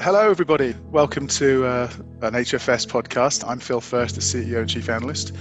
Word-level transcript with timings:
Hello, 0.00 0.30
everybody. 0.30 0.76
Welcome 0.92 1.26
to 1.26 1.66
uh, 1.66 1.90
an 2.22 2.34
HFS 2.34 2.86
podcast. 2.86 3.42
I'm 3.44 3.58
Phil 3.58 3.80
Fersht, 3.80 4.14
the 4.14 4.20
CEO 4.20 4.60
and 4.60 4.70
Chief 4.70 4.88
Analyst. 4.88 5.34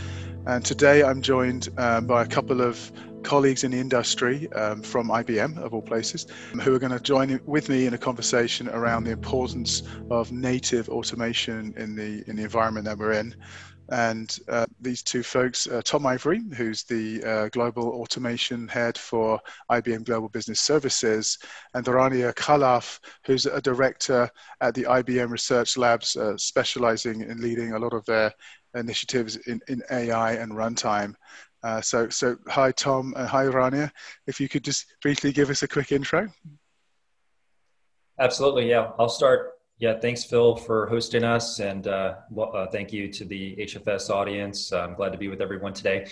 And 0.47 0.63
today 0.63 1.03
I'm 1.03 1.21
joined 1.21 1.67
um, 1.77 2.07
by 2.07 2.21
a 2.21 2.25
couple 2.25 2.61
of 2.61 2.89
colleagues 3.21 3.65
in 3.65 3.71
the 3.71 3.79
industry 3.79 4.49
um, 4.53 4.81
from 4.81 5.09
IBM, 5.09 5.57
of 5.57 5.73
all 5.73 5.81
places, 5.81 6.25
who 6.61 6.73
are 6.73 6.79
going 6.79 6.93
to 6.93 7.01
join 7.01 7.37
with 7.45 7.67
me 7.67 7.85
in 7.85 7.93
a 7.93 7.97
conversation 7.97 8.69
around 8.69 9.03
the 9.03 9.11
importance 9.11 9.83
of 10.09 10.31
native 10.31 10.87
automation 10.87 11.73
in 11.75 11.97
the, 11.97 12.23
in 12.29 12.37
the 12.37 12.43
environment 12.43 12.85
that 12.85 12.97
we're 12.97 13.11
in. 13.11 13.35
And 13.89 14.37
uh, 14.49 14.65
these 14.81 15.01
two 15.01 15.23
folks, 15.23 15.67
uh, 15.67 15.81
Tom 15.83 16.05
Ivory, 16.05 16.41
who's 16.55 16.83
the 16.83 17.23
uh, 17.23 17.49
global 17.49 17.89
automation 18.01 18.67
head 18.67 18.97
for 18.97 19.39
IBM 19.71 20.03
Global 20.03 20.27
Business 20.29 20.59
Services, 20.59 21.37
and 21.73 21.85
Rania 21.85 22.33
Khalaf, 22.33 22.99
who's 23.25 23.45
a 23.45 23.61
director 23.61 24.29
at 24.59 24.73
the 24.73 24.83
IBM 24.83 25.29
Research 25.29 25.77
Labs, 25.77 26.17
uh, 26.17 26.35
specializing 26.37 27.21
in 27.21 27.41
leading 27.41 27.73
a 27.73 27.79
lot 27.79 27.93
of 27.93 28.03
their 28.05 28.33
initiatives 28.75 29.35
in, 29.47 29.61
in 29.67 29.81
AI 29.91 30.33
and 30.33 30.51
runtime. 30.51 31.15
Uh, 31.63 31.81
so, 31.81 32.07
so 32.09 32.37
hi 32.47 32.71
Tom, 32.71 33.13
and 33.17 33.27
hi 33.27 33.45
Rania. 33.45 33.91
If 34.27 34.39
you 34.39 34.47
could 34.47 34.63
just 34.63 34.85
briefly 35.01 35.31
give 35.31 35.49
us 35.49 35.63
a 35.63 35.67
quick 35.67 35.91
intro. 35.91 36.27
Absolutely, 38.19 38.69
yeah. 38.69 38.91
I'll 38.97 39.09
start 39.09 39.57
yeah, 39.79 39.99
thanks, 39.99 40.23
Phil, 40.23 40.55
for 40.55 40.87
hosting 40.87 41.23
us. 41.23 41.59
And 41.59 41.87
uh, 41.87 42.15
well, 42.31 42.55
uh, 42.55 42.65
thank 42.67 42.91
you 42.91 43.11
to 43.13 43.25
the 43.25 43.55
HFS 43.57 44.09
audience. 44.09 44.73
I'm 44.73 44.95
glad 44.95 45.11
to 45.11 45.19
be 45.19 45.27
with 45.27 45.39
everyone 45.39 45.73
today. 45.73 46.07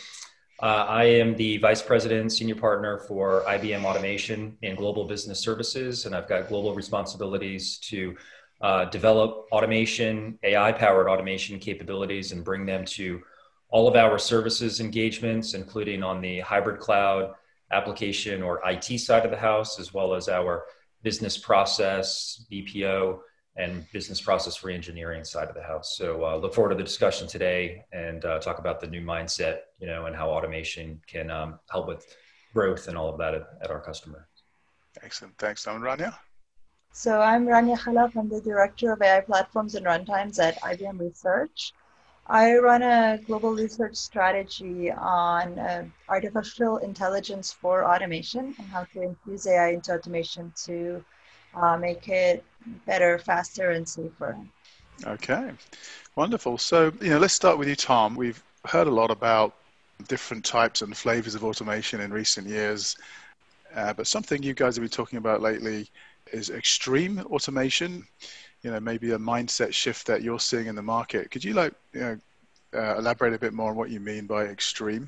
Uh, 0.62 0.85
I 0.88 1.05
am 1.05 1.35
the 1.35 1.58
Vice 1.58 1.82
President, 1.82 2.32
Senior 2.32 2.55
Partner 2.55 2.99
for 2.99 3.44
IBM 3.48 3.84
Automation 3.84 4.55
and 4.62 4.77
Global 4.77 5.05
Business 5.05 5.40
Services, 5.40 6.05
and 6.05 6.16
I've 6.16 6.29
got 6.29 6.48
global 6.48 6.76
responsibilities 6.76 7.77
to 7.90 8.16
uh, 8.61 8.85
develop 8.85 9.48
automation, 9.51 10.39
AI 10.43 10.71
powered 10.71 11.07
automation 11.07 11.59
capabilities, 11.59 12.31
and 12.31 12.43
bring 12.43 12.65
them 12.65 12.85
to 12.85 13.21
all 13.70 13.87
of 13.87 13.95
our 13.95 14.17
services 14.17 14.79
engagements, 14.79 15.53
including 15.53 16.03
on 16.03 16.21
the 16.21 16.39
hybrid 16.39 16.79
cloud 16.79 17.33
application 17.71 18.41
or 18.41 18.61
IT 18.65 18.99
side 18.99 19.26
of 19.26 19.31
the 19.31 19.37
house, 19.37 19.79
as 19.79 19.93
well 19.93 20.13
as 20.13 20.29
our 20.29 20.63
business 21.03 21.37
process, 21.37 22.45
BPO, 22.51 23.20
and 23.57 23.85
business 23.91 24.20
process 24.20 24.59
reengineering 24.59 25.26
side 25.26 25.48
of 25.48 25.55
the 25.55 25.63
house. 25.63 25.95
So 25.98 26.26
uh, 26.26 26.35
look 26.35 26.53
forward 26.53 26.71
to 26.71 26.76
the 26.76 26.83
discussion 26.83 27.27
today 27.27 27.83
and 27.93 28.23
uh, 28.26 28.39
talk 28.39 28.59
about 28.59 28.81
the 28.81 28.87
new 28.87 29.01
mindset, 29.01 29.59
you 29.79 29.87
know, 29.87 30.07
and 30.07 30.15
how 30.15 30.29
automation 30.29 31.01
can 31.07 31.31
um, 31.31 31.59
help 31.70 31.87
with 31.87 32.05
growth 32.53 32.87
and 32.87 32.98
all 32.98 33.09
of 33.09 33.17
that 33.20 33.33
at, 33.33 33.48
at 33.61 33.71
our 33.71 33.79
customer. 33.79 34.27
Excellent. 35.01 35.37
Thanks. 35.37 35.65
Rania? 35.65 36.17
So 36.98 37.20
I'm 37.20 37.46
Rania 37.46 37.77
Khalaf. 37.77 38.15
I'm 38.15 38.29
the 38.29 38.40
Director 38.40 38.93
of 38.93 39.01
AI 39.01 39.20
Platforms 39.20 39.76
and 39.76 39.85
Runtimes 39.85 40.40
at 40.40 40.57
IBM 40.62 40.98
Research. 40.98 41.74
I 42.26 42.55
run 42.55 42.84
a 42.84 43.20
global 43.27 43.51
research 43.51 43.98
strategy 43.98 44.93
on 44.93 45.60
uh, 45.60 45.84
artificial 46.07 46.77
intelligence 46.77 47.51
for 47.51 47.84
automation 47.84 48.55
and 48.57 48.68
how 48.70 48.85
to 48.93 49.01
infuse 49.01 49.46
AI 49.46 49.71
into 49.71 49.93
automation 49.93 50.54
to 50.68 51.04
uh, 51.54 51.77
make 51.77 52.07
it 52.07 52.46
better, 52.85 53.20
faster, 53.20 53.71
and 53.71 53.88
safer. 53.88 54.38
Okay, 55.05 55.51
wonderful. 56.16 56.57
So, 56.57 56.93
you 57.01 57.10
know, 57.10 57.20
let's 57.20 57.34
start 57.34 57.57
with 57.57 57.68
you, 57.68 57.76
Tom. 57.76 58.16
We've 58.16 58.41
heard 58.68 58.88
a 58.88 58.98
lot 59.01 59.12
about 59.12 59.54
different 60.07 60.46
types 60.46 60.82
and 60.82 60.96
flavors 60.96 61.35
of 61.35 61.43
automation 61.43 61.99
in 61.99 62.13
recent 62.13 62.48
years, 62.48 62.96
uh, 63.76 63.91
but 63.91 64.07
something 64.07 64.41
you 64.41 64.53
guys 64.53 64.78
have 64.78 64.81
been 64.81 64.90
talking 64.90 65.18
about 65.18 65.41
lately 65.41 65.90
is 66.36 66.50
extreme 66.50 67.19
automation. 67.19 68.08
You 68.62 68.72
know, 68.72 68.80
maybe 68.80 69.12
a 69.12 69.18
mindset 69.18 69.74
shift 69.74 70.07
that 70.07 70.22
you're 70.23 70.40
seeing 70.40 70.68
in 70.68 70.75
the 70.75 70.81
market. 70.81 71.29
Could 71.29 71.44
you 71.44 71.53
like, 71.53 71.73
you 71.94 72.00
know, 72.00 72.19
uh, 72.73 72.97
elaborate 72.97 73.34
a 73.34 73.40
bit 73.40 73.53
more 73.53 73.69
on 73.69 73.75
what 73.75 73.90
you 73.90 74.00
mean 74.00 74.25
by 74.25 74.45
extreme? 74.45 75.07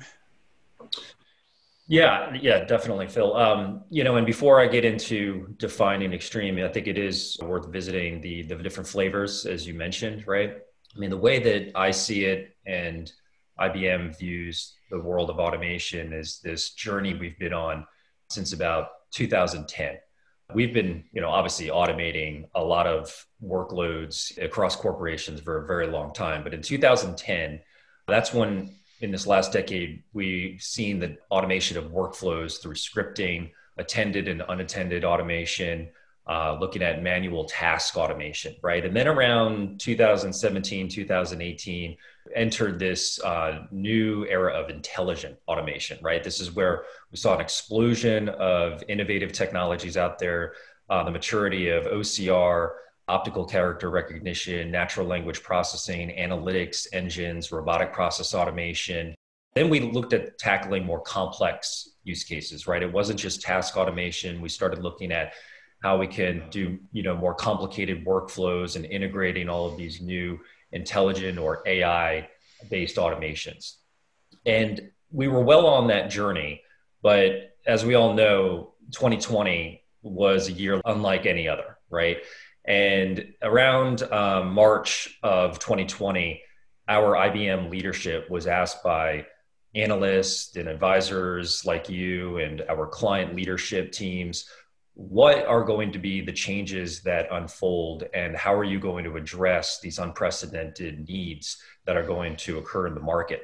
Yeah, 1.88 2.34
yeah, 2.40 2.64
definitely, 2.64 3.08
Phil. 3.08 3.34
Um, 3.34 3.82
you 3.88 4.04
know, 4.04 4.16
and 4.16 4.26
before 4.26 4.60
I 4.60 4.66
get 4.66 4.84
into 4.84 5.54
defining 5.58 6.12
extreme, 6.12 6.58
I 6.58 6.68
think 6.68 6.86
it 6.86 6.98
is 6.98 7.38
worth 7.42 7.66
visiting 7.68 8.20
the 8.20 8.42
the 8.42 8.56
different 8.56 8.88
flavors, 8.88 9.46
as 9.46 9.66
you 9.66 9.74
mentioned, 9.74 10.26
right? 10.26 10.58
I 10.94 10.98
mean, 10.98 11.10
the 11.10 11.16
way 11.16 11.38
that 11.38 11.72
I 11.74 11.90
see 11.90 12.24
it 12.24 12.56
and 12.66 13.10
IBM 13.58 14.18
views 14.18 14.74
the 14.90 14.98
world 14.98 15.30
of 15.30 15.38
automation 15.38 16.12
is 16.12 16.40
this 16.42 16.70
journey 16.70 17.14
we've 17.14 17.38
been 17.38 17.52
on 17.52 17.86
since 18.30 18.52
about 18.52 18.88
2010. 19.12 19.96
We've 20.54 20.72
been, 20.72 21.04
you 21.12 21.20
know, 21.20 21.28
obviously 21.28 21.66
automating 21.66 22.48
a 22.54 22.64
lot 22.64 22.86
of 22.86 23.26
workloads 23.44 24.42
across 24.42 24.76
corporations 24.76 25.40
for 25.40 25.62
a 25.62 25.66
very 25.66 25.86
long 25.86 26.14
time. 26.14 26.42
But 26.42 26.54
in 26.54 26.62
2010, 26.62 27.60
that's 28.06 28.32
when 28.32 28.74
in 29.00 29.10
this 29.10 29.26
last 29.26 29.52
decade, 29.52 30.02
we've 30.12 30.60
seen 30.62 30.98
the 30.98 31.18
automation 31.30 31.76
of 31.76 31.92
workflows 31.92 32.60
through 32.60 32.74
scripting, 32.74 33.50
attended 33.76 34.26
and 34.26 34.42
unattended 34.48 35.04
automation, 35.04 35.88
uh, 36.28 36.56
looking 36.60 36.82
at 36.82 37.02
manual 37.02 37.44
task 37.44 37.96
automation, 37.96 38.54
right? 38.62 38.84
And 38.84 38.94
then 38.94 39.08
around 39.08 39.80
2017, 39.80 40.88
2018, 40.88 41.96
entered 42.36 42.78
this 42.78 43.18
uh, 43.22 43.66
new 43.70 44.26
era 44.26 44.52
of 44.52 44.68
intelligent 44.68 45.38
automation, 45.48 45.98
right? 46.02 46.22
This 46.22 46.40
is 46.40 46.54
where 46.54 46.84
we 47.10 47.16
saw 47.16 47.34
an 47.34 47.40
explosion 47.40 48.28
of 48.28 48.82
innovative 48.88 49.32
technologies 49.32 49.96
out 49.96 50.18
there, 50.18 50.52
uh, 50.90 51.02
the 51.02 51.10
maturity 51.10 51.70
of 51.70 51.84
OCR, 51.84 52.72
optical 53.08 53.46
character 53.46 53.88
recognition, 53.88 54.70
natural 54.70 55.06
language 55.06 55.42
processing, 55.42 56.10
analytics 56.18 56.86
engines, 56.92 57.50
robotic 57.50 57.92
process 57.92 58.34
automation. 58.34 59.14
Then 59.54 59.70
we 59.70 59.80
looked 59.80 60.12
at 60.12 60.38
tackling 60.38 60.84
more 60.84 61.00
complex 61.00 61.88
use 62.04 62.22
cases, 62.22 62.66
right? 62.66 62.82
It 62.82 62.92
wasn't 62.92 63.18
just 63.18 63.40
task 63.40 63.78
automation. 63.78 64.42
We 64.42 64.50
started 64.50 64.82
looking 64.82 65.10
at 65.10 65.32
how 65.82 65.96
we 65.96 66.06
can 66.06 66.44
do, 66.50 66.78
you 66.92 67.02
know, 67.02 67.16
more 67.16 67.34
complicated 67.34 68.04
workflows 68.04 68.76
and 68.76 68.84
integrating 68.84 69.48
all 69.48 69.66
of 69.66 69.76
these 69.76 70.00
new 70.00 70.38
intelligent 70.72 71.38
or 71.38 71.62
AI 71.66 72.28
based 72.68 72.96
automations. 72.96 73.76
And 74.44 74.90
we 75.10 75.28
were 75.28 75.42
well 75.42 75.66
on 75.66 75.88
that 75.88 76.10
journey, 76.10 76.62
but 77.02 77.56
as 77.66 77.84
we 77.84 77.94
all 77.94 78.14
know, 78.14 78.74
2020 78.92 79.82
was 80.02 80.48
a 80.48 80.52
year 80.52 80.80
unlike 80.84 81.26
any 81.26 81.48
other, 81.48 81.78
right? 81.90 82.18
And 82.64 83.32
around 83.42 84.02
um, 84.02 84.52
March 84.52 85.18
of 85.22 85.58
2020, 85.58 86.42
our 86.88 87.14
IBM 87.14 87.70
leadership 87.70 88.28
was 88.30 88.46
asked 88.46 88.82
by 88.82 89.26
analysts 89.74 90.56
and 90.56 90.68
advisors 90.68 91.64
like 91.64 91.88
you 91.88 92.38
and 92.38 92.62
our 92.68 92.86
client 92.86 93.36
leadership 93.36 93.92
teams 93.92 94.48
what 94.98 95.46
are 95.46 95.62
going 95.62 95.92
to 95.92 95.98
be 95.98 96.20
the 96.20 96.32
changes 96.32 97.02
that 97.02 97.28
unfold 97.30 98.02
and 98.14 98.36
how 98.36 98.52
are 98.52 98.64
you 98.64 98.80
going 98.80 99.04
to 99.04 99.16
address 99.16 99.78
these 99.80 100.00
unprecedented 100.00 101.08
needs 101.08 101.62
that 101.84 101.96
are 101.96 102.02
going 102.02 102.34
to 102.34 102.58
occur 102.58 102.88
in 102.88 102.94
the 102.94 103.00
market 103.00 103.42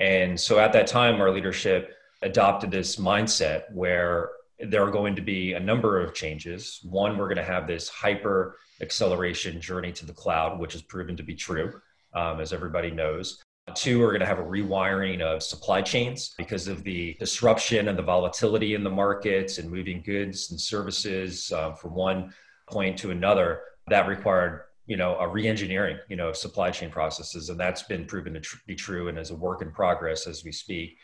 and 0.00 0.38
so 0.38 0.58
at 0.58 0.72
that 0.72 0.88
time 0.88 1.20
our 1.20 1.30
leadership 1.30 1.94
adopted 2.22 2.72
this 2.72 2.96
mindset 2.96 3.72
where 3.72 4.30
there 4.58 4.84
are 4.84 4.90
going 4.90 5.16
to 5.16 5.22
be 5.22 5.54
a 5.54 5.60
number 5.60 6.00
of 6.00 6.14
changes. 6.14 6.80
One, 6.82 7.16
we're 7.16 7.28
going 7.28 7.36
to 7.36 7.44
have 7.44 7.66
this 7.66 7.88
hyper 7.88 8.58
acceleration 8.80 9.60
journey 9.60 9.92
to 9.92 10.06
the 10.06 10.12
cloud, 10.12 10.58
which 10.58 10.72
has 10.72 10.82
proven 10.82 11.16
to 11.16 11.22
be 11.22 11.34
true, 11.34 11.80
um, 12.14 12.40
as 12.40 12.52
everybody 12.52 12.90
knows. 12.90 13.42
Two, 13.74 14.00
we're 14.00 14.08
going 14.08 14.20
to 14.20 14.26
have 14.26 14.40
a 14.40 14.44
rewiring 14.44 15.20
of 15.20 15.42
supply 15.42 15.80
chains 15.80 16.34
because 16.36 16.66
of 16.66 16.82
the 16.82 17.14
disruption 17.20 17.88
and 17.88 17.96
the 17.96 18.02
volatility 18.02 18.74
in 18.74 18.82
the 18.82 18.90
markets 18.90 19.58
and 19.58 19.70
moving 19.70 20.02
goods 20.02 20.50
and 20.50 20.60
services 20.60 21.52
uh, 21.52 21.72
from 21.72 21.94
one 21.94 22.34
point 22.68 22.98
to 22.98 23.10
another. 23.10 23.60
That 23.88 24.08
required 24.08 24.62
you 24.86 24.96
know 24.96 25.16
a 25.18 25.28
reengineering 25.28 25.98
you 26.08 26.16
know 26.16 26.30
of 26.30 26.36
supply 26.36 26.70
chain 26.70 26.90
processes 26.90 27.48
and 27.48 27.60
that's 27.60 27.84
been 27.84 28.06
proven 28.06 28.34
to 28.34 28.40
tr- 28.40 28.56
be 28.66 28.74
true 28.74 29.08
and 29.08 29.18
is 29.18 29.30
a 29.30 29.36
work 29.36 29.62
in 29.62 29.70
progress 29.70 30.26
as 30.26 30.42
we 30.42 30.50
speak 30.50 30.98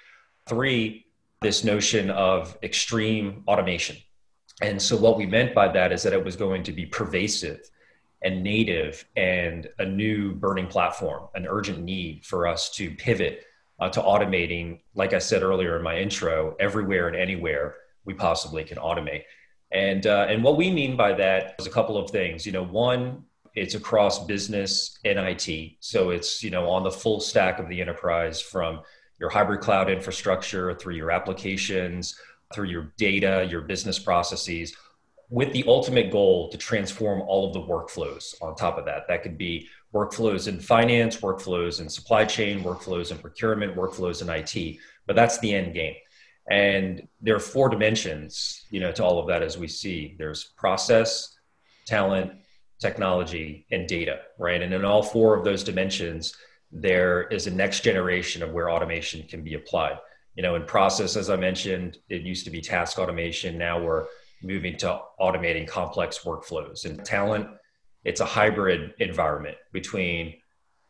three 0.48 1.06
this 1.40 1.64
notion 1.64 2.10
of 2.10 2.56
extreme 2.62 3.44
automation. 3.46 3.96
And 4.62 4.80
so, 4.80 4.96
what 4.96 5.16
we 5.16 5.26
meant 5.26 5.54
by 5.54 5.68
that 5.68 5.92
is 5.92 6.02
that 6.02 6.12
it 6.12 6.24
was 6.24 6.36
going 6.36 6.62
to 6.64 6.72
be 6.72 6.86
pervasive 6.86 7.60
and 8.22 8.42
native 8.42 9.04
and 9.16 9.68
a 9.78 9.84
new 9.84 10.34
burning 10.34 10.66
platform, 10.66 11.28
an 11.34 11.46
urgent 11.46 11.82
need 11.82 12.24
for 12.24 12.46
us 12.46 12.70
to 12.70 12.90
pivot 12.92 13.44
uh, 13.78 13.88
to 13.90 14.00
automating, 14.00 14.80
like 14.94 15.12
I 15.12 15.18
said 15.18 15.42
earlier 15.42 15.76
in 15.76 15.82
my 15.82 15.98
intro, 15.98 16.56
everywhere 16.58 17.08
and 17.08 17.16
anywhere 17.16 17.76
we 18.04 18.14
possibly 18.14 18.64
can 18.64 18.78
automate. 18.78 19.24
And, 19.72 20.06
uh, 20.06 20.26
and 20.28 20.42
what 20.42 20.56
we 20.56 20.70
mean 20.70 20.96
by 20.96 21.12
that 21.14 21.56
is 21.58 21.66
a 21.66 21.70
couple 21.70 21.98
of 21.98 22.10
things. 22.10 22.46
You 22.46 22.52
know, 22.52 22.64
one, 22.64 23.24
it's 23.54 23.74
across 23.74 24.24
business 24.24 24.98
and 25.04 25.18
IT. 25.18 25.76
So 25.80 26.10
it's, 26.10 26.42
you 26.42 26.50
know, 26.50 26.68
on 26.68 26.84
the 26.84 26.90
full 26.90 27.20
stack 27.20 27.58
of 27.58 27.68
the 27.68 27.80
enterprise 27.80 28.40
from 28.40 28.80
your 29.18 29.30
hybrid 29.30 29.60
cloud 29.60 29.90
infrastructure, 29.90 30.74
through 30.74 30.94
your 30.94 31.10
applications, 31.10 32.18
through 32.54 32.66
your 32.66 32.92
data, 32.96 33.46
your 33.50 33.62
business 33.62 33.98
processes, 33.98 34.74
with 35.28 35.52
the 35.52 35.64
ultimate 35.66 36.10
goal 36.10 36.48
to 36.50 36.58
transform 36.58 37.20
all 37.22 37.46
of 37.46 37.52
the 37.52 37.60
workflows 37.60 38.34
on 38.40 38.54
top 38.54 38.78
of 38.78 38.84
that. 38.84 39.08
That 39.08 39.22
could 39.22 39.36
be 39.36 39.68
workflows 39.92 40.46
in 40.46 40.60
finance, 40.60 41.16
workflows 41.16 41.80
in 41.80 41.88
supply 41.88 42.24
chain, 42.24 42.62
workflows 42.62 43.10
in 43.10 43.18
procurement, 43.18 43.76
workflows 43.76 44.22
in 44.22 44.28
IT. 44.28 44.78
But 45.06 45.16
that's 45.16 45.38
the 45.38 45.52
end 45.54 45.74
game. 45.74 45.94
And 46.48 47.08
there 47.20 47.34
are 47.34 47.40
four 47.40 47.68
dimensions, 47.68 48.66
you 48.70 48.78
know, 48.78 48.92
to 48.92 49.04
all 49.04 49.18
of 49.18 49.26
that 49.28 49.42
as 49.42 49.58
we 49.58 49.66
see. 49.66 50.14
There's 50.16 50.44
process, 50.56 51.36
talent, 51.86 52.32
technology, 52.78 53.66
and 53.72 53.88
data, 53.88 54.20
right? 54.38 54.62
And 54.62 54.72
in 54.72 54.84
all 54.84 55.02
four 55.02 55.36
of 55.36 55.44
those 55.44 55.64
dimensions, 55.64 56.36
there 56.70 57.22
is 57.28 57.46
a 57.46 57.50
next 57.50 57.80
generation 57.80 58.42
of 58.42 58.52
where 58.52 58.70
automation 58.70 59.22
can 59.24 59.42
be 59.42 59.54
applied. 59.54 59.98
You 60.36 60.42
know, 60.42 60.54
in 60.54 60.64
process, 60.66 61.16
as 61.16 61.30
I 61.30 61.36
mentioned, 61.36 61.98
it 62.08 62.22
used 62.22 62.44
to 62.44 62.50
be 62.50 62.60
task 62.60 62.98
automation. 62.98 63.56
Now 63.56 63.82
we're 63.82 64.06
moving 64.42 64.76
to 64.78 65.00
automating 65.20 65.66
complex 65.66 66.20
workflows. 66.20 66.84
And 66.84 67.04
talent, 67.04 67.48
it's 68.04 68.20
a 68.20 68.26
hybrid 68.26 68.94
environment 68.98 69.56
between 69.72 70.34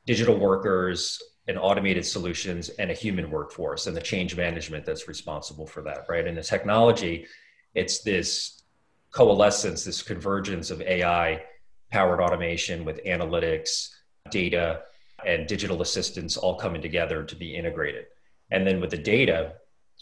digital 0.06 0.38
workers 0.38 1.22
and 1.48 1.58
automated 1.58 2.04
solutions 2.04 2.68
and 2.70 2.90
a 2.90 2.94
human 2.94 3.30
workforce 3.30 3.86
and 3.86 3.96
the 3.96 4.00
change 4.00 4.36
management 4.36 4.84
that's 4.84 5.08
responsible 5.08 5.66
for 5.66 5.82
that, 5.82 6.06
right? 6.08 6.26
And 6.26 6.36
the 6.36 6.42
technology, 6.42 7.26
it's 7.74 8.02
this 8.02 8.62
coalescence, 9.12 9.84
this 9.84 10.02
convergence 10.02 10.70
of 10.70 10.82
AI 10.82 11.42
powered 11.90 12.20
automation 12.20 12.84
with 12.84 13.04
analytics, 13.04 13.90
data, 14.30 14.82
and 15.24 15.46
digital 15.46 15.82
assistants 15.82 16.36
all 16.36 16.56
coming 16.56 16.82
together 16.82 17.22
to 17.22 17.36
be 17.36 17.54
integrated. 17.54 18.06
And 18.50 18.66
then 18.66 18.80
with 18.80 18.90
the 18.90 18.98
data, 18.98 19.54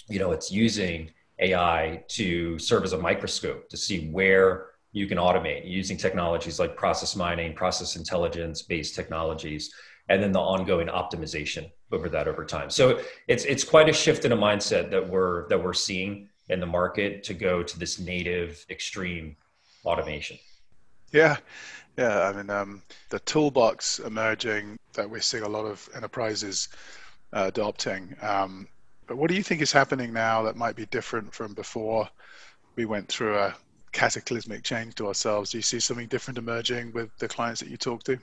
you 0.09 0.19
know, 0.19 0.33
it's 0.33 0.51
using 0.51 1.11
AI 1.41 2.03
to 2.09 2.59
serve 2.59 2.85
as 2.85 2.93
a 2.93 2.99
microscope 2.99 3.69
to 3.69 3.77
see 3.77 4.11
where 4.11 4.67
you 4.93 5.07
can 5.07 5.19
automate 5.19 5.69
using 5.69 5.97
technologies 5.97 6.59
like 6.59 6.77
process 6.77 7.17
mining, 7.17 7.55
process 7.55 7.97
intelligence 7.97 8.63
based 8.63 8.95
technologies, 8.95 9.75
and 10.09 10.23
then 10.23 10.33
the 10.33 10.41
ongoing 10.41 10.87
optimization 10.87 11.71
over 11.93 12.09
that 12.09 12.29
over 12.29 12.45
time. 12.45 12.71
So 12.71 13.01
it's 13.27 13.45
it's 13.45 13.65
quite 13.65 13.89
a 13.89 13.93
shift 13.93 14.25
in 14.25 14.33
a 14.33 14.37
mindset 14.37 14.91
that 14.91 15.09
we're 15.09 15.49
that 15.49 15.63
we're 15.63 15.73
seeing 15.73 16.29
in 16.49 16.61
the 16.61 16.67
market 16.67 17.25
to 17.25 17.35
go 17.35 17.63
to 17.63 17.79
this 17.79 17.99
native 17.99 18.65
extreme 18.71 19.37
automation. 19.85 20.39
Yeah, 21.13 21.39
yeah. 21.99 22.29
I 22.29 22.33
mean, 22.33 22.51
um, 22.51 22.83
the 23.11 23.21
toolbox 23.21 23.99
emerging 23.99 24.79
that 24.93 25.09
we're 25.09 25.21
seeing 25.21 25.43
a 25.43 25.49
lot 25.49 25.65
of 25.65 25.89
enterprises 25.95 26.69
uh, 27.33 27.45
adopting. 27.49 28.15
Um, 28.23 28.69
but 29.07 29.17
what 29.17 29.29
do 29.31 29.37
you 29.37 29.43
think 29.43 29.61
is 29.61 29.73
happening 29.73 30.13
now 30.13 30.43
that 30.43 30.57
might 30.57 30.77
be 30.77 30.87
different 30.87 31.33
from 31.35 31.55
before 31.55 32.09
we 32.77 32.85
went 32.85 33.09
through 33.09 33.37
a 33.37 33.55
cataclysmic 33.93 34.63
change 34.63 34.95
to 34.97 35.07
ourselves? 35.07 35.51
Do 35.51 35.59
you 35.59 35.63
see 35.63 35.81
something 35.81 36.09
different 36.09 36.39
emerging 36.39 36.93
with 36.93 37.11
the 37.19 37.29
clients 37.29 37.61
that 37.61 37.71
you 37.71 37.77
talk 37.77 38.03
to? 38.05 38.19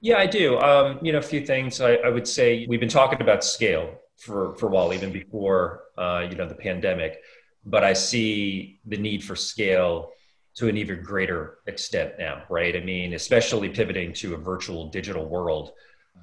Yeah, 0.00 0.18
I 0.18 0.26
do. 0.26 0.58
Um, 0.58 0.98
you 1.02 1.12
know, 1.12 1.18
a 1.18 1.22
few 1.22 1.44
things 1.46 1.80
I, 1.80 1.94
I, 1.94 2.10
would 2.10 2.28
say. 2.28 2.66
We've 2.68 2.80
been 2.80 2.88
talking 2.88 3.22
about 3.22 3.42
scale 3.42 3.98
for, 4.18 4.54
for 4.56 4.66
a 4.66 4.70
while, 4.70 4.92
even 4.92 5.12
before, 5.12 5.84
uh, 5.96 6.26
you 6.28 6.36
know, 6.36 6.46
the 6.46 6.54
pandemic. 6.54 7.20
But 7.64 7.84
I 7.84 7.94
see 7.94 8.80
the 8.84 8.98
need 8.98 9.24
for 9.24 9.34
scale 9.34 10.10
to 10.56 10.68
an 10.68 10.76
even 10.76 11.02
greater 11.02 11.58
extent 11.66 12.14
now, 12.18 12.42
right? 12.50 12.76
I 12.76 12.80
mean, 12.80 13.14
especially 13.14 13.70
pivoting 13.70 14.12
to 14.14 14.34
a 14.34 14.36
virtual 14.36 14.88
digital 14.90 15.26
world, 15.26 15.72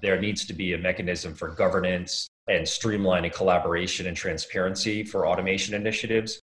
there 0.01 0.19
needs 0.22 0.45
to 0.45 0.54
be 0.54 0.74
a 0.74 0.77
mechanism 0.77 1.34
for 1.34 1.50
governance 1.50 2.30
and 2.48 2.66
streamlining 2.66 3.34
collaboration 3.34 4.08
and 4.08 4.18
transparency 4.18 5.04
for 5.04 5.28
automation 5.28 5.74
initiatives 5.74 6.42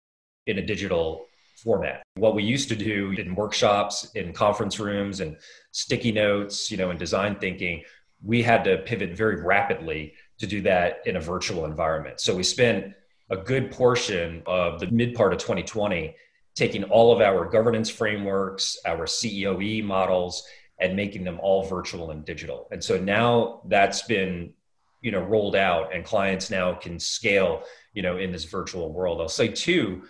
in 0.47 0.59
a 0.59 0.67
digital 0.67 1.27
format. 1.63 2.03
What 2.17 2.35
we 2.35 2.43
used 2.43 2.69
to 2.69 2.77
do 2.77 3.13
in 3.13 3.35
workshops, 3.35 4.11
in 4.15 4.33
conference 4.33 4.79
rooms, 4.79 5.21
and 5.21 5.37
sticky 5.73 6.13
notes, 6.13 6.71
you 6.71 6.77
know, 6.77 6.91
in 6.91 6.99
design 6.99 7.37
thinking, 7.37 7.83
we 8.23 8.43
had 8.43 8.65
to 8.65 8.79
pivot 8.79 9.17
very 9.17 9.43
rapidly 9.43 10.15
to 10.39 10.47
do 10.47 10.61
that 10.63 10.99
in 11.07 11.17
a 11.17 11.21
virtual 11.21 11.65
environment. 11.65 12.21
So 12.21 12.35
we 12.35 12.43
spent 12.43 12.95
a 13.31 13.37
good 13.37 13.71
portion 13.71 14.43
of 14.47 14.81
the 14.81 14.91
mid 14.91 15.15
part 15.15 15.33
of 15.33 15.39
2020 15.39 16.15
taking 16.55 16.85
all 16.85 17.13
of 17.13 17.21
our 17.21 17.47
governance 17.47 17.91
frameworks, 17.91 18.79
our 18.87 19.07
COE 19.07 19.83
models, 19.83 20.47
and 20.79 20.95
making 20.95 21.25
them 21.25 21.39
all 21.41 21.65
virtual 21.65 22.11
and 22.11 22.25
digital. 22.25 22.69
And 22.71 22.83
so 22.83 22.99
now 22.99 23.63
that's 23.67 24.03
been 24.03 24.53
you 25.05 25.11
know 25.11 25.21
rolled 25.21 25.55
out 25.55 25.95
and 25.95 26.03
clients 26.05 26.51
now 26.51 26.73
can 26.73 26.99
scale 26.99 27.63
you 27.93 28.03
know 28.03 28.17
in 28.17 28.33
this 28.33 28.45
virtual 28.45 28.93
world. 28.93 29.21
I'll 29.21 29.29
say 29.29 29.49
too 29.49 30.03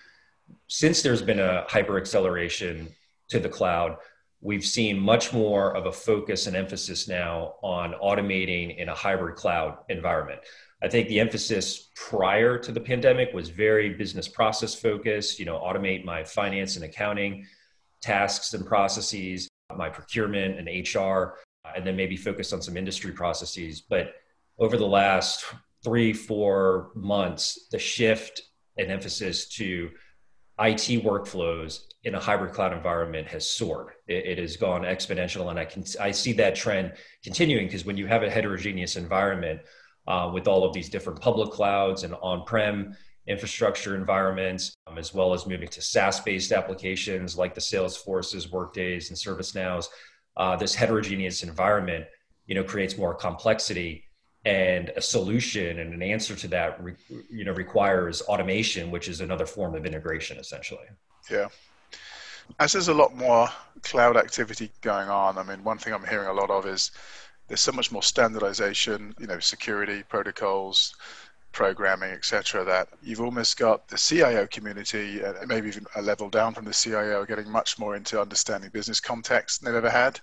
since 0.68 1.02
there's 1.02 1.22
been 1.22 1.40
a 1.40 1.64
hyper 1.68 1.98
acceleration 1.98 2.88
to 3.28 3.40
the 3.40 3.48
cloud 3.48 3.96
we've 4.40 4.64
seen 4.64 4.98
much 5.00 5.32
more 5.32 5.74
of 5.74 5.86
a 5.86 5.92
focus 5.92 6.46
and 6.46 6.54
emphasis 6.54 7.08
now 7.08 7.54
on 7.62 7.94
automating 7.94 8.76
in 8.76 8.90
a 8.90 8.94
hybrid 8.94 9.36
cloud 9.36 9.78
environment. 9.88 10.38
I 10.82 10.88
think 10.88 11.08
the 11.08 11.18
emphasis 11.18 11.88
prior 11.96 12.58
to 12.58 12.70
the 12.70 12.80
pandemic 12.80 13.32
was 13.32 13.48
very 13.48 13.94
business 13.94 14.28
process 14.28 14.74
focused 14.74 15.40
you 15.40 15.44
know 15.44 15.58
automate 15.58 16.04
my 16.04 16.22
finance 16.22 16.76
and 16.76 16.84
accounting 16.84 17.46
tasks 18.00 18.54
and 18.54 18.64
processes 18.64 19.48
my 19.76 19.88
procurement 19.88 20.58
and 20.58 20.68
hr 20.94 21.38
and 21.74 21.84
then 21.86 21.96
maybe 21.96 22.16
focus 22.16 22.52
on 22.52 22.62
some 22.62 22.76
industry 22.76 23.12
processes. 23.12 23.80
But 23.80 24.14
over 24.58 24.76
the 24.76 24.86
last 24.86 25.44
three, 25.82 26.12
four 26.12 26.90
months, 26.94 27.68
the 27.70 27.78
shift 27.78 28.42
and 28.78 28.90
emphasis 28.90 29.48
to 29.48 29.90
IT 30.58 31.02
workflows 31.04 31.80
in 32.04 32.14
a 32.14 32.20
hybrid 32.20 32.52
cloud 32.52 32.72
environment 32.72 33.26
has 33.26 33.48
soared. 33.48 33.88
It, 34.06 34.26
it, 34.26 34.38
has 34.38 34.56
gone 34.56 34.82
exponential, 34.82 35.50
and 35.50 35.58
I 35.58 35.64
can 35.64 35.84
I 36.00 36.12
see 36.12 36.32
that 36.34 36.54
trend 36.54 36.92
continuing 37.24 37.66
because 37.66 37.84
when 37.84 37.96
you 37.96 38.06
have 38.06 38.22
a 38.22 38.30
heterogeneous 38.30 38.96
environment 38.96 39.60
uh, 40.06 40.30
with 40.32 40.46
all 40.46 40.64
of 40.64 40.72
these 40.72 40.88
different 40.88 41.20
public 41.20 41.50
clouds 41.50 42.04
and 42.04 42.14
on-prem 42.22 42.94
infrastructure 43.26 43.96
environments, 43.96 44.76
um, 44.86 44.98
as 44.98 45.14
well 45.14 45.32
as 45.32 45.46
moving 45.46 45.68
to 45.68 45.80
SaaS-based 45.80 46.52
applications 46.52 47.36
like 47.36 47.54
the 47.54 47.60
Salesforces, 47.60 48.50
Workdays, 48.50 49.08
and 49.08 49.18
ServiceNows, 49.18 49.86
uh, 50.36 50.56
this 50.56 50.74
heterogeneous 50.74 51.42
environment, 51.42 52.04
you 52.46 52.54
know, 52.54 52.62
creates 52.62 52.98
more 52.98 53.14
complexity 53.14 54.04
and 54.44 54.90
a 54.90 55.00
solution 55.00 55.78
and 55.78 55.94
an 55.94 56.02
answer 56.02 56.34
to 56.36 56.48
that 56.48 56.80
you 57.30 57.44
know 57.44 57.52
requires 57.52 58.20
automation 58.22 58.90
which 58.90 59.08
is 59.08 59.20
another 59.20 59.46
form 59.46 59.74
of 59.74 59.86
integration 59.86 60.38
essentially. 60.38 60.86
Yeah. 61.30 61.48
As 62.58 62.72
there's 62.72 62.88
a 62.88 62.94
lot 62.94 63.16
more 63.16 63.48
cloud 63.82 64.16
activity 64.16 64.70
going 64.82 65.08
on 65.08 65.38
i 65.38 65.42
mean 65.42 65.62
one 65.64 65.78
thing 65.78 65.92
i'm 65.92 66.06
hearing 66.06 66.28
a 66.28 66.32
lot 66.32 66.50
of 66.50 66.66
is 66.66 66.90
there's 67.48 67.60
so 67.60 67.72
much 67.72 67.92
more 67.92 68.02
standardization 68.02 69.14
you 69.18 69.26
know 69.26 69.38
security 69.38 70.02
protocols 70.08 70.94
programming 71.52 72.10
etc 72.10 72.64
that 72.64 72.88
you've 73.02 73.20
almost 73.20 73.58
got 73.58 73.86
the 73.88 73.96
cio 73.96 74.46
community 74.48 75.20
maybe 75.46 75.68
even 75.68 75.86
a 75.96 76.02
level 76.02 76.28
down 76.28 76.52
from 76.52 76.64
the 76.64 76.72
cio 76.72 77.24
getting 77.24 77.48
much 77.48 77.78
more 77.78 77.94
into 77.94 78.20
understanding 78.20 78.70
business 78.70 79.00
context 79.00 79.62
than 79.62 79.72
they've 79.72 79.84
ever 79.84 79.90
had 79.90 80.20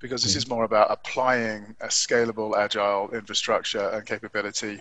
because 0.00 0.22
this 0.22 0.36
is 0.36 0.48
more 0.48 0.64
about 0.64 0.90
applying 0.90 1.74
a 1.80 1.86
scalable, 1.86 2.56
agile 2.56 3.10
infrastructure 3.12 3.88
and 3.90 4.06
capability 4.06 4.80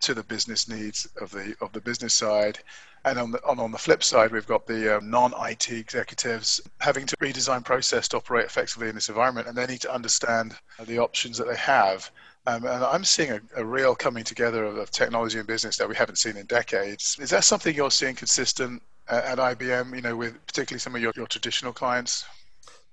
to 0.00 0.14
the 0.14 0.22
business 0.22 0.68
needs 0.68 1.06
of 1.20 1.30
the 1.30 1.54
of 1.60 1.72
the 1.72 1.80
business 1.80 2.14
side. 2.14 2.58
And 3.04 3.18
on 3.18 3.32
the 3.32 3.44
on, 3.44 3.58
on 3.58 3.72
the 3.72 3.78
flip 3.78 4.04
side, 4.04 4.30
we've 4.32 4.46
got 4.46 4.66
the 4.66 4.98
um, 4.98 5.10
non-IT 5.10 5.70
executives 5.70 6.60
having 6.80 7.06
to 7.06 7.16
redesign 7.16 7.64
process 7.64 8.08
to 8.08 8.18
operate 8.18 8.46
effectively 8.46 8.88
in 8.88 8.94
this 8.94 9.08
environment, 9.08 9.48
and 9.48 9.56
they 9.56 9.66
need 9.66 9.80
to 9.80 9.92
understand 9.92 10.56
the 10.86 10.98
options 10.98 11.36
that 11.38 11.48
they 11.48 11.56
have. 11.56 12.10
Um, 12.46 12.64
and 12.64 12.84
I'm 12.84 13.04
seeing 13.04 13.30
a, 13.30 13.40
a 13.56 13.64
real 13.64 13.94
coming 13.94 14.24
together 14.24 14.64
of, 14.64 14.76
of, 14.76 14.90
technology 14.90 15.38
and 15.38 15.46
business 15.46 15.76
that 15.76 15.88
we 15.88 15.94
haven't 15.94 16.16
seen 16.16 16.36
in 16.36 16.46
decades. 16.46 17.16
Is 17.20 17.30
that 17.30 17.44
something 17.44 17.74
you're 17.74 17.90
seeing 17.90 18.16
consistent 18.16 18.82
at, 19.08 19.38
at 19.38 19.58
IBM? 19.58 19.94
You 19.94 20.02
know, 20.02 20.16
with 20.16 20.44
particularly 20.46 20.80
some 20.80 20.96
of 20.96 21.02
your, 21.02 21.12
your 21.14 21.26
traditional 21.26 21.72
clients. 21.72 22.24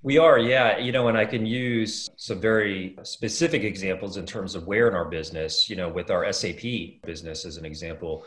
We 0.02 0.18
are, 0.18 0.40
yeah. 0.40 0.78
You 0.78 0.94
know, 0.94 1.10
and 1.10 1.18
I 1.18 1.26
can 1.26 1.46
use 1.46 2.10
some 2.16 2.40
very 2.40 2.96
specific 3.04 3.64
examples 3.64 4.16
in 4.16 4.26
terms 4.26 4.56
of 4.56 4.66
where 4.66 4.88
in 4.88 4.96
our 4.96 5.10
business, 5.10 5.70
you 5.70 5.76
know, 5.76 5.90
with 5.90 6.10
our 6.10 6.32
SAP 6.32 6.62
business 7.04 7.44
as 7.44 7.58
an 7.58 7.66
example, 7.66 8.26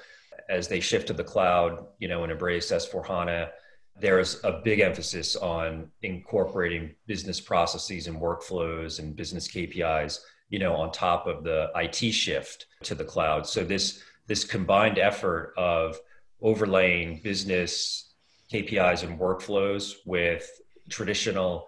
as 0.50 0.68
they 0.68 0.80
shift 0.80 1.06
to 1.06 1.14
the 1.14 1.24
cloud, 1.24 1.86
you 1.98 2.08
know, 2.08 2.24
and 2.24 2.32
embrace 2.32 2.70
S4 2.70 3.06
HANA, 3.06 3.50
there's 3.98 4.42
a 4.44 4.60
big 4.64 4.80
emphasis 4.80 5.34
on 5.36 5.90
incorporating 6.02 6.94
business 7.06 7.40
processes 7.40 8.06
and 8.06 8.20
workflows 8.20 8.98
and 8.98 9.16
business 9.16 9.48
KPIs, 9.48 10.18
you 10.50 10.58
know, 10.58 10.74
on 10.74 10.92
top 10.92 11.26
of 11.26 11.42
the 11.42 11.70
IT 11.76 12.12
shift 12.12 12.66
to 12.82 12.94
the 12.94 13.04
cloud. 13.04 13.46
So 13.46 13.64
this 13.64 14.02
this 14.26 14.44
combined 14.44 14.98
effort 14.98 15.52
of 15.56 15.98
overlaying 16.40 17.20
business 17.22 18.12
KPIs 18.52 19.02
and 19.02 19.18
workflows 19.18 19.94
with 20.06 20.48
traditional 20.92 21.66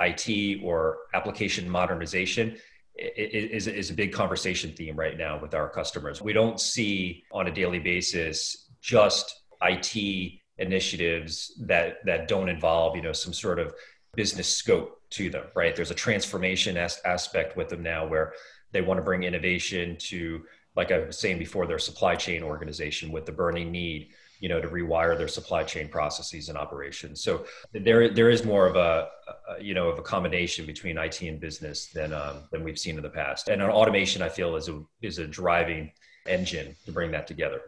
IT 0.00 0.60
or 0.62 0.98
application 1.14 1.68
modernization 1.68 2.56
is, 2.94 3.66
is 3.66 3.90
a 3.90 3.94
big 3.94 4.12
conversation 4.12 4.72
theme 4.72 4.96
right 4.96 5.16
now 5.16 5.40
with 5.40 5.54
our 5.54 5.68
customers. 5.68 6.20
We 6.20 6.32
don't 6.32 6.60
see 6.60 7.24
on 7.32 7.46
a 7.46 7.50
daily 7.50 7.78
basis 7.78 8.70
just 8.80 9.34
IT 9.62 10.38
initiatives 10.58 11.52
that 11.66 12.04
that 12.04 12.28
don't 12.28 12.48
involve 12.48 12.96
you 12.96 13.02
know 13.02 13.12
some 13.12 13.32
sort 13.32 13.58
of 13.58 13.74
business 14.14 14.52
scope 14.52 15.00
to 15.10 15.30
them 15.30 15.44
right 15.54 15.76
there's 15.76 15.92
a 15.92 15.94
transformation 15.94 16.76
as- 16.76 17.00
aspect 17.04 17.56
with 17.56 17.68
them 17.68 17.82
now 17.82 18.06
where 18.06 18.32
they 18.72 18.80
want 18.80 18.98
to 18.98 19.04
bring 19.04 19.22
innovation 19.22 19.96
to 19.98 20.42
like 20.74 20.90
i 20.90 20.98
was 20.98 21.18
saying 21.18 21.38
before 21.38 21.66
their 21.66 21.78
supply 21.78 22.16
chain 22.16 22.42
organization 22.42 23.12
with 23.12 23.24
the 23.24 23.32
burning 23.32 23.70
need 23.70 24.10
you 24.40 24.48
know 24.48 24.60
to 24.60 24.68
rewire 24.68 25.16
their 25.16 25.28
supply 25.28 25.64
chain 25.64 25.88
processes 25.88 26.48
and 26.48 26.58
operations. 26.58 27.22
So 27.22 27.44
there 27.72 28.08
there 28.08 28.30
is 28.30 28.44
more 28.44 28.66
of 28.66 28.76
a, 28.76 29.08
a 29.48 29.62
you 29.62 29.74
know 29.74 29.88
of 29.88 29.98
a 29.98 30.02
combination 30.02 30.66
between 30.66 30.98
IT 30.98 31.20
and 31.22 31.40
business 31.40 31.86
than 31.86 32.12
um, 32.12 32.44
than 32.50 32.64
we've 32.64 32.78
seen 32.78 32.96
in 32.96 33.02
the 33.02 33.10
past. 33.10 33.48
And 33.48 33.62
automation 33.62 34.22
I 34.22 34.28
feel 34.28 34.56
is 34.56 34.68
a 34.68 34.82
is 35.02 35.18
a 35.18 35.26
driving 35.26 35.92
engine 36.26 36.76
to 36.86 36.92
bring 36.92 37.10
that 37.12 37.26
together. 37.26 37.60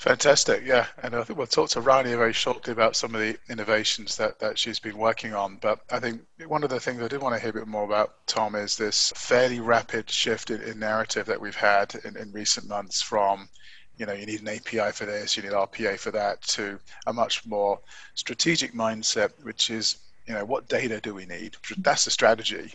Fantastic, 0.00 0.62
yeah, 0.64 0.86
and 1.02 1.14
I 1.14 1.22
think 1.24 1.38
we'll 1.38 1.46
talk 1.46 1.68
to 1.70 1.82
Rania 1.82 2.16
very 2.16 2.32
shortly 2.32 2.72
about 2.72 2.96
some 2.96 3.14
of 3.14 3.20
the 3.20 3.38
innovations 3.50 4.16
that, 4.16 4.38
that 4.38 4.58
she's 4.58 4.80
been 4.80 4.96
working 4.96 5.34
on. 5.34 5.58
But 5.60 5.80
I 5.90 6.00
think 6.00 6.22
one 6.46 6.64
of 6.64 6.70
the 6.70 6.80
things 6.80 7.02
I 7.02 7.08
did 7.08 7.20
want 7.20 7.34
to 7.34 7.40
hear 7.40 7.50
a 7.50 7.52
bit 7.52 7.66
more 7.66 7.84
about, 7.84 8.26
Tom, 8.26 8.54
is 8.54 8.78
this 8.78 9.12
fairly 9.14 9.60
rapid 9.60 10.08
shift 10.08 10.50
in, 10.50 10.62
in 10.62 10.78
narrative 10.78 11.26
that 11.26 11.38
we've 11.38 11.54
had 11.54 12.00
in, 12.02 12.16
in 12.16 12.32
recent 12.32 12.66
months 12.66 13.02
from 13.02 13.50
you 14.00 14.06
know, 14.06 14.14
you 14.14 14.24
need 14.24 14.40
an 14.40 14.48
API 14.48 14.92
for 14.92 15.04
this, 15.04 15.36
you 15.36 15.42
need 15.42 15.52
RPA 15.52 15.98
for 15.98 16.10
that, 16.10 16.40
to 16.42 16.80
a 17.06 17.12
much 17.12 17.46
more 17.46 17.78
strategic 18.14 18.72
mindset, 18.72 19.30
which 19.42 19.68
is, 19.68 19.98
you 20.26 20.32
know, 20.32 20.42
what 20.42 20.70
data 20.70 21.02
do 21.02 21.14
we 21.14 21.26
need? 21.26 21.54
That's 21.76 22.06
the 22.06 22.10
strategy. 22.10 22.72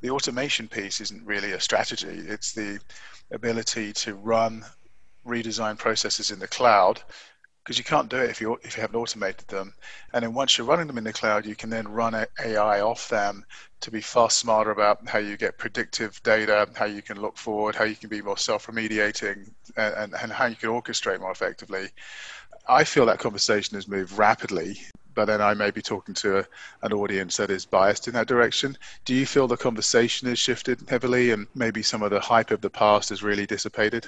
The 0.00 0.10
automation 0.10 0.66
piece 0.66 1.00
isn't 1.00 1.24
really 1.24 1.52
a 1.52 1.60
strategy. 1.60 2.08
It's 2.08 2.52
the 2.52 2.80
ability 3.30 3.92
to 3.92 4.16
run 4.16 4.64
redesign 5.24 5.78
processes 5.78 6.32
in 6.32 6.40
the 6.40 6.48
cloud 6.48 7.00
because 7.64 7.78
you 7.78 7.84
can't 7.84 8.10
do 8.10 8.18
it 8.18 8.28
if 8.28 8.42
you 8.42 8.58
if 8.62 8.76
you 8.76 8.82
haven't 8.82 9.00
automated 9.00 9.48
them. 9.48 9.72
And 10.12 10.22
then 10.22 10.34
once 10.34 10.58
you're 10.58 10.66
running 10.66 10.86
them 10.86 10.98
in 10.98 11.04
the 11.04 11.12
cloud, 11.12 11.46
you 11.46 11.56
can 11.56 11.70
then 11.70 11.88
run 11.88 12.14
AI 12.14 12.80
off 12.82 13.08
them 13.08 13.44
to 13.80 13.90
be 13.90 14.02
far 14.02 14.28
smarter 14.28 14.70
about 14.70 15.08
how 15.08 15.18
you 15.18 15.38
get 15.38 15.56
predictive 15.56 16.22
data, 16.22 16.68
how 16.74 16.84
you 16.84 17.00
can 17.00 17.20
look 17.20 17.38
forward, 17.38 17.74
how 17.74 17.84
you 17.84 17.96
can 17.96 18.10
be 18.10 18.20
more 18.20 18.36
self-remediating, 18.36 19.50
and, 19.76 20.14
and 20.14 20.32
how 20.32 20.44
you 20.44 20.56
can 20.56 20.68
orchestrate 20.68 21.20
more 21.20 21.30
effectively. 21.30 21.88
I 22.68 22.84
feel 22.84 23.06
that 23.06 23.18
conversation 23.18 23.76
has 23.76 23.88
moved 23.88 24.16
rapidly, 24.16 24.78
but 25.14 25.26
then 25.26 25.40
I 25.40 25.54
may 25.54 25.70
be 25.70 25.82
talking 25.82 26.14
to 26.16 26.40
a, 26.40 26.46
an 26.82 26.92
audience 26.92 27.36
that 27.38 27.50
is 27.50 27.64
biased 27.64 28.08
in 28.08 28.14
that 28.14 28.26
direction. 28.26 28.76
Do 29.04 29.14
you 29.14 29.26
feel 29.26 29.48
the 29.48 29.56
conversation 29.56 30.28
has 30.28 30.38
shifted 30.38 30.80
heavily, 30.88 31.30
and 31.30 31.46
maybe 31.54 31.82
some 31.82 32.02
of 32.02 32.10
the 32.10 32.20
hype 32.20 32.50
of 32.50 32.60
the 32.60 32.70
past 32.70 33.08
has 33.08 33.22
really 33.22 33.46
dissipated? 33.46 34.06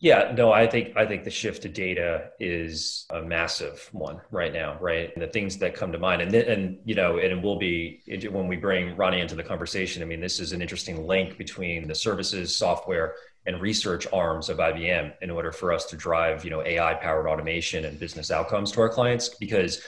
Yeah, 0.00 0.32
no, 0.36 0.52
I 0.52 0.68
think 0.68 0.96
I 0.96 1.06
think 1.06 1.24
the 1.24 1.30
shift 1.30 1.62
to 1.62 1.68
data 1.68 2.30
is 2.38 3.04
a 3.10 3.20
massive 3.20 3.88
one 3.90 4.20
right 4.30 4.52
now, 4.52 4.78
right? 4.80 5.12
And 5.12 5.20
the 5.20 5.26
things 5.26 5.58
that 5.58 5.74
come 5.74 5.90
to 5.90 5.98
mind, 5.98 6.22
and 6.22 6.32
and 6.32 6.78
you 6.84 6.94
know, 6.94 7.18
and 7.18 7.32
it 7.32 7.42
will 7.42 7.58
be 7.58 8.00
when 8.30 8.46
we 8.46 8.56
bring 8.56 8.94
Rania 8.94 9.22
into 9.22 9.34
the 9.34 9.42
conversation. 9.42 10.00
I 10.00 10.06
mean, 10.06 10.20
this 10.20 10.38
is 10.38 10.52
an 10.52 10.62
interesting 10.62 11.04
link 11.04 11.36
between 11.36 11.88
the 11.88 11.96
services, 11.96 12.54
software, 12.54 13.16
and 13.46 13.60
research 13.60 14.06
arms 14.12 14.48
of 14.48 14.58
IBM 14.58 15.14
in 15.20 15.30
order 15.30 15.50
for 15.50 15.72
us 15.72 15.86
to 15.86 15.96
drive, 15.96 16.44
you 16.44 16.50
know, 16.50 16.62
AI 16.64 16.94
powered 16.94 17.26
automation 17.26 17.84
and 17.84 17.98
business 17.98 18.30
outcomes 18.30 18.70
to 18.72 18.80
our 18.80 18.88
clients 18.88 19.30
because 19.30 19.80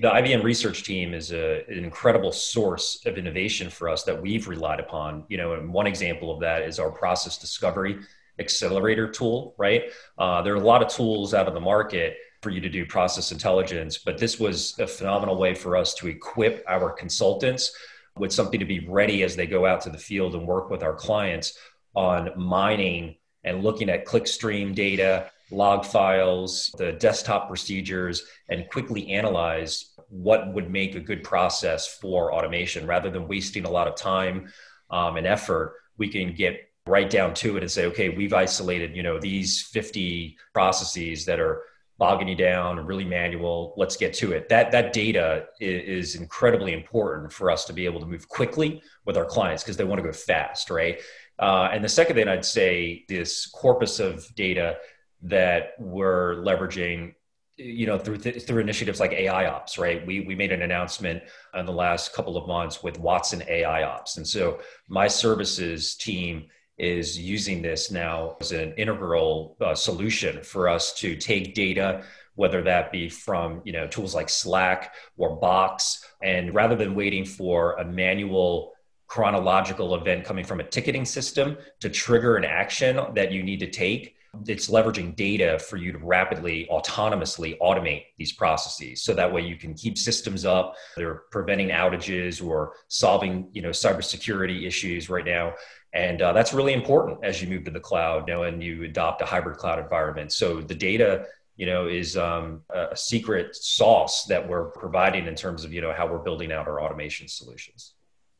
the 0.00 0.08
IBM 0.08 0.42
research 0.42 0.82
team 0.82 1.14
is 1.14 1.30
a, 1.30 1.64
an 1.68 1.84
incredible 1.84 2.32
source 2.32 3.06
of 3.06 3.16
innovation 3.18 3.70
for 3.70 3.88
us 3.88 4.02
that 4.02 4.20
we've 4.20 4.48
relied 4.48 4.80
upon. 4.80 5.24
You 5.28 5.36
know, 5.36 5.52
and 5.54 5.72
one 5.72 5.86
example 5.86 6.32
of 6.34 6.40
that 6.40 6.62
is 6.62 6.80
our 6.80 6.90
process 6.90 7.38
discovery 7.38 8.00
accelerator 8.38 9.10
tool, 9.10 9.54
right? 9.58 9.84
Uh, 10.18 10.42
there 10.42 10.54
are 10.54 10.56
a 10.56 10.60
lot 10.60 10.82
of 10.82 10.88
tools 10.88 11.34
out 11.34 11.48
of 11.48 11.54
the 11.54 11.60
market 11.60 12.16
for 12.42 12.50
you 12.50 12.60
to 12.60 12.68
do 12.68 12.84
process 12.84 13.32
intelligence, 13.32 13.98
but 13.98 14.18
this 14.18 14.38
was 14.38 14.78
a 14.78 14.86
phenomenal 14.86 15.36
way 15.36 15.54
for 15.54 15.76
us 15.76 15.94
to 15.94 16.08
equip 16.08 16.64
our 16.68 16.90
consultants 16.90 17.72
with 18.18 18.32
something 18.32 18.60
to 18.60 18.66
be 18.66 18.86
ready 18.86 19.22
as 19.22 19.34
they 19.34 19.46
go 19.46 19.66
out 19.66 19.80
to 19.80 19.90
the 19.90 19.98
field 19.98 20.34
and 20.34 20.46
work 20.46 20.70
with 20.70 20.82
our 20.82 20.94
clients 20.94 21.58
on 21.94 22.30
mining 22.36 23.16
and 23.44 23.62
looking 23.62 23.88
at 23.88 24.06
clickstream 24.06 24.74
data, 24.74 25.30
log 25.50 25.84
files, 25.84 26.74
the 26.78 26.92
desktop 26.92 27.48
procedures, 27.48 28.24
and 28.48 28.68
quickly 28.70 29.10
analyze 29.10 29.92
what 30.08 30.52
would 30.52 30.70
make 30.70 30.94
a 30.94 31.00
good 31.00 31.22
process 31.22 31.96
for 31.96 32.32
automation 32.32 32.86
rather 32.86 33.10
than 33.10 33.28
wasting 33.28 33.64
a 33.64 33.70
lot 33.70 33.88
of 33.88 33.94
time 33.96 34.52
um, 34.90 35.16
and 35.16 35.26
effort. 35.26 35.74
We 35.98 36.08
can 36.08 36.34
get 36.34 36.56
right 36.86 37.08
down 37.08 37.32
to 37.34 37.56
it 37.56 37.62
and 37.62 37.70
say, 37.70 37.86
okay, 37.86 38.10
we've 38.10 38.34
isolated, 38.34 38.94
you 38.94 39.02
know, 39.02 39.18
these 39.18 39.62
50 39.62 40.36
processes 40.52 41.24
that 41.24 41.40
are 41.40 41.62
bogging 41.98 42.28
you 42.28 42.34
down 42.34 42.84
really 42.84 43.04
manual. 43.04 43.72
Let's 43.76 43.96
get 43.96 44.12
to 44.14 44.32
it. 44.32 44.48
That 44.48 44.72
that 44.72 44.92
data 44.92 45.46
is, 45.60 46.14
is 46.14 46.20
incredibly 46.20 46.72
important 46.72 47.32
for 47.32 47.50
us 47.50 47.64
to 47.66 47.72
be 47.72 47.86
able 47.86 48.00
to 48.00 48.06
move 48.06 48.28
quickly 48.28 48.82
with 49.06 49.16
our 49.16 49.24
clients 49.24 49.62
because 49.62 49.76
they 49.76 49.84
want 49.84 50.00
to 50.00 50.06
go 50.06 50.12
fast, 50.12 50.70
right? 50.70 51.00
Uh, 51.38 51.68
and 51.72 51.84
the 51.84 51.88
second 51.88 52.16
thing 52.16 52.28
I'd 52.28 52.44
say, 52.44 53.04
this 53.08 53.46
corpus 53.46 54.00
of 54.00 54.26
data 54.34 54.76
that 55.22 55.70
we're 55.78 56.36
leveraging 56.36 57.14
you 57.56 57.86
know 57.86 57.96
through 57.98 58.18
th- 58.18 58.42
through 58.42 58.60
initiatives 58.60 58.98
like 58.98 59.12
AI 59.12 59.46
Ops, 59.46 59.78
right? 59.78 60.04
We 60.04 60.20
we 60.20 60.34
made 60.34 60.52
an 60.52 60.62
announcement 60.62 61.22
in 61.54 61.66
the 61.66 61.72
last 61.72 62.12
couple 62.12 62.36
of 62.36 62.48
months 62.48 62.82
with 62.82 62.98
Watson 62.98 63.42
AI 63.48 63.84
Ops, 63.84 64.16
and 64.16 64.26
so 64.26 64.58
my 64.88 65.06
services 65.06 65.94
team 65.94 66.46
is 66.78 67.18
using 67.18 67.62
this 67.62 67.90
now 67.90 68.36
as 68.40 68.52
an 68.52 68.74
integral 68.76 69.56
uh, 69.60 69.74
solution 69.74 70.42
for 70.42 70.68
us 70.68 70.92
to 70.94 71.16
take 71.16 71.54
data 71.54 72.02
whether 72.36 72.62
that 72.62 72.90
be 72.90 73.08
from 73.08 73.60
you 73.64 73.72
know 73.72 73.86
tools 73.86 74.14
like 74.14 74.28
slack 74.28 74.94
or 75.16 75.36
box 75.36 76.04
and 76.22 76.54
rather 76.54 76.74
than 76.74 76.94
waiting 76.94 77.24
for 77.24 77.74
a 77.74 77.84
manual 77.84 78.72
chronological 79.06 79.94
event 79.94 80.24
coming 80.24 80.44
from 80.44 80.60
a 80.60 80.64
ticketing 80.64 81.04
system 81.04 81.56
to 81.80 81.88
trigger 81.88 82.36
an 82.36 82.44
action 82.44 83.00
that 83.14 83.30
you 83.30 83.42
need 83.42 83.60
to 83.60 83.70
take 83.70 84.16
it's 84.46 84.68
leveraging 84.68 85.14
data 85.16 85.58
for 85.58 85.76
you 85.76 85.92
to 85.92 85.98
rapidly 85.98 86.68
autonomously 86.70 87.56
automate 87.60 88.04
these 88.18 88.32
processes. 88.32 89.02
So 89.02 89.14
that 89.14 89.32
way 89.32 89.42
you 89.42 89.56
can 89.56 89.74
keep 89.74 89.98
systems 89.98 90.44
up 90.44 90.74
they're 90.96 91.22
preventing 91.30 91.68
outages 91.68 92.44
or 92.44 92.74
solving 92.88 93.48
you 93.52 93.62
know 93.62 93.70
cybersecurity 93.70 94.66
issues 94.66 95.08
right 95.08 95.24
now 95.24 95.54
and 95.94 96.20
uh, 96.20 96.32
that's 96.32 96.52
really 96.52 96.74
important 96.74 97.24
as 97.24 97.40
you 97.40 97.48
move 97.48 97.64
to 97.64 97.70
the 97.70 97.80
cloud 97.80 98.28
you 98.28 98.34
know, 98.34 98.42
and 98.42 98.62
you 98.62 98.84
adopt 98.84 99.22
a 99.22 99.24
hybrid 99.24 99.56
cloud 99.56 99.78
environment 99.78 100.32
so 100.32 100.60
the 100.60 100.74
data 100.74 101.26
you 101.56 101.66
know 101.66 101.86
is 101.86 102.16
um, 102.16 102.62
a 102.70 102.96
secret 102.96 103.54
sauce 103.54 104.24
that 104.26 104.46
we're 104.46 104.70
providing 104.70 105.26
in 105.26 105.34
terms 105.34 105.64
of 105.64 105.72
you 105.72 105.80
know 105.80 105.92
how 105.92 106.06
we're 106.06 106.18
building 106.18 106.52
out 106.52 106.66
our 106.66 106.80
automation 106.80 107.28
solutions 107.28 107.94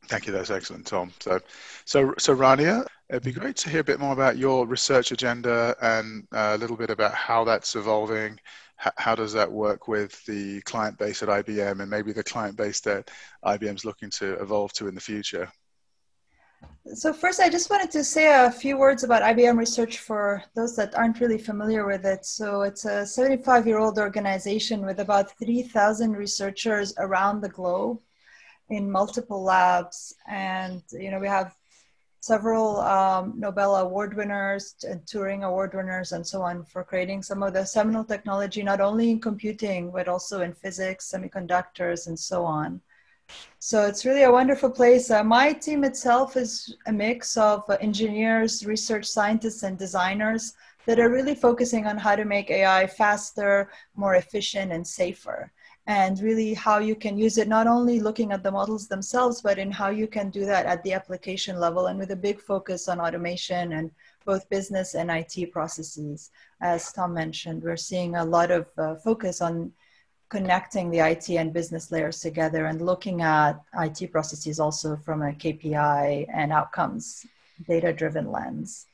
Thank 0.07 0.27
you. 0.27 0.33
That's 0.33 0.51
excellent, 0.51 0.85
Tom. 0.85 1.11
So, 1.19 1.39
so, 1.85 2.13
so 2.17 2.35
Rania, 2.35 2.85
it'd 3.09 3.23
be 3.23 3.31
great 3.31 3.55
to 3.57 3.69
hear 3.69 3.79
a 3.79 3.83
bit 3.83 3.99
more 3.99 4.13
about 4.13 4.37
your 4.37 4.67
research 4.67 5.11
agenda 5.11 5.75
and 5.81 6.27
uh, 6.31 6.51
a 6.55 6.57
little 6.57 6.77
bit 6.77 6.89
about 6.89 7.13
how 7.13 7.43
that's 7.43 7.75
evolving. 7.75 8.39
How 8.77 9.15
does 9.15 9.31
that 9.33 9.49
work 9.49 9.87
with 9.87 10.23
the 10.25 10.61
client 10.61 10.97
base 10.97 11.23
at 11.23 11.29
IBM 11.29 11.79
and 11.79 11.89
maybe 11.89 12.11
the 12.11 12.23
client 12.23 12.57
base 12.57 12.81
that 12.81 13.09
IBM's 13.43 13.85
looking 13.85 14.09
to 14.11 14.33
evolve 14.33 14.73
to 14.73 14.87
in 14.87 14.95
the 14.95 15.01
future? 15.01 15.49
So 16.93 17.11
first, 17.11 17.39
I 17.39 17.49
just 17.49 17.69
wanted 17.69 17.89
to 17.91 18.03
say 18.03 18.45
a 18.45 18.51
few 18.51 18.77
words 18.77 19.03
about 19.03 19.23
IBM 19.23 19.57
Research 19.57 19.97
for 19.99 20.43
those 20.53 20.75
that 20.75 20.95
aren't 20.95 21.19
really 21.19 21.39
familiar 21.39 21.85
with 21.85 22.05
it. 22.05 22.25
So 22.25 22.61
it's 22.61 22.85
a 22.85 23.01
75-year-old 23.01 23.97
organization 23.97 24.85
with 24.85 24.99
about 24.99 25.37
3,000 25.39 26.13
researchers 26.13 26.93
around 26.99 27.41
the 27.41 27.49
globe 27.49 27.99
in 28.69 28.89
multiple 28.89 29.41
labs. 29.41 30.15
And, 30.27 30.83
you 30.91 31.09
know, 31.09 31.19
we 31.19 31.27
have 31.27 31.55
several 32.19 32.79
um, 32.81 33.33
Nobel 33.35 33.75
Award 33.75 34.15
winners 34.15 34.75
and 34.87 35.01
Turing 35.05 35.43
Award 35.43 35.73
winners 35.73 36.11
and 36.11 36.25
so 36.25 36.41
on 36.41 36.63
for 36.65 36.83
creating 36.83 37.21
some 37.21 37.43
of 37.43 37.53
the 37.53 37.65
seminal 37.65 38.03
technology, 38.03 38.63
not 38.63 38.81
only 38.81 39.11
in 39.11 39.19
computing, 39.19 39.91
but 39.91 40.07
also 40.07 40.41
in 40.41 40.53
physics, 40.53 41.11
semiconductors, 41.11 42.07
and 42.07 42.17
so 42.17 42.43
on. 42.43 42.81
So 43.59 43.85
it's 43.87 44.05
really 44.05 44.23
a 44.23 44.31
wonderful 44.31 44.69
place. 44.69 45.09
Uh, 45.09 45.23
my 45.23 45.51
team 45.51 45.83
itself 45.83 46.37
is 46.37 46.75
a 46.85 46.93
mix 46.93 47.35
of 47.37 47.63
uh, 47.69 47.77
engineers, 47.81 48.65
research 48.65 49.05
scientists, 49.05 49.63
and 49.63 49.77
designers 49.77 50.53
that 50.85 50.99
are 50.99 51.09
really 51.09 51.33
focusing 51.33 51.87
on 51.87 51.97
how 51.97 52.15
to 52.15 52.25
make 52.25 52.51
AI 52.51 52.85
faster, 52.85 53.71
more 53.95 54.15
efficient, 54.15 54.71
and 54.71 54.85
safer 54.85 55.51
and 55.87 56.19
really 56.19 56.53
how 56.53 56.79
you 56.79 56.95
can 56.95 57.17
use 57.17 57.37
it 57.37 57.47
not 57.47 57.67
only 57.67 57.99
looking 57.99 58.31
at 58.31 58.41
the 58.41 58.51
models 58.51 58.87
themselves 58.87 59.41
but 59.41 59.59
in 59.59 59.71
how 59.71 59.89
you 59.89 60.07
can 60.07 60.29
do 60.29 60.45
that 60.45 60.65
at 60.65 60.81
the 60.83 60.93
application 60.93 61.59
level 61.59 61.87
and 61.87 61.99
with 61.99 62.11
a 62.11 62.15
big 62.15 62.41
focus 62.41 62.87
on 62.87 62.99
automation 62.99 63.73
and 63.73 63.91
both 64.25 64.49
business 64.49 64.95
and 64.95 65.11
IT 65.11 65.51
processes 65.51 66.31
as 66.61 66.91
Tom 66.91 67.13
mentioned 67.13 67.61
we're 67.61 67.77
seeing 67.77 68.15
a 68.15 68.25
lot 68.25 68.49
of 68.49 68.67
uh, 68.77 68.95
focus 68.95 69.41
on 69.41 69.71
connecting 70.29 70.89
the 70.89 70.99
IT 70.99 71.29
and 71.29 71.53
business 71.53 71.91
layers 71.91 72.19
together 72.19 72.65
and 72.65 72.81
looking 72.81 73.21
at 73.21 73.61
IT 73.79 74.11
processes 74.11 74.59
also 74.59 74.95
from 74.95 75.21
a 75.21 75.31
KPI 75.31 76.27
and 76.33 76.51
outcomes 76.51 77.25
data 77.67 77.93
driven 77.93 78.31
lens 78.31 78.87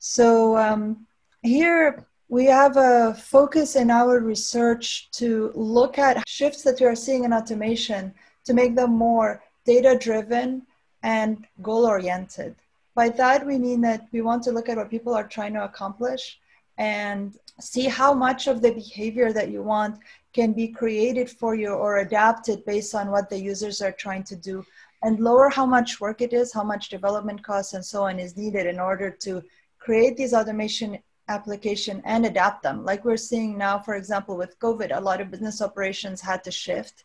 so 0.00 0.56
um, 0.56 1.06
here 1.42 2.06
we 2.30 2.46
have 2.46 2.78
a 2.78 3.14
focus 3.14 3.76
in 3.76 3.90
our 3.90 4.18
research 4.18 5.10
to 5.12 5.52
look 5.54 5.98
at 5.98 6.26
shifts 6.26 6.62
that 6.62 6.80
we 6.80 6.86
are 6.86 6.94
seeing 6.94 7.24
in 7.24 7.34
automation 7.34 8.14
to 8.46 8.54
make 8.54 8.74
them 8.74 8.92
more 8.92 9.42
data 9.66 9.98
driven 10.00 10.62
and 11.02 11.46
goal 11.60 11.84
oriented. 11.84 12.56
By 12.94 13.10
that, 13.10 13.46
we 13.46 13.58
mean 13.58 13.82
that 13.82 14.08
we 14.10 14.22
want 14.22 14.42
to 14.44 14.52
look 14.52 14.70
at 14.70 14.78
what 14.78 14.90
people 14.90 15.14
are 15.14 15.28
trying 15.28 15.52
to 15.52 15.64
accomplish 15.64 16.40
and 16.80 17.36
see 17.60 17.84
how 17.84 18.14
much 18.14 18.46
of 18.46 18.62
the 18.62 18.72
behavior 18.72 19.34
that 19.34 19.50
you 19.50 19.62
want 19.62 19.98
can 20.32 20.54
be 20.54 20.66
created 20.66 21.28
for 21.28 21.54
you 21.54 21.68
or 21.68 21.98
adapted 21.98 22.64
based 22.64 22.94
on 22.94 23.10
what 23.10 23.28
the 23.28 23.38
users 23.38 23.82
are 23.82 23.92
trying 23.92 24.24
to 24.24 24.34
do 24.34 24.64
and 25.02 25.20
lower 25.20 25.50
how 25.50 25.66
much 25.66 26.00
work 26.00 26.22
it 26.22 26.32
is, 26.32 26.54
how 26.54 26.64
much 26.64 26.88
development 26.88 27.42
costs 27.42 27.74
and 27.74 27.84
so 27.84 28.04
on 28.04 28.18
is 28.18 28.36
needed 28.36 28.66
in 28.66 28.80
order 28.80 29.10
to 29.10 29.42
create 29.78 30.16
these 30.16 30.32
automation 30.32 30.98
application 31.28 32.00
and 32.06 32.24
adapt 32.24 32.62
them. 32.62 32.82
Like 32.82 33.04
we're 33.04 33.18
seeing 33.18 33.58
now, 33.58 33.78
for 33.78 33.94
example, 33.94 34.38
with 34.38 34.58
COVID, 34.58 34.96
a 34.96 35.00
lot 35.00 35.20
of 35.20 35.30
business 35.30 35.60
operations 35.60 36.20
had 36.22 36.42
to 36.44 36.50
shift 36.50 37.04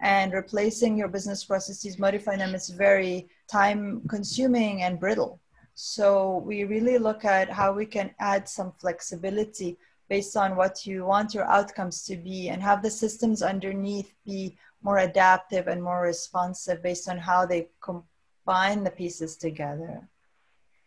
and 0.00 0.32
replacing 0.32 0.96
your 0.96 1.08
business 1.08 1.44
processes, 1.44 1.98
modifying 1.98 2.38
them 2.38 2.54
is 2.54 2.68
very 2.68 3.28
time 3.50 4.02
consuming 4.08 4.82
and 4.82 5.00
brittle. 5.00 5.40
So 5.78 6.38
we 6.38 6.64
really 6.64 6.96
look 6.96 7.26
at 7.26 7.50
how 7.50 7.74
we 7.74 7.84
can 7.84 8.14
add 8.18 8.48
some 8.48 8.72
flexibility 8.80 9.76
based 10.08 10.34
on 10.34 10.56
what 10.56 10.86
you 10.86 11.04
want 11.04 11.34
your 11.34 11.44
outcomes 11.44 12.02
to 12.04 12.16
be 12.16 12.48
and 12.48 12.62
have 12.62 12.82
the 12.82 12.90
systems 12.90 13.42
underneath 13.42 14.14
be 14.24 14.56
more 14.82 14.98
adaptive 14.98 15.68
and 15.68 15.82
more 15.82 16.00
responsive 16.00 16.82
based 16.82 17.10
on 17.10 17.18
how 17.18 17.44
they 17.44 17.68
combine 17.82 18.84
the 18.84 18.90
pieces 18.90 19.36
together. 19.36 20.08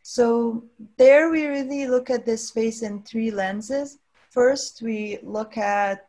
So 0.02 0.64
there 0.98 1.30
we 1.30 1.46
really 1.46 1.86
look 1.86 2.10
at 2.10 2.26
this 2.26 2.48
space 2.48 2.82
in 2.82 3.04
three 3.04 3.30
lenses. 3.30 4.00
First, 4.32 4.82
we 4.82 5.20
look 5.22 5.56
at 5.56 6.08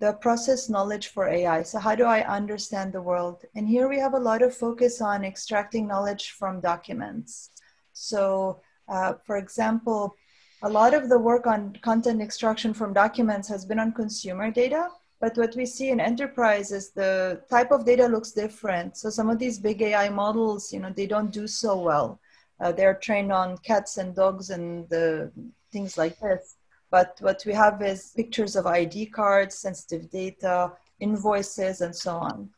the 0.00 0.14
process 0.14 0.70
knowledge 0.70 1.08
for 1.08 1.28
AI. 1.28 1.62
So 1.62 1.78
how 1.78 1.94
do 1.94 2.04
I 2.04 2.22
understand 2.22 2.94
the 2.94 3.02
world? 3.02 3.44
And 3.54 3.68
here 3.68 3.86
we 3.86 3.98
have 3.98 4.14
a 4.14 4.18
lot 4.18 4.40
of 4.40 4.56
focus 4.56 5.02
on 5.02 5.26
extracting 5.26 5.86
knowledge 5.86 6.30
from 6.30 6.60
documents. 6.60 7.50
So 7.94 8.60
uh, 8.88 9.14
for 9.24 9.36
example, 9.36 10.14
a 10.62 10.68
lot 10.68 10.94
of 10.94 11.08
the 11.08 11.18
work 11.18 11.46
on 11.46 11.76
content 11.82 12.20
extraction 12.20 12.72
from 12.74 12.92
documents 12.92 13.48
has 13.48 13.64
been 13.64 13.78
on 13.78 13.92
consumer 13.92 14.50
data, 14.50 14.88
but 15.20 15.36
what 15.36 15.54
we 15.56 15.66
see 15.66 15.90
in 15.90 16.00
enterprise 16.00 16.72
is 16.72 16.90
the 16.90 17.42
type 17.50 17.70
of 17.70 17.84
data 17.84 18.06
looks 18.06 18.32
different. 18.32 18.96
So 18.96 19.10
some 19.10 19.30
of 19.30 19.38
these 19.38 19.58
big 19.58 19.82
AI 19.82 20.08
models, 20.08 20.72
you 20.72 20.80
know, 20.80 20.92
they 20.94 21.06
don't 21.06 21.32
do 21.32 21.46
so 21.46 21.78
well. 21.78 22.20
Uh, 22.60 22.72
they're 22.72 22.94
trained 22.94 23.32
on 23.32 23.58
cats 23.58 23.96
and 23.96 24.14
dogs 24.14 24.50
and 24.50 24.88
the 24.88 25.30
things 25.72 25.98
like 25.98 26.18
this. 26.20 26.56
But 26.90 27.16
what 27.20 27.42
we 27.44 27.52
have 27.52 27.82
is 27.82 28.12
pictures 28.14 28.54
of 28.54 28.66
ID 28.66 29.06
cards, 29.06 29.56
sensitive 29.56 30.10
data, 30.10 30.72
invoices, 31.00 31.80
and 31.80 31.94
so 31.94 32.16
on. 32.16 32.50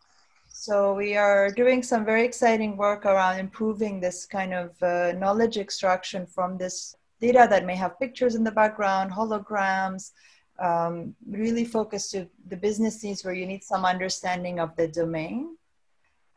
So 0.66 0.94
we 0.94 1.14
are 1.14 1.48
doing 1.48 1.80
some 1.80 2.04
very 2.04 2.24
exciting 2.24 2.76
work 2.76 3.06
around 3.06 3.38
improving 3.38 4.00
this 4.00 4.26
kind 4.26 4.52
of 4.52 4.82
uh, 4.82 5.12
knowledge 5.12 5.58
extraction 5.58 6.26
from 6.26 6.58
this 6.58 6.96
data 7.20 7.46
that 7.48 7.64
may 7.64 7.76
have 7.76 8.00
pictures 8.00 8.34
in 8.34 8.42
the 8.42 8.50
background, 8.50 9.12
holograms, 9.12 10.10
um, 10.58 11.14
really 11.24 11.64
focus 11.64 12.10
to 12.10 12.26
the 12.48 12.56
business 12.56 13.04
needs 13.04 13.24
where 13.24 13.32
you 13.32 13.46
need 13.46 13.62
some 13.62 13.84
understanding 13.84 14.58
of 14.58 14.74
the 14.74 14.88
domain. 14.88 15.56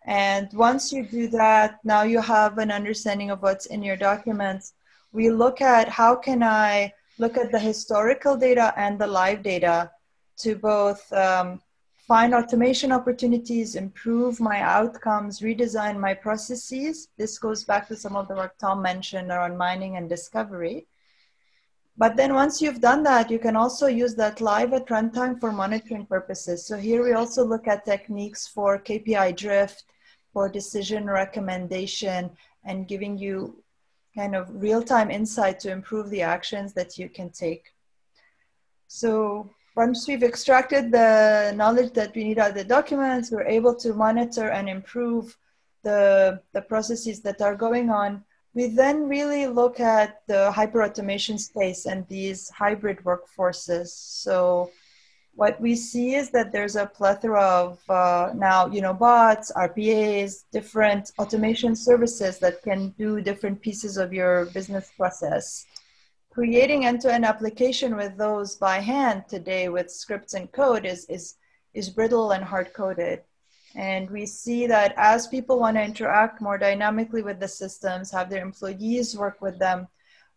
And 0.06 0.48
once 0.54 0.94
you 0.94 1.08
do 1.08 1.28
that, 1.30 1.80
now 1.84 2.04
you 2.04 2.22
have 2.22 2.60
an 2.60 2.70
understanding 2.70 3.32
of 3.32 3.42
what's 3.42 3.66
in 3.66 3.82
your 3.82 3.98
documents. 3.98 4.74
We 5.12 5.32
look 5.32 5.60
at 5.60 5.90
how 5.90 6.14
can 6.16 6.44
I 6.44 6.94
look 7.18 7.36
at 7.36 7.52
the 7.52 7.58
historical 7.58 8.38
data 8.38 8.76
and 8.78 9.00
the 9.00 9.08
live 9.08 9.42
data 9.42 9.90
to 10.42 10.56
both 10.56 11.12
um, 11.14 11.62
find 12.10 12.34
automation 12.34 12.92
opportunities, 12.92 13.76
improve 13.76 14.40
my 14.40 14.60
outcomes, 14.64 15.42
redesign 15.42 15.96
my 16.00 16.12
processes. 16.12 17.08
This 17.18 17.38
goes 17.38 17.64
back 17.64 17.88
to 17.88 17.96
some 17.96 18.16
of 18.16 18.28
the 18.28 18.34
work 18.34 18.58
Tom 18.58 18.82
mentioned 18.82 19.30
around 19.30 19.56
mining 19.56 19.96
and 19.96 20.10
discovery. 20.10 20.88
But 21.98 22.18
then 22.18 22.34
once 22.34 22.64
you've 22.64 22.82
done 22.82 23.04
that, 23.04 23.30
you 23.30 23.38
can 23.38 23.56
also 23.56 23.86
use 23.86 24.16
that 24.16 24.42
live 24.42 24.74
at 24.74 24.88
runtime 24.88 25.40
for 25.40 25.52
monitoring 25.52 26.08
purposes. 26.08 26.66
So 26.66 26.78
here 26.78 27.04
we 27.04 27.14
also 27.14 27.46
look 27.46 27.68
at 27.68 27.86
techniques 27.86 28.48
for 28.48 28.80
KPI 28.80 29.38
drift, 29.38 29.84
for 30.34 30.50
decision 30.50 31.06
recommendation, 31.06 32.32
and 32.64 32.88
giving 32.88 33.20
you 33.20 33.62
kind 34.16 34.36
of 34.36 34.50
real-time 34.50 35.12
insight 35.12 35.60
to 35.60 35.72
improve 35.72 36.10
the 36.10 36.24
actions 36.24 36.74
that 36.74 36.98
you 36.98 37.08
can 37.08 37.30
take. 37.30 37.72
So 38.88 39.52
once 39.80 40.10
we've 40.10 40.24
extracted 40.24 40.92
the 40.92 41.54
knowledge 41.56 41.94
that 41.94 42.14
we 42.14 42.26
need 42.26 42.38
out 42.38 42.50
of 42.50 42.56
the 42.56 42.66
documents, 42.66 43.32
we're 43.32 43.48
able 43.48 43.74
to 43.74 43.94
monitor 43.94 44.50
and 44.50 44.68
improve 44.68 45.38
the, 45.84 46.42
the 46.52 46.62
processes 46.64 47.22
that 47.22 47.40
are 47.42 47.56
going 47.56 47.90
on. 47.90 48.22
We 48.54 48.68
then 48.68 49.08
really 49.08 49.48
look 49.48 49.80
at 49.80 50.22
the 50.28 50.52
hyperautomation 50.54 51.40
space 51.40 51.86
and 51.86 52.06
these 52.10 52.50
hybrid 52.50 52.98
workforces. 53.06 53.88
So 54.26 54.70
what 55.36 55.62
we 55.62 55.78
see 55.78 56.16
is 56.16 56.30
that 56.32 56.52
there's 56.52 56.76
a 56.76 56.86
plethora 56.86 57.42
of 57.42 57.80
uh, 57.90 58.32
now, 58.36 58.68
you 58.68 58.82
know, 58.82 58.94
bots, 58.94 59.50
RPAs, 59.56 60.44
different 60.52 61.14
automation 61.18 61.74
services 61.74 62.38
that 62.40 62.62
can 62.64 62.90
do 62.98 63.22
different 63.22 63.62
pieces 63.62 63.96
of 63.96 64.12
your 64.12 64.48
business 64.48 64.92
process 64.98 65.66
creating 66.30 66.86
end-to-end 66.86 67.26
application 67.26 67.96
with 67.96 68.18
those 68.18 68.56
by 68.56 68.80
hand 68.80 69.24
today 69.28 69.70
with 69.70 69.92
scripts 69.92 70.34
and 70.34 70.52
code 70.52 70.86
is 70.86 71.06
is 71.06 71.36
is 71.74 71.90
brittle 71.90 72.32
and 72.32 72.44
hard 72.44 72.74
coded 72.74 73.22
and 73.76 74.10
we 74.10 74.26
see 74.26 74.66
that 74.68 74.94
as 74.98 75.28
people 75.28 75.60
want 75.60 75.76
to 75.78 75.84
interact 75.84 76.42
more 76.42 76.58
dynamically 76.58 77.22
with 77.22 77.40
the 77.40 77.48
systems 77.48 78.12
have 78.12 78.30
their 78.30 78.44
employees 78.44 79.18
work 79.18 79.42
with 79.42 79.58
them 79.60 79.88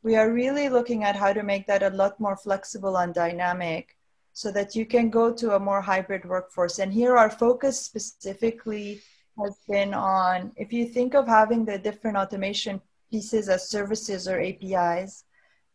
we 0.03 0.17
are 0.17 0.33
really 0.33 0.69
looking 0.69 1.05
at 1.05 1.17
how 1.17 1.33
to 1.33 1.43
make 1.43 1.67
that 1.67 1.83
a 1.83 1.91
lot 1.91 2.19
more 2.19 2.37
flexible 2.37 2.97
and 2.99 3.15
dynamic 3.15 3.97
so 4.33 4.51
that 4.51 4.75
you 4.75 4.87
can 4.87 5.11
go 5.11 5.33
to 5.33 5.55
a 5.55 5.61
more 5.61 5.81
hybrid 5.81 6.25
workforce. 6.25 6.79
And 6.79 6.93
here 6.93 7.17
our 7.17 7.31
focus 7.31 7.81
specifically 7.81 9.01
has 9.39 9.59
been 9.69 9.95
on 9.95 10.53
if 10.57 10.73
you 10.73 10.87
think 10.87 11.15
of 11.15 11.27
having 11.27 11.65
the 11.65 11.79
different 11.79 12.17
automation 12.17 12.81
pieces 13.11 13.49
as 13.49 13.71
services 13.71 14.27
or 14.27 14.41
apis 14.41 15.25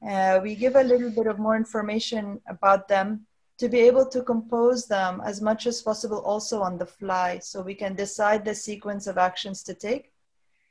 uh, 0.05 0.39
we 0.41 0.55
give 0.55 0.75
a 0.75 0.83
little 0.83 1.09
bit 1.09 1.27
of 1.27 1.39
more 1.39 1.55
information 1.55 2.39
about 2.47 2.87
them 2.87 3.25
to 3.57 3.67
be 3.67 3.79
able 3.79 4.05
to 4.05 4.21
compose 4.21 4.85
them 4.85 5.21
as 5.25 5.41
much 5.41 5.65
as 5.65 5.81
possible 5.81 6.19
also 6.19 6.61
on 6.61 6.77
the 6.77 6.85
fly. 6.85 7.39
So 7.39 7.61
we 7.61 7.73
can 7.73 7.95
decide 7.95 8.45
the 8.45 8.53
sequence 8.53 9.07
of 9.07 9.17
actions 9.17 9.63
to 9.63 9.73
take 9.73 10.11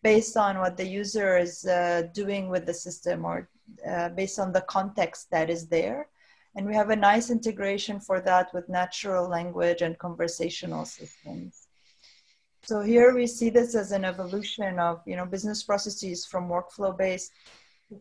based 0.02 0.36
on 0.36 0.58
what 0.58 0.76
the 0.76 0.86
user 0.86 1.36
is 1.36 1.64
uh, 1.64 2.02
doing 2.14 2.48
with 2.48 2.64
the 2.64 2.74
system 2.74 3.24
or 3.24 3.48
uh, 3.90 4.10
based 4.10 4.38
on 4.38 4.52
the 4.52 4.60
context 4.62 5.30
that 5.32 5.50
is 5.50 5.66
there. 5.66 6.08
And 6.54 6.66
we 6.66 6.74
have 6.74 6.90
a 6.90 6.96
nice 6.96 7.30
integration 7.30 7.98
for 7.98 8.20
that 8.20 8.54
with 8.54 8.68
natural 8.68 9.28
language 9.28 9.82
and 9.82 9.98
conversational 9.98 10.84
systems. 10.84 11.66
So 12.62 12.80
here 12.80 13.14
we 13.14 13.26
see 13.26 13.50
this 13.50 13.74
as 13.74 13.92
an 13.92 14.04
evolution 14.04 14.78
of 14.78 15.02
you 15.06 15.16
know 15.16 15.26
business 15.26 15.62
processes 15.62 16.24
from 16.24 16.48
workflow 16.48 16.96
based 16.96 17.32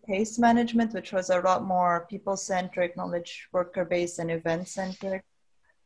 case 0.08 0.40
management, 0.40 0.94
which 0.94 1.14
was 1.14 1.30
a 1.30 1.42
lot 1.42 1.64
more 1.64 2.08
people 2.10 2.38
centric, 2.38 2.98
knowledge 2.98 3.48
worker 3.52 3.86
based, 3.86 4.20
and 4.20 4.32
event 4.32 4.68
centric, 4.68 5.24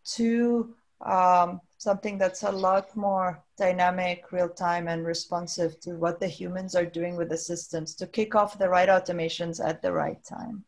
to 0.04 0.74
um, 1.06 1.62
something 1.78 2.18
that's 2.18 2.44
a 2.44 2.52
lot 2.52 2.96
more 2.96 3.44
dynamic, 3.58 4.32
real 4.32 4.50
time, 4.50 4.88
and 4.88 5.06
responsive 5.06 5.80
to 5.82 5.92
what 5.92 6.20
the 6.20 6.28
humans 6.28 6.76
are 6.76 6.86
doing 6.86 7.16
with 7.16 7.30
the 7.30 7.38
systems 7.38 7.96
to 7.96 8.08
kick 8.08 8.36
off 8.36 8.60
the 8.60 8.68
right 8.68 8.90
automations 8.90 9.64
at 9.64 9.82
the 9.82 9.92
right 9.92 10.24
time. 10.24 10.64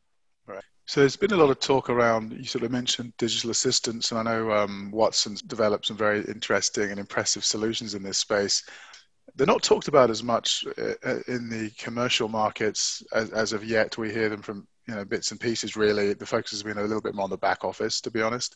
Right. 0.45 0.63
So 0.85 1.01
there's 1.01 1.17
been 1.17 1.33
a 1.33 1.37
lot 1.37 1.49
of 1.49 1.59
talk 1.59 1.89
around. 1.89 2.33
You 2.33 2.43
sort 2.43 2.63
of 2.63 2.71
mentioned 2.71 3.13
digital 3.17 3.51
assistants, 3.51 4.11
and 4.11 4.19
I 4.19 4.23
know 4.23 4.51
um, 4.51 4.91
Watson's 4.91 5.41
developed 5.41 5.87
some 5.87 5.97
very 5.97 6.23
interesting 6.25 6.91
and 6.91 6.99
impressive 6.99 7.43
solutions 7.43 7.93
in 7.93 8.03
this 8.03 8.17
space 8.17 8.63
they're 9.35 9.47
not 9.47 9.63
talked 9.63 9.87
about 9.87 10.09
as 10.09 10.23
much 10.23 10.65
uh, 10.77 10.93
uh, 11.03 11.19
in 11.27 11.49
the 11.49 11.71
commercial 11.77 12.27
markets 12.27 13.03
as, 13.13 13.31
as 13.31 13.53
of 13.53 13.63
yet. 13.63 13.97
We 13.97 14.11
hear 14.11 14.29
them 14.29 14.41
from 14.41 14.67
you 14.87 14.95
know 14.95 15.05
bits 15.05 15.31
and 15.31 15.39
pieces. 15.39 15.75
Really, 15.75 16.13
the 16.13 16.25
focus 16.25 16.51
has 16.51 16.63
been 16.63 16.77
a 16.77 16.83
little 16.83 17.01
bit 17.01 17.15
more 17.15 17.25
on 17.25 17.29
the 17.29 17.37
back 17.37 17.63
office, 17.63 18.01
to 18.01 18.11
be 18.11 18.21
honest. 18.21 18.55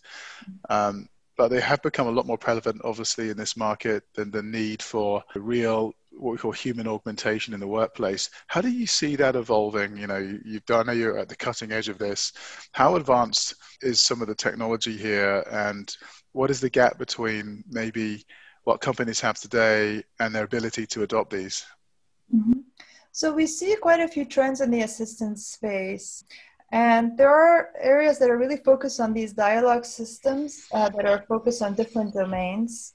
Um, 0.69 1.07
but 1.37 1.49
they 1.49 1.59
have 1.59 1.81
become 1.81 2.07
a 2.07 2.11
lot 2.11 2.25
more 2.25 2.37
prevalent, 2.37 2.81
obviously, 2.85 3.29
in 3.29 3.37
this 3.37 3.57
market 3.57 4.03
than 4.13 4.31
the 4.31 4.41
need 4.43 4.81
for 4.81 5.23
real 5.35 5.93
what 6.17 6.31
we 6.31 6.37
call 6.37 6.51
human 6.51 6.87
augmentation 6.87 7.53
in 7.53 7.59
the 7.59 7.67
workplace. 7.67 8.29
How 8.47 8.61
do 8.61 8.69
you 8.69 8.87
see 8.87 9.17
that 9.17 9.35
evolving? 9.35 9.97
You 9.97 10.07
know, 10.07 10.17
you, 10.17 10.53
have 10.53 10.65
done. 10.65 10.89
I 10.89 10.93
know 10.93 10.97
you're 10.97 11.17
at 11.17 11.29
the 11.29 11.35
cutting 11.35 11.71
edge 11.71 11.89
of 11.89 11.97
this. 11.97 12.31
How 12.71 12.95
advanced 12.95 13.55
is 13.81 13.99
some 13.99 14.21
of 14.21 14.27
the 14.27 14.35
technology 14.35 14.95
here, 14.95 15.43
and 15.51 15.93
what 16.31 16.51
is 16.51 16.61
the 16.61 16.69
gap 16.69 16.97
between 16.97 17.63
maybe 17.69 18.25
what 18.65 18.81
companies 18.81 19.21
have 19.21 19.37
today 19.37 20.03
and 20.19 20.35
their 20.35 20.43
ability 20.43 20.85
to 20.87 21.03
adopt 21.03 21.31
these? 21.31 21.65
Mm-hmm. 22.35 22.59
So 23.11 23.31
we 23.31 23.47
see 23.47 23.75
quite 23.77 24.01
a 24.01 24.07
few 24.07 24.25
trends 24.25 24.59
in 24.59 24.69
the 24.71 24.81
assistance 24.81 25.47
space. 25.47 26.25
And 26.71 27.17
there 27.17 27.29
are 27.29 27.69
areas 27.79 28.19
that 28.19 28.29
are 28.29 28.37
really 28.37 28.57
focused 28.57 28.99
on 28.99 29.13
these 29.13 29.31
dialogue 29.31 29.85
systems 29.85 30.67
uh, 30.73 30.89
that 30.89 31.05
are 31.05 31.23
focused 31.27 31.61
on 31.61 31.75
different 31.75 32.13
domains. 32.13 32.93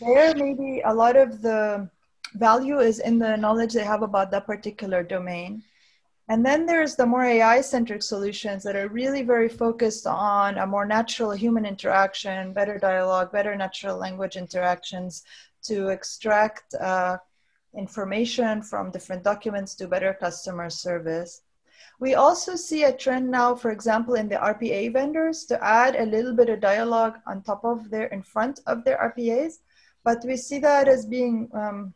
There, 0.00 0.34
maybe 0.34 0.82
a 0.84 0.92
lot 0.92 1.16
of 1.16 1.40
the 1.40 1.88
value 2.34 2.80
is 2.80 2.98
in 2.98 3.18
the 3.18 3.36
knowledge 3.36 3.72
they 3.72 3.84
have 3.84 4.02
about 4.02 4.30
that 4.32 4.46
particular 4.46 5.02
domain. 5.02 5.62
And 6.28 6.46
then 6.46 6.66
there's 6.66 6.94
the 6.94 7.06
more 7.06 7.24
AI 7.24 7.60
centric 7.60 8.02
solutions 8.02 8.62
that 8.62 8.76
are 8.76 8.88
really 8.88 9.22
very 9.22 9.48
focused 9.48 10.06
on 10.06 10.58
a 10.58 10.66
more 10.66 10.86
natural 10.86 11.32
human 11.32 11.66
interaction, 11.66 12.52
better 12.52 12.78
dialogue, 12.78 13.32
better 13.32 13.56
natural 13.56 13.96
language 13.98 14.36
interactions 14.36 15.24
to 15.62 15.88
extract 15.88 16.74
uh, 16.74 17.18
information 17.76 18.62
from 18.62 18.90
different 18.90 19.24
documents 19.24 19.74
to 19.74 19.88
better 19.88 20.14
customer 20.14 20.70
service. 20.70 21.42
We 21.98 22.14
also 22.14 22.56
see 22.56 22.84
a 22.84 22.92
trend 22.92 23.30
now, 23.30 23.54
for 23.54 23.70
example, 23.70 24.14
in 24.14 24.28
the 24.28 24.36
RPA 24.36 24.92
vendors 24.92 25.44
to 25.46 25.62
add 25.62 25.96
a 25.96 26.06
little 26.06 26.34
bit 26.34 26.48
of 26.48 26.60
dialogue 26.60 27.18
on 27.26 27.42
top 27.42 27.64
of 27.64 27.90
their, 27.90 28.06
in 28.06 28.22
front 28.22 28.60
of 28.66 28.84
their 28.84 28.98
RPAs. 28.98 29.58
But 30.04 30.24
we 30.24 30.36
see 30.36 30.58
that 30.58 30.88
as 30.88 31.06
being 31.06 31.48
um, 31.54 31.94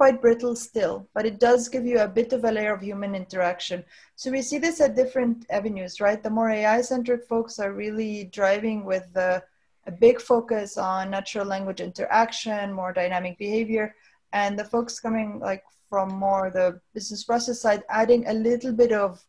quite 0.00 0.22
brittle 0.22 0.56
still, 0.56 1.06
but 1.12 1.26
it 1.26 1.38
does 1.38 1.68
give 1.68 1.84
you 1.84 1.98
a 1.98 2.08
bit 2.08 2.32
of 2.32 2.44
a 2.44 2.50
layer 2.50 2.72
of 2.72 2.80
human 2.80 3.14
interaction. 3.14 3.84
So 4.16 4.30
we 4.30 4.40
see 4.40 4.56
this 4.56 4.80
at 4.80 4.96
different 4.96 5.44
avenues, 5.50 6.00
right? 6.00 6.22
The 6.22 6.30
more 6.30 6.48
AI 6.48 6.80
centric 6.80 7.26
folks 7.28 7.58
are 7.58 7.74
really 7.74 8.24
driving 8.32 8.86
with 8.86 9.04
the, 9.12 9.42
a 9.86 9.92
big 9.92 10.18
focus 10.18 10.78
on 10.78 11.10
natural 11.10 11.44
language 11.44 11.82
interaction, 11.82 12.72
more 12.72 12.94
dynamic 12.94 13.36
behavior, 13.36 13.94
and 14.32 14.58
the 14.58 14.64
folks 14.64 14.98
coming 14.98 15.38
like 15.38 15.64
from 15.90 16.08
more 16.14 16.50
the 16.50 16.80
business 16.94 17.22
process 17.22 17.60
side, 17.60 17.82
adding 17.90 18.26
a 18.26 18.32
little 18.32 18.72
bit 18.72 18.92
of 18.92 19.22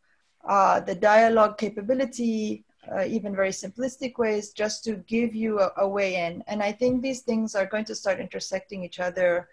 uh, 0.47 0.79
the 0.79 0.95
dialogue 0.95 1.57
capability, 1.57 2.63
uh, 2.95 3.03
even 3.03 3.36
very 3.36 3.51
simplistic 3.51 4.17
ways, 4.17 4.53
just 4.53 4.86
to 4.86 4.95
give 5.15 5.36
you 5.36 5.60
a, 5.60 5.73
a 5.79 5.88
way 5.97 6.15
in. 6.15 6.41
And 6.47 6.63
I 6.63 6.71
think 6.71 7.01
these 7.01 7.23
things 7.23 7.55
are 7.55 7.65
going 7.65 7.84
to 7.91 7.93
start 7.93 8.21
intersecting 8.21 8.86
each 8.86 9.01
other 9.01 9.49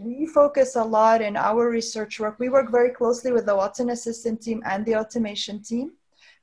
we 0.00 0.26
focus 0.26 0.76
a 0.76 0.82
lot 0.82 1.20
in 1.20 1.36
our 1.36 1.68
research 1.70 2.20
work. 2.20 2.38
We 2.38 2.48
work 2.48 2.70
very 2.70 2.90
closely 2.90 3.32
with 3.32 3.46
the 3.46 3.56
Watson 3.56 3.90
Assistant 3.90 4.40
team 4.40 4.62
and 4.64 4.84
the 4.84 4.96
automation 4.96 5.62
team 5.62 5.92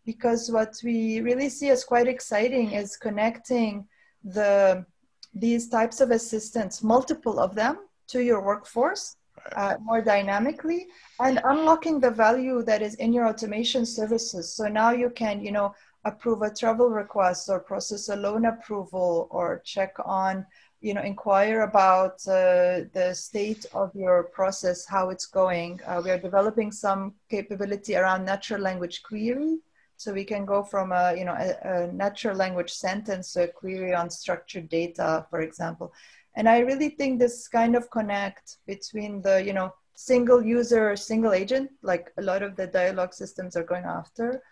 because 0.05 0.51
what 0.51 0.75
we 0.83 1.21
really 1.21 1.49
see 1.49 1.69
as 1.69 1.83
quite 1.83 2.07
exciting 2.07 2.71
is 2.71 2.97
connecting 2.97 3.87
the 4.23 4.85
these 5.33 5.67
types 5.67 5.99
of 5.99 6.11
assistants, 6.11 6.81
multiple 6.81 7.39
of 7.39 7.55
them, 7.55 7.79
to 8.07 8.23
your 8.23 8.41
workforce 8.41 9.17
uh, 9.55 9.75
more 9.81 10.01
dynamically 10.01 10.87
and 11.19 11.39
unlocking 11.43 11.99
the 11.99 12.09
value 12.09 12.63
that 12.63 12.81
is 12.81 12.95
in 12.95 13.13
your 13.13 13.27
automation 13.27 13.85
services. 13.85 14.53
So 14.53 14.67
now 14.67 14.91
you 14.91 15.09
can, 15.09 15.43
you 15.43 15.51
know, 15.51 15.75
approve 16.05 16.41
a 16.41 16.53
travel 16.53 16.89
request 16.89 17.49
or 17.49 17.59
process 17.59 18.09
a 18.09 18.15
loan 18.15 18.45
approval 18.45 19.27
or 19.31 19.61
check 19.65 19.93
on 20.05 20.45
you 20.85 20.93
know, 20.93 21.01
inquire 21.01 21.61
about 21.61 22.15
uh, 22.27 22.85
the 22.93 23.11
state 23.15 23.65
of 23.73 23.89
your 23.95 24.25
process, 24.37 24.85
how 24.85 25.09
it's 25.09 25.25
going. 25.25 25.81
Uh, 25.87 25.99
we 26.05 26.11
are 26.11 26.19
developing 26.19 26.71
some 26.71 27.15
capability 27.27 27.95
around 27.95 28.23
natural 28.23 28.61
language 28.61 29.01
query. 29.01 29.57
So 29.97 30.13
we 30.13 30.23
can 30.23 30.45
go 30.45 30.61
from 30.61 30.91
a, 30.91 31.15
you 31.17 31.25
know, 31.25 31.33
a, 31.33 31.87
a 31.87 31.91
natural 31.91 32.35
language 32.37 32.71
sentence 32.71 33.35
a 33.35 33.47
query 33.47 33.95
on 33.95 34.11
structured 34.11 34.69
data, 34.69 35.25
for 35.31 35.41
example. 35.41 35.91
And 36.35 36.47
I 36.47 36.59
really 36.59 36.89
think 36.89 37.19
this 37.19 37.47
kind 37.47 37.75
of 37.75 37.89
connect 37.89 38.57
between 38.67 39.23
the, 39.23 39.43
you 39.43 39.53
know, 39.53 39.73
single 39.95 40.45
user, 40.45 40.95
single 40.95 41.33
agent, 41.33 41.71
like 41.81 42.13
a 42.19 42.21
lot 42.21 42.43
of 42.43 42.55
the 42.55 42.67
dialogue 42.67 43.15
systems 43.15 43.55
are 43.57 43.63
going 43.63 43.85
after, 43.85 44.43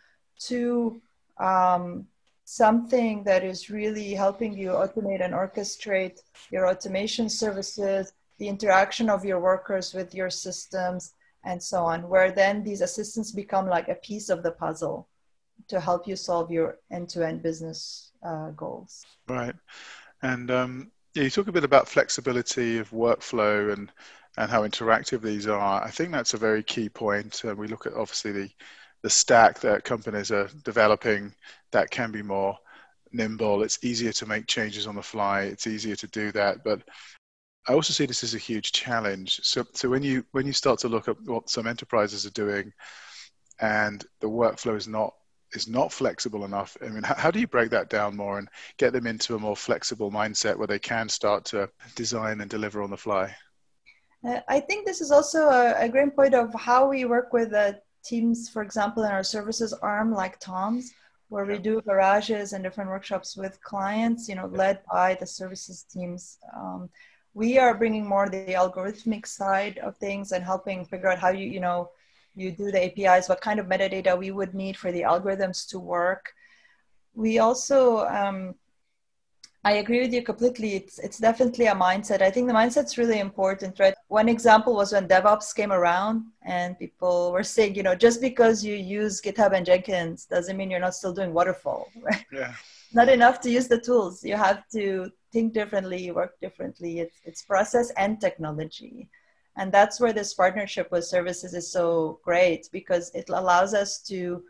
to 0.48 1.00
um, 1.38 2.08
something 2.46 3.24
that 3.24 3.44
is 3.44 3.70
really 3.70 4.14
helping 4.14 4.54
you 4.54 4.70
automate 4.70 5.24
and 5.24 5.34
orchestrate 5.34 6.20
your 6.52 6.68
automation 6.68 7.30
services, 7.30 8.14
the 8.38 8.48
interaction 8.48 9.10
of 9.10 9.24
your 9.24 9.40
workers 9.40 9.94
with 9.94 10.14
your 10.14 10.30
systems, 10.30 11.14
and 11.46 11.62
so 11.62 11.84
on, 11.84 12.08
where 12.08 12.32
then 12.32 12.64
these 12.64 12.82
assistants 12.82 13.32
become 13.32 13.68
like 13.68 13.90
a 13.90 13.96
piece 13.96 14.30
of 14.30 14.44
the 14.44 14.52
puzzle 14.52 15.08
to 15.68 15.80
help 15.80 16.08
you 16.08 16.16
solve 16.16 16.52
your 16.52 16.80
end 16.92 17.10
to 17.10 17.26
end 17.26 17.42
business 17.42 18.12
uh, 18.26 18.50
goals. 18.52 19.04
Right. 19.28 19.56
And 20.22 20.52
um, 20.52 20.92
you 21.14 21.30
talk 21.30 21.48
a 21.48 21.52
bit 21.52 21.64
about 21.64 21.88
flexibility 21.88 22.78
of 22.78 22.90
workflow 22.92 23.74
and, 23.74 23.92
and 24.38 24.50
how 24.50 24.64
interactive 24.64 25.22
these 25.22 25.48
are. 25.48 25.84
I 25.84 25.90
think 25.90 26.12
that's 26.12 26.34
a 26.34 26.38
very 26.38 26.64
key 26.64 26.90
point. 26.90 27.42
Uh, 27.46 27.56
we 27.56 27.68
look 27.68 27.86
at 27.86 27.94
obviously 27.94 28.32
the 28.32 28.50
the 29.04 29.10
stack 29.10 29.60
that 29.60 29.84
companies 29.84 30.32
are 30.32 30.50
developing 30.64 31.34
that 31.72 31.92
can 31.92 32.12
be 32.12 32.24
more 32.24 32.58
nimble. 33.12 33.62
It's 33.62 33.84
easier 33.84 34.14
to 34.14 34.26
make 34.26 34.48
changes 34.48 34.88
on 34.88 34.96
the 34.96 35.04
fly. 35.04 35.42
It's 35.42 35.68
easier 35.68 35.96
to 35.98 36.08
do 36.08 36.32
that. 36.32 36.64
But 36.64 36.82
I 37.68 37.74
also 37.74 37.94
see 37.94 38.06
this 38.06 38.24
as 38.24 38.34
a 38.34 38.40
huge 38.40 38.72
challenge. 38.72 39.40
So, 39.44 39.66
so 39.74 39.90
when 39.90 40.04
you 40.04 40.26
when 40.32 40.48
you 40.48 40.54
start 40.54 40.80
to 40.80 40.90
look 40.90 41.08
at 41.08 41.22
what 41.22 41.50
some 41.50 41.68
enterprises 41.68 42.26
are 42.26 42.32
doing, 42.32 42.74
and 43.60 44.04
the 44.20 44.28
workflow 44.28 44.76
is 44.76 44.88
not 44.88 45.14
is 45.54 45.68
not 45.68 45.92
flexible 45.92 46.46
enough. 46.46 46.76
I 46.82 46.90
mean, 46.90 47.04
how, 47.04 47.30
do 47.30 47.40
you 47.40 47.48
break 47.48 47.70
that 47.70 47.90
down 47.90 48.18
more 48.18 48.40
and 48.40 48.50
get 48.78 48.92
them 48.92 49.06
into 49.06 49.36
a 49.36 49.40
more 49.40 49.56
flexible 49.56 50.12
mindset 50.12 50.58
where 50.58 50.68
they 50.68 50.80
can 50.80 51.08
start 51.08 51.46
to 51.46 51.70
design 51.96 52.42
and 52.42 52.50
deliver 52.50 52.82
on 52.82 52.90
the 52.90 52.98
fly? 52.98 53.36
Uh, 54.28 54.40
I 54.48 54.60
think 54.62 54.88
this 54.88 55.00
is 55.00 55.12
also 55.12 55.50
a, 55.50 55.76
a, 55.78 55.90
great 55.90 56.16
point 56.16 56.34
of 56.34 56.52
how 56.56 56.90
we 56.90 57.06
work 57.06 57.34
with 57.34 57.52
the 57.52 57.80
teams, 58.04 58.50
for 58.50 58.62
example, 58.62 59.04
in 59.04 59.12
our 59.12 59.24
services 59.24 59.74
arm 59.74 60.14
like 60.14 60.40
Tom's, 60.40 60.94
where 61.30 61.46
we 61.46 61.58
do 61.58 61.82
garages 61.82 62.54
and 62.54 62.64
different 62.64 62.90
workshops 62.90 63.36
with 63.36 63.62
clients, 63.64 64.30
you 64.30 64.36
know, 64.36 64.48
led 64.48 64.80
by 64.92 65.16
the 65.16 65.26
services 65.26 65.84
teams. 65.84 66.38
Um, 66.56 66.90
we 67.34 67.58
are 67.58 67.76
bringing 67.76 68.08
more 68.08 68.30
the 68.30 68.54
algorithmic 68.54 69.26
side 69.26 69.80
of 69.80 69.98
things 69.98 70.32
and 70.32 70.44
helping 70.44 70.86
figure 70.86 71.10
out 71.10 71.18
how 71.18 71.30
you, 71.30 71.48
you 71.48 71.60
know, 71.60 71.90
you 72.36 72.52
do 72.52 72.72
the 72.72 72.86
APIs, 72.86 73.30
what 73.30 73.42
kind 73.42 73.60
of 73.60 73.68
metadata 73.68 74.18
we 74.18 74.32
would 74.32 74.54
need 74.54 74.78
for 74.78 74.92
the 74.92 75.02
algorithms 75.02 75.68
to 75.70 75.80
work. 75.80 76.34
We 77.16 77.40
also 77.40 78.06
um, 78.08 78.56
I 79.66 79.74
agree 79.74 80.02
with 80.02 80.14
you 80.14 80.22
completely. 80.22 80.76
It's 80.76 81.00
it's 81.00 81.20
definitely 81.20 81.68
a 81.68 81.76
mindset. 81.76 82.22
I 82.22 82.30
think 82.30 82.48
the 82.48 82.54
mindset's 82.54 82.98
really 82.98 83.20
important, 83.20 83.80
right? 83.80 83.94
One 84.10 84.28
example 84.28 84.76
was 84.76 84.92
when 84.92 85.08
DevOps 85.08 85.56
came 85.56 85.72
around 85.72 86.26
and 86.42 86.78
people 86.78 87.32
were 87.32 87.44
saying, 87.44 87.76
you 87.76 87.84
know, 87.84 87.96
just 87.96 88.20
because 88.20 88.64
you 88.64 88.76
use 88.76 89.22
GitHub 89.22 89.54
and 89.56 89.66
Jenkins 89.66 90.26
doesn't 90.26 90.58
mean 90.58 90.70
you're 90.70 90.82
not 90.82 90.96
still 90.96 91.14
doing 91.14 91.34
waterfall, 91.34 91.88
right? 92.02 92.26
Yeah. 92.32 92.54
Not 92.94 93.08
enough 93.08 93.40
to 93.42 93.50
use 93.50 93.68
the 93.70 93.80
tools. 93.80 94.24
You 94.24 94.36
have 94.36 94.68
to 94.74 95.10
think 95.32 95.54
differently, 95.54 96.12
work 96.12 96.40
differently. 96.42 97.00
It's 97.00 97.22
it's 97.24 97.42
process 97.44 97.90
and 97.92 98.20
technology. 98.20 99.10
And 99.56 99.72
that's 99.72 100.00
where 100.00 100.14
this 100.14 100.34
partnership 100.34 100.92
with 100.92 101.06
services 101.06 101.54
is 101.54 101.72
so 101.72 102.20
great 102.26 102.68
because 102.72 103.12
it 103.14 103.30
allows 103.30 103.74
us 103.74 104.00
to 104.10 104.44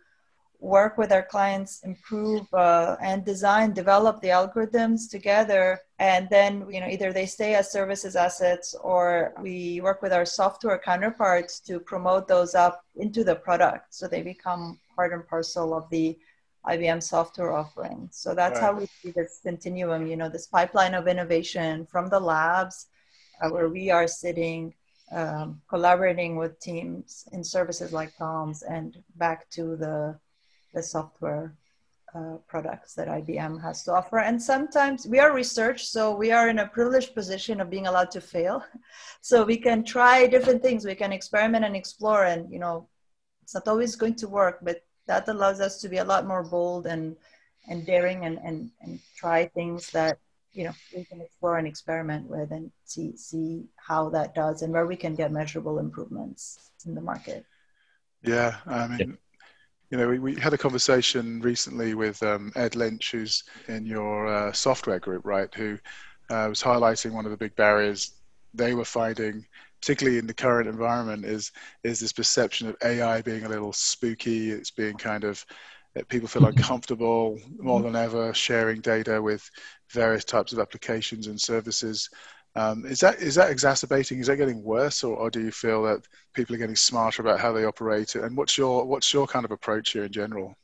work 0.64 0.98
with 0.98 1.12
our 1.12 1.24
clients, 1.24 1.82
improve 1.84 2.52
uh, 2.54 2.96
and 3.02 3.26
design, 3.26 3.74
develop 3.74 4.22
the 4.22 4.30
algorithms 4.30 5.10
together. 5.12 5.78
And 6.00 6.30
then, 6.30 6.66
you 6.70 6.80
know, 6.80 6.88
either 6.88 7.12
they 7.12 7.26
stay 7.26 7.56
as 7.56 7.72
services 7.72 8.16
assets 8.16 8.74
or 8.82 9.34
we 9.42 9.82
work 9.82 10.02
with 10.02 10.14
our 10.14 10.26
software 10.26 10.80
counterparts 10.80 11.60
to 11.62 11.82
promote 11.82 12.30
those 12.30 12.56
up 12.56 12.86
into 12.96 13.26
the 13.26 13.36
product. 13.36 13.94
So 13.94 14.08
they 14.08 14.22
become 14.22 14.80
part 14.96 15.12
and 15.12 15.28
parcel 15.28 15.74
of 15.74 15.90
the 15.90 16.18
IBM 16.66 17.04
software 17.04 17.52
offering. 17.52 18.08
So 18.14 18.34
that's 18.34 18.62
right. 18.62 18.66
how 18.66 18.80
we 18.80 18.86
see 18.86 19.12
this 19.12 19.42
continuum, 19.44 20.08
you 20.08 20.16
know, 20.16 20.30
this 20.30 20.48
pipeline 20.48 20.94
of 20.94 21.10
innovation 21.10 21.86
from 21.88 22.08
the 22.08 22.22
labs 22.22 22.88
uh, 23.42 23.50
where 23.50 23.68
we 23.68 23.92
are 23.92 24.08
sitting 24.08 24.74
um, 25.12 25.62
collaborating 25.70 26.38
with 26.38 26.58
teams 26.62 27.28
in 27.34 27.44
services 27.44 27.92
like 27.92 28.16
Tom's 28.18 28.64
and 28.64 28.98
back 29.18 29.50
to 29.52 29.76
the 29.76 30.18
the 30.74 30.84
software 30.84 31.56
uh, 32.16 32.38
products 32.48 32.94
that 32.94 33.08
IBM 33.08 33.62
has 33.62 33.84
to 33.84 33.94
offer. 33.94 34.20
And 34.20 34.42
sometimes 34.42 35.08
we 35.08 35.20
are 35.20 35.34
research, 35.34 35.86
so 35.86 36.16
we 36.16 36.32
are 36.32 36.48
in 36.50 36.60
a 36.60 36.68
privileged 36.68 37.16
position 37.16 37.60
of 37.60 37.70
being 37.70 37.88
allowed 37.88 38.12
to 38.12 38.22
fail. 38.22 38.64
So 39.22 39.46
we 39.46 39.58
can 39.58 39.86
try 39.86 40.28
different 40.28 40.62
things, 40.62 40.86
we 40.86 40.96
can 40.96 41.14
experiment 41.14 41.64
and 41.64 41.78
explore, 41.78 42.26
and 42.26 42.52
you 42.52 42.60
know, 42.60 42.90
it's 43.42 43.54
not 43.54 43.70
always 43.70 43.96
going 43.96 44.16
to 44.16 44.28
work, 44.28 44.60
but 44.62 44.82
that 45.08 45.28
allows 45.30 45.62
us 45.62 45.80
to 45.82 45.90
be 45.90 45.98
a 45.98 46.04
lot 46.04 46.28
more 46.28 46.44
bold 46.44 46.86
and 46.88 47.16
and 47.70 47.86
daring 47.86 48.26
and 48.26 48.38
and, 48.44 48.70
and 48.82 49.00
try 49.16 49.48
things 49.48 49.90
that 49.92 50.18
you 50.52 50.66
know 50.66 50.74
we 50.96 51.06
can 51.06 51.22
explore 51.22 51.58
and 51.58 51.68
experiment 51.68 52.28
with 52.30 52.52
and 52.52 52.70
see 52.84 53.16
see 53.16 53.66
how 53.78 54.10
that 54.10 54.36
does 54.36 54.62
and 54.62 54.74
where 54.74 54.86
we 54.86 54.96
can 54.96 55.16
get 55.16 55.32
measurable 55.32 55.80
improvements 55.80 56.72
in 56.86 56.94
the 56.94 57.02
market. 57.02 57.46
Yeah, 58.22 58.58
I 58.66 58.88
mean, 58.88 59.18
you 59.90 59.98
know, 59.98 60.08
we, 60.10 60.20
we 60.20 60.36
had 60.36 60.54
a 60.54 60.58
conversation 60.58 61.40
recently 61.42 61.94
with 61.94 62.22
um, 62.24 62.52
Ed 62.56 62.76
Lynch, 62.76 63.12
who's 63.12 63.44
in 63.68 63.86
your 63.86 64.28
uh, 64.28 64.52
software 64.52 65.00
group, 65.00 65.26
right? 65.26 65.54
Who 65.54 65.78
uh, 66.30 66.48
was 66.50 66.62
highlighting 66.62 67.12
one 67.12 67.26
of 67.26 67.32
the 67.32 67.38
big 67.38 67.56
barriers 67.56 68.14
they 68.54 68.74
were 68.74 68.86
finding 68.86 69.46
particularly 69.84 70.18
in 70.18 70.26
the 70.26 70.34
current 70.34 70.70
environment, 70.70 71.26
is 71.26 71.52
is 71.84 72.00
this 72.00 72.14
perception 72.14 72.70
of 72.70 72.78
AI 72.86 73.22
being 73.22 73.44
a 73.44 73.50
little 73.50 73.74
spooky. 73.74 74.50
It's 74.50 74.72
being 74.72 74.96
kind 74.96 75.26
of 75.26 75.46
people 76.08 76.30
feel 76.30 76.46
uncomfortable 76.46 77.38
more 77.60 77.82
than 77.82 77.94
ever 77.94 78.34
sharing 78.34 78.80
data 78.80 79.22
with 79.22 79.50
various 79.92 80.24
types 80.24 80.54
of 80.54 80.60
applications 80.60 81.28
and 81.28 81.40
services. 81.40 82.10
Um, 82.56 82.86
is 82.86 83.00
that 83.00 83.20
is 83.20 83.36
that 83.36 83.50
exacerbating? 83.50 84.20
Is 84.20 84.28
that 84.28 84.38
getting 84.38 84.62
worse, 84.64 85.04
or, 85.04 85.16
or 85.18 85.32
do 85.32 85.42
you 85.42 85.52
feel 85.52 85.84
that 85.84 86.08
people 86.36 86.54
are 86.56 86.60
getting 86.60 86.76
smarter 86.76 87.24
about 87.24 87.40
how 87.40 87.52
they 87.52 87.66
operate? 87.66 88.14
And 88.14 88.38
what's 88.38 88.58
your 88.58 88.86
what's 88.86 89.12
your 89.12 89.26
kind 89.26 89.44
of 89.44 89.52
approach 89.52 89.92
here 89.92 90.04
in 90.04 90.12
general? 90.12 90.56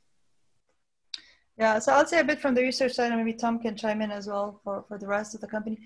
Yeah, 1.57 1.79
so 1.79 1.93
I'll 1.93 2.05
say 2.05 2.19
a 2.19 2.23
bit 2.23 2.39
from 2.39 2.53
the 2.53 2.61
research 2.61 2.93
side, 2.93 3.11
and 3.11 3.17
maybe 3.17 3.37
Tom 3.37 3.59
can 3.59 3.75
chime 3.75 4.01
in 4.01 4.11
as 4.11 4.27
well 4.27 4.61
for, 4.63 4.85
for 4.87 4.97
the 4.97 5.07
rest 5.07 5.35
of 5.35 5.41
the 5.41 5.47
company. 5.47 5.77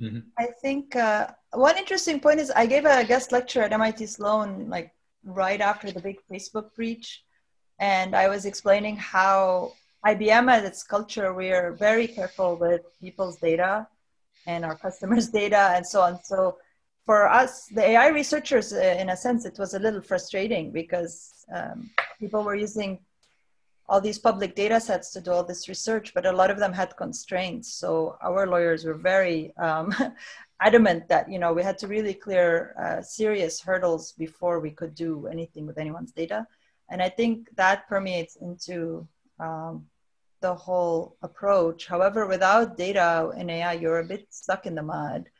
Mm-hmm. 0.00 0.20
I 0.38 0.46
think 0.62 0.96
uh, 0.96 1.26
one 1.52 1.76
interesting 1.76 2.18
point 2.18 2.40
is 2.40 2.50
I 2.50 2.64
gave 2.64 2.86
a 2.86 3.04
guest 3.04 3.32
lecture 3.32 3.62
at 3.62 3.72
MIT 3.72 4.06
Sloan 4.06 4.70
like 4.70 4.94
right 5.24 5.60
after 5.60 5.90
the 5.90 6.00
big 6.00 6.18
Facebook 6.30 6.72
breach, 6.74 7.24
and 7.80 8.14
I 8.14 8.28
was 8.28 8.46
explaining 8.46 8.96
how 8.96 9.72
IBM 10.06 10.48
at 10.50 10.64
its 10.64 10.82
culture 10.82 11.34
we 11.34 11.50
are 11.50 11.72
very 11.72 12.06
careful 12.06 12.56
with 12.56 12.82
people's 13.00 13.36
data 13.38 13.86
and 14.46 14.64
our 14.64 14.76
customers' 14.76 15.28
data 15.40 15.72
and 15.74 15.86
so 15.86 16.00
on. 16.00 16.22
So 16.22 16.58
for 17.04 17.28
us, 17.28 17.66
the 17.66 17.82
AI 17.82 18.08
researchers, 18.08 18.72
uh, 18.72 18.96
in 18.98 19.10
a 19.10 19.16
sense, 19.16 19.44
it 19.44 19.58
was 19.58 19.74
a 19.74 19.78
little 19.78 20.00
frustrating 20.00 20.70
because 20.70 21.44
um, 21.52 21.90
people 22.20 22.42
were 22.42 22.54
using 22.54 22.98
all 23.88 24.00
these 24.00 24.18
public 24.18 24.54
data 24.54 24.80
sets 24.80 25.10
to 25.10 25.20
do 25.20 25.32
all 25.32 25.44
this 25.44 25.68
research, 25.68 26.14
but 26.14 26.24
a 26.24 26.32
lot 26.32 26.50
of 26.50 26.58
them 26.58 26.72
had 26.72 26.96
constraints. 26.96 27.74
So 27.74 28.16
our 28.22 28.46
lawyers 28.46 28.84
were 28.84 28.94
very 28.94 29.54
um, 29.56 29.94
adamant 30.60 31.08
that 31.08 31.30
you 31.30 31.38
know 31.38 31.52
we 31.52 31.62
had 31.62 31.78
to 31.78 31.88
really 31.88 32.14
clear 32.14 32.74
uh, 32.80 33.02
serious 33.02 33.60
hurdles 33.60 34.12
before 34.12 34.60
we 34.60 34.70
could 34.70 34.94
do 34.94 35.26
anything 35.26 35.66
with 35.66 35.78
anyone's 35.78 36.12
data, 36.12 36.46
and 36.88 37.02
I 37.02 37.08
think 37.08 37.48
that 37.56 37.88
permeates 37.88 38.36
into 38.36 39.06
um, 39.40 39.86
the 40.42 40.54
whole 40.54 41.16
approach. 41.22 41.86
However, 41.86 42.26
without 42.26 42.76
data 42.76 43.30
in 43.36 43.48
AI, 43.48 43.74
you're 43.74 44.00
a 44.00 44.04
bit 44.04 44.26
stuck 44.30 44.66
in 44.66 44.74
the 44.74 44.82
mud. 44.82 45.30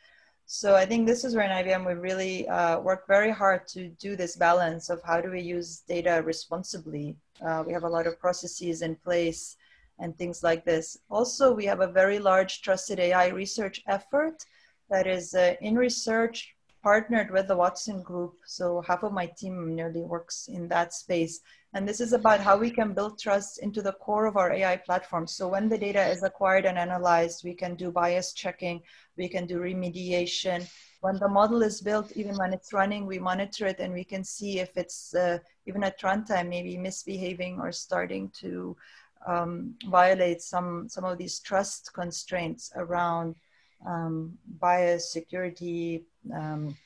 So 0.46 0.74
I 0.74 0.84
think 0.84 1.06
this 1.06 1.24
is 1.24 1.34
where 1.34 1.44
in 1.44 1.64
IBM 1.64 1.86
we 1.86 1.94
really 1.94 2.48
uh, 2.48 2.80
work 2.80 3.06
very 3.06 3.30
hard 3.30 3.66
to 3.68 3.88
do 3.88 4.16
this 4.16 4.36
balance 4.36 4.90
of 4.90 5.02
how 5.02 5.20
do 5.20 5.30
we 5.30 5.40
use 5.40 5.82
data 5.88 6.22
responsibly. 6.24 7.16
Uh, 7.44 7.64
we 7.66 7.72
have 7.72 7.84
a 7.84 7.88
lot 7.88 8.06
of 8.06 8.18
processes 8.18 8.82
in 8.82 8.96
place 8.96 9.56
and 9.98 10.16
things 10.16 10.42
like 10.42 10.64
this. 10.64 10.98
Also, 11.10 11.52
we 11.52 11.64
have 11.64 11.80
a 11.80 11.86
very 11.86 12.18
large 12.18 12.62
trusted 12.62 12.98
AI 12.98 13.28
research 13.28 13.82
effort 13.86 14.44
that 14.90 15.06
is 15.06 15.34
uh, 15.34 15.54
in 15.60 15.76
research 15.76 16.54
partnered 16.82 17.30
with 17.30 17.46
the 17.48 17.56
Watson 17.56 18.02
Group. 18.02 18.34
So 18.44 18.82
half 18.86 19.04
of 19.04 19.12
my 19.12 19.26
team 19.26 19.74
nearly 19.74 20.02
works 20.02 20.48
in 20.48 20.68
that 20.68 20.92
space. 20.92 21.40
And 21.74 21.88
this 21.88 22.00
is 22.00 22.12
about 22.12 22.40
how 22.40 22.58
we 22.58 22.70
can 22.70 22.92
build 22.92 23.18
trust 23.18 23.58
into 23.58 23.80
the 23.80 23.94
core 23.94 24.26
of 24.26 24.36
our 24.36 24.52
AI 24.52 24.76
platform. 24.76 25.26
So 25.26 25.48
when 25.48 25.70
the 25.70 25.78
data 25.78 26.06
is 26.06 26.22
acquired 26.22 26.66
and 26.66 26.76
analyzed, 26.76 27.44
we 27.44 27.54
can 27.54 27.76
do 27.76 27.90
bias 27.90 28.34
checking, 28.34 28.82
we 29.16 29.26
can 29.26 29.46
do 29.46 29.58
remediation. 29.58 30.70
When 31.00 31.18
the 31.18 31.28
model 31.28 31.62
is 31.62 31.80
built, 31.80 32.12
even 32.12 32.36
when 32.36 32.52
it's 32.52 32.74
running, 32.74 33.06
we 33.06 33.18
monitor 33.18 33.66
it 33.66 33.80
and 33.80 33.94
we 33.94 34.04
can 34.04 34.22
see 34.22 34.60
if 34.60 34.76
it's 34.76 35.14
uh, 35.14 35.38
even 35.66 35.82
at 35.82 36.00
runtime, 36.00 36.48
maybe 36.48 36.76
misbehaving 36.76 37.58
or 37.58 37.72
starting 37.72 38.30
to 38.40 38.76
um, 39.26 39.74
violate 39.86 40.42
some, 40.42 40.88
some 40.90 41.04
of 41.04 41.16
these 41.16 41.40
trust 41.40 41.92
constraints 41.94 42.70
around 42.76 43.34
um, 43.86 44.36
bias, 44.60 45.10
security, 45.10 46.04
um, 46.34 46.76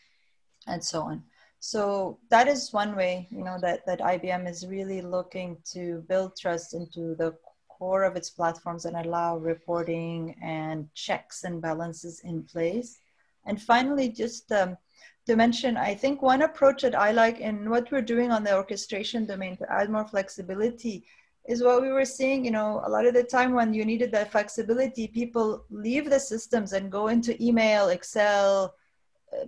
and 0.68 0.82
so 0.82 1.02
on. 1.02 1.24
So 1.66 2.20
that 2.30 2.46
is 2.46 2.72
one 2.72 2.94
way, 2.94 3.26
you 3.28 3.42
know, 3.42 3.58
that, 3.60 3.84
that 3.86 3.98
IBM 3.98 4.48
is 4.48 4.68
really 4.68 5.02
looking 5.02 5.56
to 5.72 6.04
build 6.08 6.36
trust 6.36 6.74
into 6.74 7.16
the 7.16 7.34
core 7.68 8.04
of 8.04 8.14
its 8.14 8.30
platforms 8.30 8.84
and 8.84 8.96
allow 8.96 9.38
reporting 9.38 10.36
and 10.40 10.88
checks 10.94 11.42
and 11.42 11.60
balances 11.60 12.20
in 12.20 12.44
place. 12.44 13.00
And 13.46 13.60
finally, 13.60 14.10
just 14.10 14.52
um, 14.52 14.76
to 15.26 15.34
mention, 15.34 15.76
I 15.76 15.96
think 15.96 16.22
one 16.22 16.42
approach 16.42 16.82
that 16.82 16.94
I 16.94 17.10
like 17.10 17.40
in 17.40 17.68
what 17.68 17.90
we're 17.90 18.00
doing 18.00 18.30
on 18.30 18.44
the 18.44 18.54
orchestration 18.54 19.26
domain 19.26 19.56
to 19.56 19.68
add 19.68 19.90
more 19.90 20.06
flexibility 20.06 21.04
is 21.48 21.64
what 21.64 21.82
we 21.82 21.90
were 21.90 22.04
seeing, 22.04 22.44
you 22.44 22.52
know, 22.52 22.80
a 22.84 22.88
lot 22.88 23.06
of 23.06 23.14
the 23.14 23.24
time 23.24 23.54
when 23.54 23.74
you 23.74 23.84
needed 23.84 24.12
that 24.12 24.30
flexibility, 24.30 25.08
people 25.08 25.64
leave 25.70 26.10
the 26.10 26.20
systems 26.20 26.74
and 26.74 26.92
go 26.92 27.08
into 27.08 27.42
email, 27.42 27.88
Excel, 27.88 28.72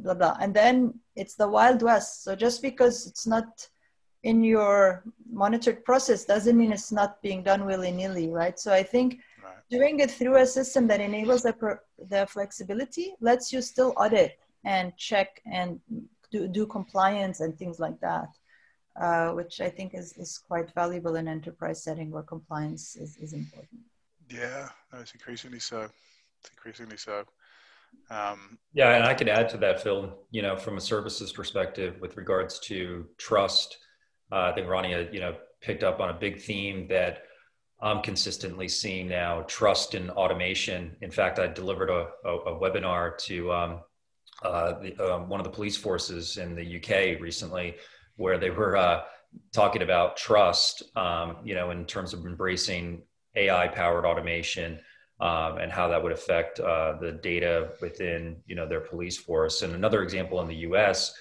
blah 0.00 0.14
blah 0.14 0.36
and 0.40 0.54
then 0.54 0.94
it's 1.18 1.34
the 1.34 1.48
wild 1.48 1.82
west. 1.82 2.24
So 2.24 2.34
just 2.34 2.62
because 2.62 3.06
it's 3.06 3.26
not 3.26 3.68
in 4.22 4.42
your 4.42 5.04
monitored 5.30 5.84
process 5.84 6.24
doesn't 6.24 6.56
mean 6.56 6.72
it's 6.72 6.92
not 6.92 7.22
being 7.22 7.42
done 7.42 7.64
willy-nilly 7.64 8.28
right? 8.30 8.58
So 8.58 8.72
i 8.72 8.82
think 8.82 9.20
right. 9.42 9.56
doing 9.70 10.00
it 10.00 10.10
through 10.10 10.36
a 10.36 10.46
system 10.46 10.86
that 10.88 11.00
enables 11.00 11.42
the, 11.42 11.78
the 12.08 12.26
flexibility 12.26 13.14
lets 13.20 13.52
you 13.52 13.62
still 13.62 13.92
audit 13.96 14.38
and 14.64 14.96
check 14.96 15.40
and 15.46 15.80
do, 16.32 16.48
do 16.48 16.66
compliance 16.66 17.40
and 17.40 17.56
things 17.56 17.78
like 17.78 17.98
that 18.00 18.28
uh, 19.00 19.30
which 19.30 19.60
i 19.60 19.68
think 19.68 19.94
is, 19.94 20.12
is 20.14 20.38
quite 20.38 20.74
valuable 20.74 21.14
in 21.16 21.28
enterprise 21.28 21.82
setting 21.82 22.10
where 22.10 22.22
compliance 22.22 22.96
is, 22.96 23.16
is 23.18 23.32
important. 23.32 23.80
Yeah 24.28 24.68
that's 24.92 25.12
increasingly 25.12 25.60
so. 25.60 25.88
It's 26.40 26.50
increasingly 26.50 26.96
so 26.96 27.24
um, 28.10 28.58
yeah, 28.72 28.94
and 28.94 29.04
I 29.04 29.14
could 29.14 29.28
add 29.28 29.48
to 29.50 29.58
that, 29.58 29.82
Phil. 29.82 30.18
You 30.30 30.42
know, 30.42 30.56
from 30.56 30.76
a 30.76 30.80
services 30.80 31.32
perspective, 31.32 31.96
with 32.00 32.16
regards 32.16 32.58
to 32.60 33.06
trust, 33.18 33.76
uh, 34.32 34.50
I 34.50 34.52
think 34.52 34.66
Rania, 34.66 35.12
you 35.12 35.20
know, 35.20 35.36
picked 35.60 35.82
up 35.82 36.00
on 36.00 36.10
a 36.10 36.14
big 36.14 36.40
theme 36.40 36.88
that 36.88 37.24
I'm 37.80 38.02
consistently 38.02 38.68
seeing 38.68 39.08
now: 39.08 39.42
trust 39.42 39.94
in 39.94 40.10
automation. 40.10 40.96
In 41.02 41.10
fact, 41.10 41.38
I 41.38 41.48
delivered 41.48 41.90
a, 41.90 42.08
a, 42.24 42.36
a 42.36 42.60
webinar 42.60 43.18
to 43.26 43.52
um, 43.52 43.80
uh, 44.42 44.78
the, 44.80 45.14
um, 45.14 45.28
one 45.28 45.40
of 45.40 45.44
the 45.44 45.52
police 45.52 45.76
forces 45.76 46.38
in 46.38 46.54
the 46.54 46.76
UK 46.76 47.20
recently, 47.20 47.76
where 48.16 48.38
they 48.38 48.50
were 48.50 48.76
uh, 48.76 49.02
talking 49.52 49.82
about 49.82 50.16
trust. 50.16 50.82
Um, 50.96 51.36
you 51.44 51.54
know, 51.54 51.72
in 51.72 51.84
terms 51.84 52.14
of 52.14 52.24
embracing 52.24 53.02
AI-powered 53.36 54.06
automation 54.06 54.80
um, 55.20 55.58
and 55.58 55.72
how 55.72 55.88
that 55.88 56.02
would 56.02 56.12
affect 56.12 56.60
uh, 56.60 56.94
the 57.00 57.12
data 57.12 57.70
within 57.80 58.36
you 58.46 58.54
know 58.54 58.66
their 58.66 58.80
police 58.80 59.16
force. 59.16 59.62
And 59.62 59.74
another 59.74 60.02
example 60.02 60.40
in 60.40 60.48
the 60.48 60.56
U.S. 60.56 61.14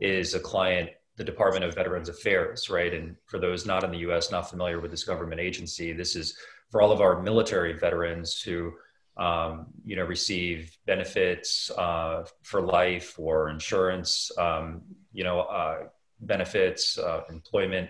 is 0.00 0.34
a 0.34 0.40
client, 0.40 0.90
the 1.16 1.24
Department 1.24 1.64
of 1.64 1.74
Veterans 1.74 2.08
Affairs, 2.08 2.68
right? 2.68 2.92
And 2.92 3.16
for 3.26 3.38
those 3.38 3.66
not 3.66 3.84
in 3.84 3.90
the 3.90 3.98
U.S., 3.98 4.30
not 4.30 4.50
familiar 4.50 4.80
with 4.80 4.90
this 4.90 5.04
government 5.04 5.40
agency, 5.40 5.92
this 5.92 6.14
is 6.14 6.36
for 6.70 6.82
all 6.82 6.92
of 6.92 7.00
our 7.00 7.22
military 7.22 7.72
veterans 7.72 8.40
who 8.40 8.74
um, 9.16 9.66
you 9.84 9.96
know 9.96 10.04
receive 10.04 10.76
benefits 10.86 11.70
uh, 11.70 12.24
for 12.42 12.60
life 12.60 13.18
or 13.18 13.48
insurance, 13.48 14.30
um, 14.38 14.82
you 15.12 15.24
know 15.24 15.40
uh, 15.40 15.84
benefits, 16.20 16.98
uh, 16.98 17.22
employment 17.30 17.88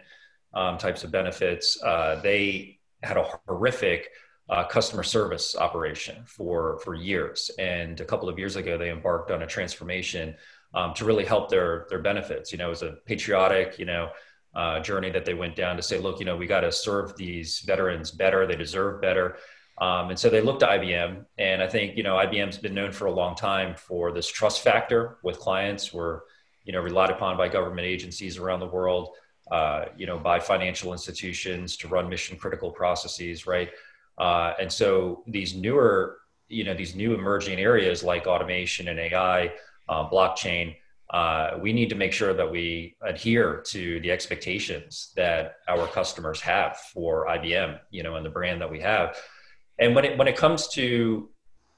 um, 0.54 0.78
types 0.78 1.04
of 1.04 1.10
benefits. 1.10 1.82
Uh, 1.82 2.20
they 2.22 2.78
had 3.02 3.16
a 3.16 3.24
horrific 3.46 4.08
uh, 4.48 4.64
customer 4.64 5.02
service 5.02 5.56
operation 5.56 6.22
for 6.26 6.78
for 6.84 6.94
years. 6.94 7.50
And 7.58 8.00
a 8.00 8.04
couple 8.04 8.28
of 8.28 8.38
years 8.38 8.56
ago, 8.56 8.78
they 8.78 8.90
embarked 8.90 9.30
on 9.30 9.42
a 9.42 9.46
transformation 9.46 10.34
um, 10.74 10.94
to 10.94 11.04
really 11.04 11.24
help 11.24 11.50
their 11.50 11.86
their 11.90 12.00
benefits. 12.00 12.52
You 12.52 12.58
know, 12.58 12.66
it 12.66 12.70
was 12.70 12.82
a 12.82 12.96
patriotic, 13.04 13.78
you 13.78 13.84
know, 13.84 14.10
uh, 14.54 14.80
journey 14.80 15.10
that 15.10 15.24
they 15.24 15.34
went 15.34 15.56
down 15.56 15.76
to 15.76 15.82
say, 15.82 15.98
look, 15.98 16.18
you 16.18 16.26
know, 16.26 16.36
we 16.36 16.46
got 16.46 16.60
to 16.60 16.72
serve 16.72 17.16
these 17.16 17.60
veterans 17.60 18.10
better. 18.10 18.46
They 18.46 18.56
deserve 18.56 19.00
better. 19.00 19.36
Um, 19.80 20.10
and 20.10 20.18
so 20.18 20.28
they 20.28 20.40
looked 20.40 20.60
to 20.60 20.66
IBM, 20.66 21.24
and 21.38 21.62
I 21.62 21.68
think 21.68 21.96
you 21.96 22.02
know 22.02 22.16
IBM's 22.16 22.58
been 22.58 22.74
known 22.74 22.90
for 22.90 23.06
a 23.06 23.12
long 23.12 23.36
time 23.36 23.76
for 23.76 24.12
this 24.12 24.26
trust 24.26 24.62
factor 24.62 25.18
with 25.22 25.38
clients. 25.38 25.92
We're 25.92 26.20
you 26.64 26.72
know 26.72 26.80
relied 26.80 27.10
upon 27.10 27.36
by 27.36 27.48
government 27.48 27.86
agencies 27.86 28.38
around 28.38 28.60
the 28.60 28.66
world, 28.66 29.10
uh, 29.52 29.86
you 29.96 30.06
know, 30.06 30.18
by 30.18 30.40
financial 30.40 30.92
institutions 30.92 31.76
to 31.76 31.88
run 31.88 32.08
mission 32.08 32.36
critical 32.36 32.72
processes, 32.72 33.46
right? 33.46 33.70
Uh, 34.18 34.52
and 34.60 34.72
so 34.72 35.22
these 35.26 35.54
newer, 35.54 36.18
you 36.48 36.64
know, 36.64 36.74
these 36.74 36.94
new 36.94 37.14
emerging 37.14 37.58
areas 37.58 38.02
like 38.02 38.26
automation 38.26 38.88
and 38.88 38.98
AI, 38.98 39.52
uh, 39.88 40.08
blockchain, 40.08 40.74
uh, 41.10 41.56
we 41.60 41.72
need 41.72 41.88
to 41.88 41.94
make 41.94 42.12
sure 42.12 42.34
that 42.34 42.50
we 42.50 42.96
adhere 43.02 43.62
to 43.66 43.98
the 44.00 44.10
expectations 44.10 45.12
that 45.16 45.56
our 45.66 45.86
customers 45.86 46.40
have 46.40 46.76
for 46.92 47.26
IBM, 47.28 47.78
you 47.90 48.02
know, 48.02 48.16
and 48.16 48.26
the 48.26 48.30
brand 48.30 48.60
that 48.60 48.70
we 48.70 48.80
have. 48.80 49.16
And 49.78 49.94
when 49.94 50.04
it 50.04 50.18
when 50.18 50.28
it 50.28 50.36
comes 50.36 50.68
to, 50.68 51.30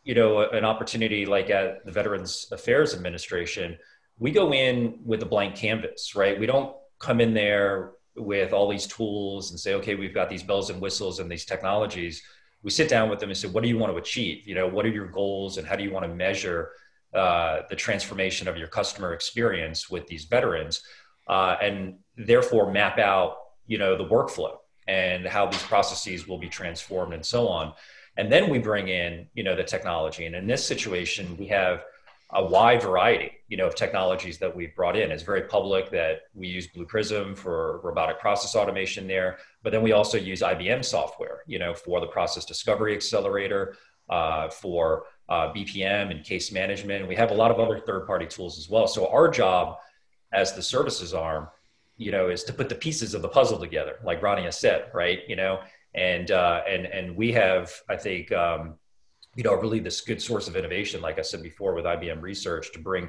you 0.03 0.15
know, 0.15 0.41
an 0.51 0.65
opportunity 0.65 1.27
like 1.27 1.51
at 1.51 1.85
the 1.85 1.93
Veterans 1.93 2.47
Affairs 2.51 2.95
Administration, 2.95 3.79
we 4.19 4.33
go 4.33 4.53
in 4.53 4.99
with 5.05 5.23
a 5.23 5.27
blank 5.27 5.55
canvas, 5.55 6.17
right? 6.17 6.39
We 6.39 6.47
don't 6.47 6.75
come 6.99 7.21
in 7.21 7.33
there 7.33 7.93
with 8.17 8.53
all 8.53 8.69
these 8.69 8.87
tools 8.87 9.51
and 9.51 9.61
say, 9.61 9.75
okay, 9.75 9.95
we've 9.95 10.15
got 10.15 10.29
these 10.29 10.43
bells 10.43 10.71
and 10.71 10.81
whistles 10.81 11.21
and 11.21 11.31
these 11.31 11.45
technologies. 11.45 12.23
We 12.63 12.71
sit 12.71 12.89
down 12.89 13.09
with 13.09 13.21
them 13.21 13.31
and 13.31 13.39
say, 13.39 13.49
what 13.49 13.63
do 13.63 13.69
you 13.69 13.79
want 13.79 13.93
to 13.93 13.99
achieve? 13.99 14.47
You 14.47 14.55
know, 14.55 14.69
what 14.69 14.85
are 14.85 14.91
your 14.91 15.07
goals 15.07 15.59
and 15.59 15.67
how 15.67 15.77
do 15.77 15.85
you 15.85 15.91
want 15.91 16.05
to 16.07 16.15
measure 16.15 16.73
uh, 17.15 17.63
the 17.69 17.77
transformation 17.77 18.47
of 18.47 18.57
your 18.57 18.69
customer 18.69 19.15
experience 19.15 19.91
with 19.91 20.07
these 20.07 20.25
veterans, 20.25 20.83
uh, 21.29 21.57
and 21.61 21.97
therefore 22.17 22.71
map 22.71 22.99
out, 22.99 23.37
you 23.67 23.79
know, 23.79 23.97
the 23.97 24.05
workflow 24.05 24.59
and 24.87 25.27
how 25.27 25.47
these 25.47 25.63
processes 25.63 26.29
will 26.29 26.39
be 26.39 26.49
transformed 26.49 27.13
and 27.15 27.25
so 27.25 27.49
on. 27.49 27.73
And 28.17 28.31
then 28.31 28.51
we 28.51 28.59
bring 28.59 28.89
in, 28.89 29.27
you 29.35 29.43
know, 29.43 29.57
the 29.57 29.65
technology. 29.65 30.27
And 30.27 30.35
in 30.35 30.47
this 30.47 30.65
situation, 30.65 31.37
we 31.39 31.47
have 31.49 31.85
a 32.33 32.45
wide 32.45 32.83
variety, 32.83 33.33
you 33.51 33.57
know, 33.57 33.67
of 33.67 33.75
technologies 33.75 34.39
that 34.39 34.55
we've 34.55 34.75
brought 34.77 34.97
in. 34.97 35.11
It's 35.11 35.25
very 35.25 35.43
public 35.43 35.91
that 35.91 36.23
we 36.35 36.47
use 36.47 36.69
Blue 36.69 36.87
Prism 36.87 37.35
for 37.35 37.81
robotic 37.83 38.21
process 38.21 38.55
automation 38.55 39.09
there, 39.09 39.39
but 39.65 39.73
then 39.73 39.83
we 39.83 39.91
also 39.91 40.17
use 40.17 40.41
IBM 40.41 40.85
software, 40.85 41.43
you 41.49 41.59
know, 41.59 41.75
for 41.75 42.01
the 42.01 42.07
process 42.07 42.45
discovery 42.45 42.95
accelerator, 42.95 43.77
uh, 44.09 44.49
for 44.51 45.07
uh, 45.29 45.53
BPM 45.53 46.13
and 46.13 46.25
case 46.25 46.53
management. 46.53 47.09
We 47.09 47.17
have 47.17 47.33
a 47.33 47.35
lot 47.35 47.51
of 47.51 47.59
other 47.59 47.81
third-party 47.81 48.27
tools 48.27 48.57
as 48.57 48.71
well. 48.71 48.87
So 48.87 49.09
our 49.09 49.29
job 49.29 49.79
as 50.33 50.55
the 50.55 50.63
services 50.63 51.13
arm, 51.13 51.49
you 51.97 52.13
know, 52.13 52.29
is 52.29 52.45
to 52.45 52.53
put 52.53 52.69
the 52.69 52.77
pieces 52.77 53.15
of 53.15 53.23
the 53.23 53.29
puzzle 53.29 53.59
together, 53.59 53.99
like 54.05 54.21
Rania 54.21 54.45
has 54.45 54.61
said, 54.61 54.91
right? 54.95 55.21
You 55.29 55.35
know, 55.35 55.61
and 55.95 56.31
uh, 56.31 56.63
and 56.69 56.87
and 56.87 57.17
we 57.17 57.33
have, 57.33 57.73
I 57.89 57.97
think. 57.97 58.31
Um, 58.33 58.75
you 59.37 59.45
know, 59.45 59.55
really 59.55 59.79
this 59.79 60.01
good 60.01 60.21
source 60.21 60.49
of 60.49 60.57
innovation, 60.57 61.01
like 61.01 61.21
I 61.21 61.23
said 61.23 61.41
before, 61.41 61.73
with 61.73 61.85
IBM 61.85 62.21
Research 62.21 62.73
to 62.73 62.81
bring 62.81 63.09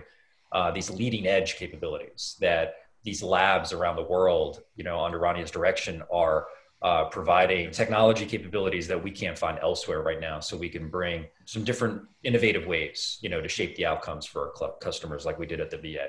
uh, 0.52 0.72
these 0.72 0.90
leading 0.90 1.28
edge 1.28 1.56
capabilities 1.56 2.38
that 2.40 2.76
these 3.04 3.24
labs 3.24 3.74
around 3.74 3.96
the 3.96 4.04
world, 4.04 4.62
you 4.76 4.84
know, 4.84 5.00
under 5.04 5.20
Rania's 5.20 5.52
direction 5.52 6.04
are 6.12 6.48
uh, 6.82 7.06
providing 7.06 7.72
technology 7.72 8.26
capabilities 8.26 8.88
that 8.88 9.02
we 9.02 9.12
can't 9.12 9.38
find 9.38 9.60
elsewhere 9.60 10.02
right 10.02 10.20
now. 10.20 10.40
So 10.40 10.58
we 10.58 10.70
can 10.70 10.90
bring 10.90 11.26
some 11.46 11.64
different 11.64 12.02
innovative 12.24 12.66
ways, 12.66 13.20
you 13.22 13.30
know, 13.30 13.42
to 13.42 13.48
shape 13.48 13.76
the 13.76 13.86
outcomes 13.86 14.26
for 14.26 14.52
our 14.62 14.74
customers 14.80 15.26
like 15.26 15.38
we 15.38 15.46
did 15.46 15.60
at 15.60 15.70
the 15.70 15.78
VA. 15.78 16.08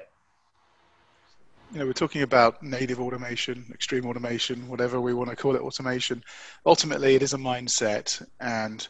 You 1.73 1.79
know, 1.79 1.87
we're 1.87 1.93
talking 1.93 2.23
about 2.23 2.63
native 2.63 3.01
automation, 3.01 3.65
extreme 3.73 4.07
automation, 4.07 4.69
whatever 4.69 5.01
we 5.01 5.15
want 5.15 5.31
to 5.31 5.37
call 5.37 5.57
it, 5.57 5.63
automation. 5.63 6.23
Ultimately, 6.67 7.15
it 7.15 7.23
is 7.23 7.33
a 7.33 7.39
mindset 7.39 8.23
and 8.41 8.87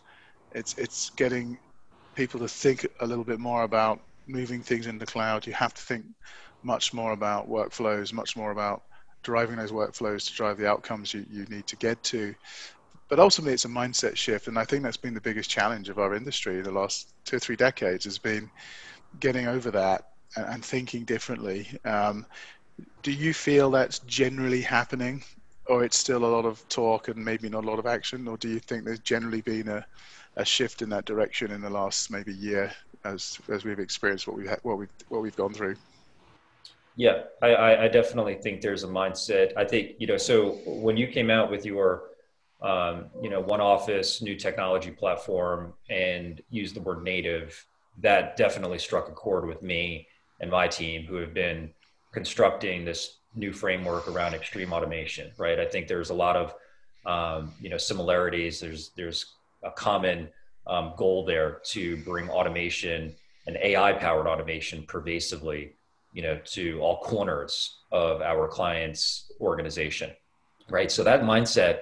it's 0.53 0.77
it's 0.77 1.11
getting 1.11 1.59
people 2.15 2.41
to 2.41 2.49
think 2.49 2.87
a 3.01 3.07
little 3.07 3.25
bit 3.25 3.39
more 3.39 3.63
about 3.63 4.01
moving 4.27 4.63
things 4.63 4.87
in 4.87 4.99
the 4.99 5.07
cloud. 5.07 5.47
You 5.47 5.53
have 5.53 5.75
to 5.75 5.83
think 5.83 6.05
much 6.63 6.95
more 6.95 7.13
about 7.13 7.49
workflows, 7.49 8.13
much 8.13 8.37
more 8.37 8.51
about 8.51 8.83
driving 9.23 9.57
those 9.57 9.73
workflows 9.73 10.27
to 10.27 10.35
drive 10.35 10.59
the 10.59 10.69
outcomes 10.69 11.15
you, 11.15 11.25
you 11.31 11.45
need 11.47 11.67
to 11.67 11.77
get 11.77 12.03
to. 12.05 12.35
But 13.09 13.19
ultimately, 13.19 13.53
it's 13.53 13.65
a 13.65 13.69
mindset 13.69 14.17
shift, 14.17 14.49
and 14.49 14.59
I 14.59 14.65
think 14.65 14.83
that's 14.83 14.97
been 14.97 15.15
the 15.15 15.21
biggest 15.21 15.51
challenge 15.51 15.89
of 15.89 15.99
our 15.99 16.15
industry 16.15 16.59
in 16.59 16.65
the 16.65 16.73
last 16.73 17.13
two 17.25 17.37
or 17.37 17.41
three 17.41 17.57
decades 17.57 18.05
has 18.05 18.19
been 18.19 18.51
getting 19.21 19.47
over 19.47 19.71
that 19.71 20.13
and, 20.37 20.47
and 20.47 20.65
thinking 20.65 21.05
differently. 21.05 21.69
Um, 21.85 22.25
do 23.03 23.13
you 23.13 23.35
feel 23.35 23.71
that's 23.71 23.99
generally 24.01 24.63
happening, 24.63 25.23
or 25.67 25.85
it's 25.85 25.99
still 25.99 26.25
a 26.25 26.27
lot 26.27 26.47
of 26.47 26.67
talk 26.69 27.09
and 27.09 27.23
maybe 27.23 27.49
not 27.49 27.65
a 27.65 27.67
lot 27.67 27.79
of 27.79 27.87
action, 27.87 28.27
or 28.27 28.39
do 28.39 28.49
you 28.49 28.59
think 28.59 28.85
there's 28.85 29.01
generally 29.01 29.43
been 29.43 29.69
a 29.69 29.87
a 30.37 30.45
shift 30.45 30.83
in 30.83 30.89
that 30.91 31.05
direction 31.05 31.51
in 31.51 31.61
the 31.61 31.71
last 31.71 32.11
maybe 32.11 32.33
year 32.33 32.73
as 33.05 33.39
as 33.49 33.65
we've 33.65 33.79
experienced 33.79 34.27
what 34.27 34.37
we've 34.37 34.51
what 34.63 34.79
we've 34.79 34.89
what 35.09 35.23
we've 35.23 35.37
gone 35.37 35.53
through. 35.53 35.77
Yeah, 36.95 37.23
I, 37.41 37.77
I 37.85 37.89
definitely 37.89 38.35
think 38.35 38.61
there's 38.61 38.85
a 38.85 38.89
mindset. 38.89 39.53
I 39.57 39.65
think 39.65 39.93
you 39.99 40.07
know. 40.07 40.19
So 40.19 40.59
when 40.67 40.97
you 40.97 41.07
came 41.07 41.31
out 41.31 41.51
with 41.51 41.65
your 41.65 42.05
um, 42.61 43.07
you 43.23 43.31
know 43.31 43.41
one 43.41 43.61
office 43.61 44.21
new 44.21 44.37
technology 44.37 44.91
platform 44.91 45.73
and 45.89 46.41
used 46.51 46.77
the 46.77 46.81
word 46.81 47.03
native, 47.03 47.65
that 47.99 48.37
definitely 48.37 48.79
struck 48.79 49.09
a 49.09 49.13
chord 49.13 49.47
with 49.47 49.63
me 49.63 50.07
and 50.41 50.51
my 50.51 50.69
team 50.69 51.07
who 51.07 51.17
have 51.17 51.33
been 51.33 51.71
constructing 52.13 52.85
this 52.85 53.19
new 53.35 53.53
framework 53.53 54.07
around 54.09 54.35
extreme 54.35 54.73
automation. 54.73 55.31
Right. 55.39 55.59
I 55.59 55.65
think 55.65 55.89
there's 55.89 56.11
a 56.11 56.15
lot 56.15 56.37
of 56.37 56.55
um, 57.07 57.53
you 57.61 57.71
know 57.71 57.79
similarities. 57.79 58.61
There's 58.61 58.91
there's 58.97 59.35
a 59.63 59.71
common 59.71 60.29
um, 60.67 60.95
goal 60.97 61.25
there 61.25 61.61
to 61.65 61.97
bring 61.99 62.29
automation 62.29 63.15
and 63.47 63.57
AI 63.57 63.93
powered 63.95 64.27
automation 64.27 64.85
pervasively, 64.85 65.73
you 66.13 66.23
know, 66.23 66.39
to 66.45 66.81
all 66.81 67.01
corners 67.01 67.81
of 67.91 68.23
our 68.23 68.47
clients' 68.49 69.33
organization, 69.41 70.11
right? 70.71 70.91
So 70.91 71.03
that 71.05 71.23
mindset 71.23 71.81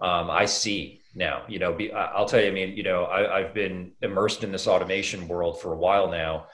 um, 0.00 0.30
I 0.30 0.44
see 0.44 1.00
now. 1.14 1.42
You 1.48 1.58
know, 1.58 1.72
be, 1.72 1.92
I'll 1.92 2.26
tell 2.26 2.40
you. 2.40 2.48
I 2.48 2.52
mean, 2.52 2.76
you 2.76 2.82
know, 2.82 3.04
I, 3.04 3.38
I've 3.38 3.54
been 3.54 3.92
immersed 4.02 4.44
in 4.44 4.52
this 4.52 4.66
automation 4.66 5.28
world 5.28 5.60
for 5.60 5.72
a 5.72 5.76
while 5.76 6.10
now, 6.10 6.46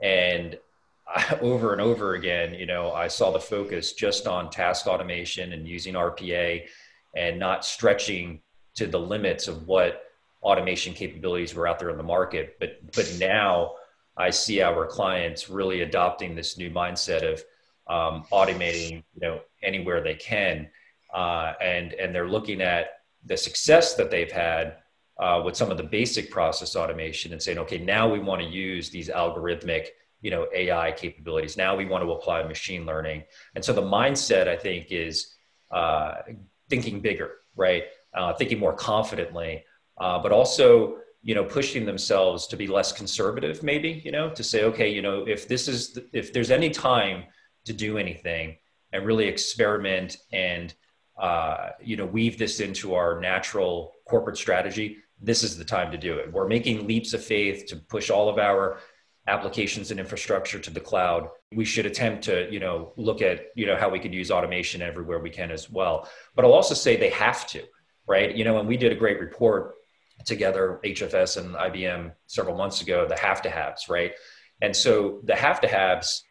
and 0.00 0.58
I, 1.06 1.38
over 1.40 1.72
and 1.72 1.80
over 1.80 2.14
again, 2.14 2.54
you 2.54 2.66
know, 2.66 2.92
I 2.92 3.08
saw 3.08 3.30
the 3.30 3.40
focus 3.40 3.92
just 3.92 4.26
on 4.26 4.50
task 4.50 4.86
automation 4.86 5.52
and 5.52 5.68
using 5.68 5.94
RPA, 5.94 6.66
and 7.16 7.38
not 7.38 7.64
stretching 7.64 8.40
to 8.76 8.86
the 8.86 8.98
limits 8.98 9.48
of 9.48 9.66
what 9.66 10.02
automation 10.42 10.94
capabilities 10.94 11.54
were 11.54 11.66
out 11.66 11.78
there 11.78 11.90
in 11.90 11.96
the 11.96 12.02
market. 12.02 12.56
But 12.60 12.80
but 12.94 13.16
now 13.18 13.74
I 14.16 14.30
see 14.30 14.62
our 14.62 14.86
clients 14.86 15.48
really 15.48 15.82
adopting 15.82 16.34
this 16.34 16.58
new 16.58 16.70
mindset 16.70 17.22
of 17.22 17.42
um, 17.88 18.24
automating, 18.32 19.02
you 19.14 19.20
know, 19.20 19.40
anywhere 19.62 20.02
they 20.02 20.14
can, 20.14 20.68
uh, 21.14 21.54
and 21.60 21.92
and 21.94 22.14
they're 22.14 22.28
looking 22.28 22.60
at 22.60 23.00
the 23.24 23.36
success 23.36 23.94
that 23.94 24.10
they've 24.10 24.30
had 24.30 24.76
uh, 25.18 25.42
with 25.44 25.56
some 25.56 25.70
of 25.70 25.76
the 25.76 25.82
basic 25.82 26.30
process 26.30 26.76
automation 26.76 27.32
and 27.32 27.42
saying, 27.42 27.58
okay, 27.58 27.78
now 27.78 28.10
we 28.10 28.20
want 28.20 28.40
to 28.40 28.46
use 28.46 28.90
these 28.90 29.08
algorithmic, 29.08 29.88
you 30.20 30.30
know, 30.30 30.46
AI 30.54 30.92
capabilities. 30.92 31.56
Now 31.56 31.74
we 31.74 31.84
want 31.84 32.04
to 32.04 32.12
apply 32.12 32.42
machine 32.44 32.86
learning, 32.86 33.24
and 33.54 33.64
so 33.64 33.72
the 33.72 33.82
mindset 33.82 34.48
I 34.48 34.56
think 34.56 34.88
is 34.90 35.34
uh, 35.70 36.22
thinking 36.68 37.00
bigger, 37.00 37.32
right? 37.56 37.84
Uh, 38.14 38.32
thinking 38.34 38.58
more 38.58 38.72
confidently 38.72 39.64
uh, 40.00 40.18
but 40.18 40.32
also 40.32 40.96
you 41.22 41.34
know 41.34 41.44
pushing 41.44 41.84
themselves 41.84 42.46
to 42.46 42.56
be 42.56 42.66
less 42.66 42.92
conservative 42.92 43.62
maybe 43.62 44.00
you 44.04 44.12
know 44.12 44.30
to 44.30 44.44
say 44.44 44.64
okay 44.64 44.88
you 44.88 45.02
know 45.02 45.24
if 45.26 45.48
this 45.48 45.68
is 45.68 45.92
the, 45.92 46.06
if 46.12 46.32
there's 46.32 46.50
any 46.50 46.70
time 46.70 47.24
to 47.64 47.72
do 47.72 47.98
anything 47.98 48.56
and 48.92 49.04
really 49.04 49.26
experiment 49.26 50.16
and 50.32 50.74
uh, 51.20 51.70
you 51.82 51.96
know 51.96 52.06
weave 52.06 52.38
this 52.38 52.60
into 52.60 52.94
our 52.94 53.20
natural 53.20 53.92
corporate 54.06 54.36
strategy 54.36 54.98
this 55.20 55.42
is 55.42 55.56
the 55.56 55.64
time 55.64 55.90
to 55.90 55.98
do 55.98 56.14
it. 56.14 56.32
We're 56.32 56.46
making 56.46 56.86
leaps 56.86 57.12
of 57.12 57.22
faith 57.22 57.66
to 57.66 57.76
push 57.76 58.10
all 58.10 58.28
of 58.28 58.38
our 58.38 58.78
applications 59.26 59.90
and 59.90 60.00
infrastructure 60.00 60.58
to 60.58 60.70
the 60.70 60.80
cloud. 60.80 61.28
We 61.52 61.64
should 61.64 61.86
attempt 61.86 62.24
to 62.24 62.50
you 62.50 62.60
know 62.60 62.92
look 62.96 63.20
at 63.20 63.46
you 63.54 63.66
know 63.66 63.76
how 63.76 63.88
we 63.88 63.98
could 63.98 64.14
use 64.14 64.30
automation 64.30 64.80
everywhere 64.80 65.18
we 65.18 65.30
can 65.30 65.50
as 65.50 65.70
well. 65.70 66.08
But 66.34 66.44
i'll 66.44 66.54
also 66.54 66.74
say 66.74 66.96
they 66.96 67.10
have 67.10 67.46
to 67.48 67.62
right? 68.06 68.34
You 68.34 68.44
know 68.44 68.58
and 68.58 68.66
we 68.66 68.78
did 68.78 68.90
a 68.90 68.96
great 68.96 69.20
report 69.20 69.74
together 70.24 70.80
HFS 70.84 71.36
and 71.36 71.54
IBM 71.54 72.12
several 72.26 72.56
months 72.56 72.82
ago, 72.82 73.06
the 73.06 73.18
have 73.18 73.42
to 73.42 73.50
haves, 73.50 73.88
right? 73.88 74.12
And 74.60 74.74
so 74.74 75.20
the 75.24 75.34
have 75.34 75.60
to 75.60 75.68
haves 75.68 76.24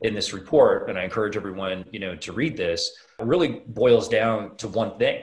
in 0.00 0.14
this 0.14 0.32
report, 0.32 0.88
and 0.88 0.98
I 0.98 1.04
encourage 1.04 1.36
everyone, 1.36 1.84
you 1.92 2.00
know, 2.00 2.14
to 2.16 2.32
read 2.32 2.56
this, 2.56 2.90
really 3.20 3.62
boils 3.66 4.08
down 4.08 4.56
to 4.58 4.68
one 4.68 4.98
thing. 4.98 5.22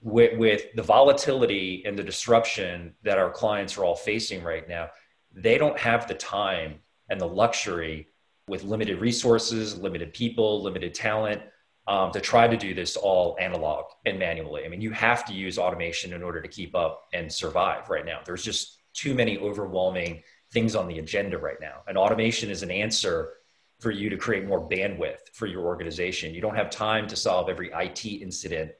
With, 0.00 0.38
with 0.38 0.62
the 0.76 0.82
volatility 0.82 1.82
and 1.84 1.98
the 1.98 2.04
disruption 2.04 2.94
that 3.02 3.18
our 3.18 3.30
clients 3.30 3.76
are 3.76 3.84
all 3.84 3.96
facing 3.96 4.44
right 4.44 4.68
now, 4.68 4.90
they 5.32 5.58
don't 5.58 5.78
have 5.78 6.06
the 6.06 6.14
time 6.14 6.76
and 7.10 7.20
the 7.20 7.26
luxury 7.26 8.06
with 8.46 8.62
limited 8.62 9.00
resources, 9.00 9.76
limited 9.76 10.14
people, 10.14 10.62
limited 10.62 10.94
talent 10.94 11.42
um, 11.88 12.12
to 12.12 12.20
try 12.20 12.46
to 12.46 12.56
do 12.56 12.74
this 12.74 12.96
all 12.96 13.36
analog 13.40 13.86
and 14.04 14.18
manually. 14.18 14.64
I 14.66 14.68
mean, 14.68 14.82
you 14.82 14.90
have 14.90 15.24
to 15.24 15.32
use 15.32 15.58
automation 15.58 16.12
in 16.12 16.22
order 16.22 16.42
to 16.42 16.46
keep 16.46 16.76
up 16.76 17.08
and 17.14 17.32
survive 17.32 17.88
right 17.88 18.04
now. 18.04 18.20
There's 18.24 18.44
just 18.44 18.80
too 18.92 19.14
many 19.14 19.38
overwhelming 19.38 20.22
things 20.52 20.76
on 20.76 20.86
the 20.86 20.98
agenda 20.98 21.38
right 21.38 21.60
now. 21.60 21.80
And 21.88 21.96
automation 21.96 22.50
is 22.50 22.62
an 22.62 22.70
answer 22.70 23.32
for 23.80 23.90
you 23.90 24.10
to 24.10 24.18
create 24.18 24.46
more 24.46 24.68
bandwidth 24.68 25.30
for 25.32 25.46
your 25.46 25.64
organization. 25.64 26.34
You 26.34 26.42
don't 26.42 26.56
have 26.56 26.68
time 26.68 27.06
to 27.08 27.16
solve 27.16 27.48
every 27.48 27.70
IT 27.72 28.04
incident 28.04 28.72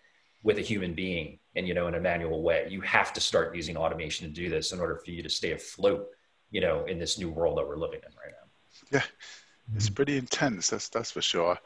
with 0.42 0.58
a 0.58 0.62
human 0.62 0.92
being 0.92 1.38
and 1.56 1.66
you 1.66 1.72
know 1.72 1.88
in 1.88 1.94
a 1.94 2.00
manual 2.00 2.42
way. 2.42 2.68
You 2.70 2.82
have 2.82 3.14
to 3.14 3.20
start 3.20 3.56
using 3.56 3.76
automation 3.76 4.28
to 4.28 4.32
do 4.32 4.50
this 4.50 4.72
in 4.72 4.80
order 4.80 4.96
for 5.02 5.10
you 5.10 5.22
to 5.22 5.30
stay 5.30 5.52
afloat, 5.52 6.08
you 6.50 6.60
know, 6.60 6.84
in 6.84 6.98
this 6.98 7.18
new 7.18 7.30
world 7.30 7.56
that 7.56 7.66
we're 7.66 7.76
living 7.76 8.00
in 8.04 8.12
right 8.16 8.32
now. 8.32 8.98
Yeah. 8.98 9.76
It's 9.76 9.90
pretty 9.90 10.16
intense, 10.16 10.70
that's 10.70 10.88
that's 10.88 11.10
for 11.10 11.22
sure 11.22 11.58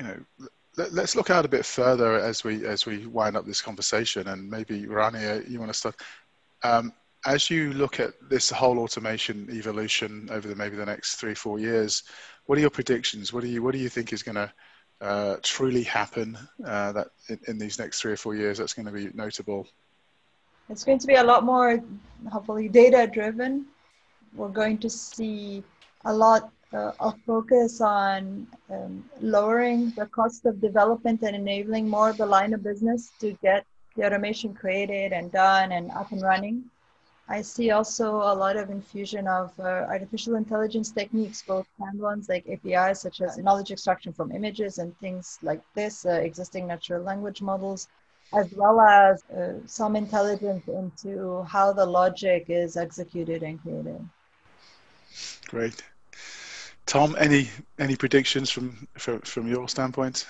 you 0.00 0.06
know, 0.06 0.48
let, 0.76 1.04
us 1.04 1.14
look 1.14 1.28
out 1.28 1.44
a 1.44 1.48
bit 1.48 1.66
further 1.66 2.16
as 2.16 2.42
we 2.42 2.66
as 2.66 2.86
we 2.86 3.06
wind 3.06 3.36
up 3.36 3.44
this 3.44 3.60
conversation, 3.60 4.28
and 4.28 4.50
maybe 4.50 4.86
Rania, 4.86 5.48
you 5.48 5.58
want 5.58 5.70
to 5.70 5.78
start. 5.78 5.96
Um, 6.62 6.92
as 7.26 7.50
you 7.50 7.74
look 7.74 8.00
at 8.00 8.14
this 8.30 8.48
whole 8.48 8.78
automation 8.78 9.46
evolution 9.52 10.28
over 10.32 10.48
the 10.48 10.56
maybe 10.56 10.76
the 10.76 10.86
next 10.86 11.16
three 11.16 11.34
four 11.34 11.58
years, 11.58 12.04
what 12.46 12.56
are 12.56 12.62
your 12.62 12.70
predictions? 12.70 13.30
What 13.30 13.42
do 13.42 13.48
you 13.48 13.62
what 13.62 13.72
do 13.72 13.78
you 13.78 13.90
think 13.90 14.14
is 14.14 14.22
going 14.22 14.36
to 14.36 14.52
uh, 15.02 15.36
truly 15.42 15.82
happen 15.82 16.38
uh, 16.64 16.92
that 16.92 17.08
in, 17.28 17.38
in, 17.48 17.58
these 17.58 17.78
next 17.78 18.00
three 18.00 18.12
or 18.12 18.16
four 18.16 18.34
years 18.34 18.56
that's 18.56 18.72
going 18.72 18.86
to 18.86 18.92
be 18.92 19.10
notable? 19.12 19.66
It's 20.70 20.84
going 20.84 20.98
to 20.98 21.06
be 21.06 21.16
a 21.16 21.24
lot 21.24 21.44
more, 21.44 21.82
hopefully, 22.30 22.68
data 22.68 23.10
driven 23.12 23.66
we're 24.34 24.48
going 24.48 24.78
to 24.78 24.90
see 24.90 25.62
a 26.04 26.12
lot 26.12 26.50
uh, 26.72 26.92
of 27.00 27.14
focus 27.26 27.80
on 27.80 28.46
um, 28.70 29.04
lowering 29.20 29.90
the 29.96 30.06
cost 30.06 30.46
of 30.46 30.60
development 30.60 31.22
and 31.22 31.34
enabling 31.34 31.88
more 31.88 32.10
of 32.10 32.16
the 32.16 32.26
line 32.26 32.52
of 32.52 32.62
business 32.62 33.12
to 33.20 33.32
get 33.42 33.64
the 33.96 34.04
automation 34.06 34.54
created 34.54 35.12
and 35.12 35.32
done 35.32 35.72
and 35.72 35.90
up 35.90 36.12
and 36.12 36.22
running. 36.22 36.64
I 37.28 37.42
see 37.42 37.70
also 37.70 38.16
a 38.16 38.34
lot 38.34 38.56
of 38.56 38.70
infusion 38.70 39.28
of 39.28 39.52
uh, 39.60 39.86
artificial 39.88 40.34
intelligence 40.34 40.90
techniques, 40.90 41.44
both 41.46 41.66
canned 41.78 42.00
ones 42.00 42.28
like 42.28 42.44
APIs, 42.48 43.00
such 43.00 43.20
as 43.20 43.38
knowledge 43.38 43.70
extraction 43.70 44.12
from 44.12 44.32
images 44.32 44.78
and 44.78 44.98
things 44.98 45.38
like 45.40 45.60
this, 45.76 46.04
uh, 46.04 46.10
existing 46.10 46.66
natural 46.66 47.02
language 47.02 47.40
models, 47.40 47.88
as 48.34 48.52
well 48.56 48.80
as 48.80 49.22
uh, 49.30 49.52
some 49.64 49.94
intelligence 49.94 50.66
into 50.66 51.42
how 51.44 51.72
the 51.72 51.86
logic 51.86 52.46
is 52.48 52.76
executed 52.76 53.44
and 53.44 53.62
created. 53.62 54.08
Great. 55.46 55.84
Tom, 56.90 57.14
any 57.20 57.48
any 57.78 57.94
predictions 57.94 58.50
from 58.50 58.88
from, 58.98 59.20
from 59.20 59.46
your 59.46 59.68
standpoint 59.68 60.26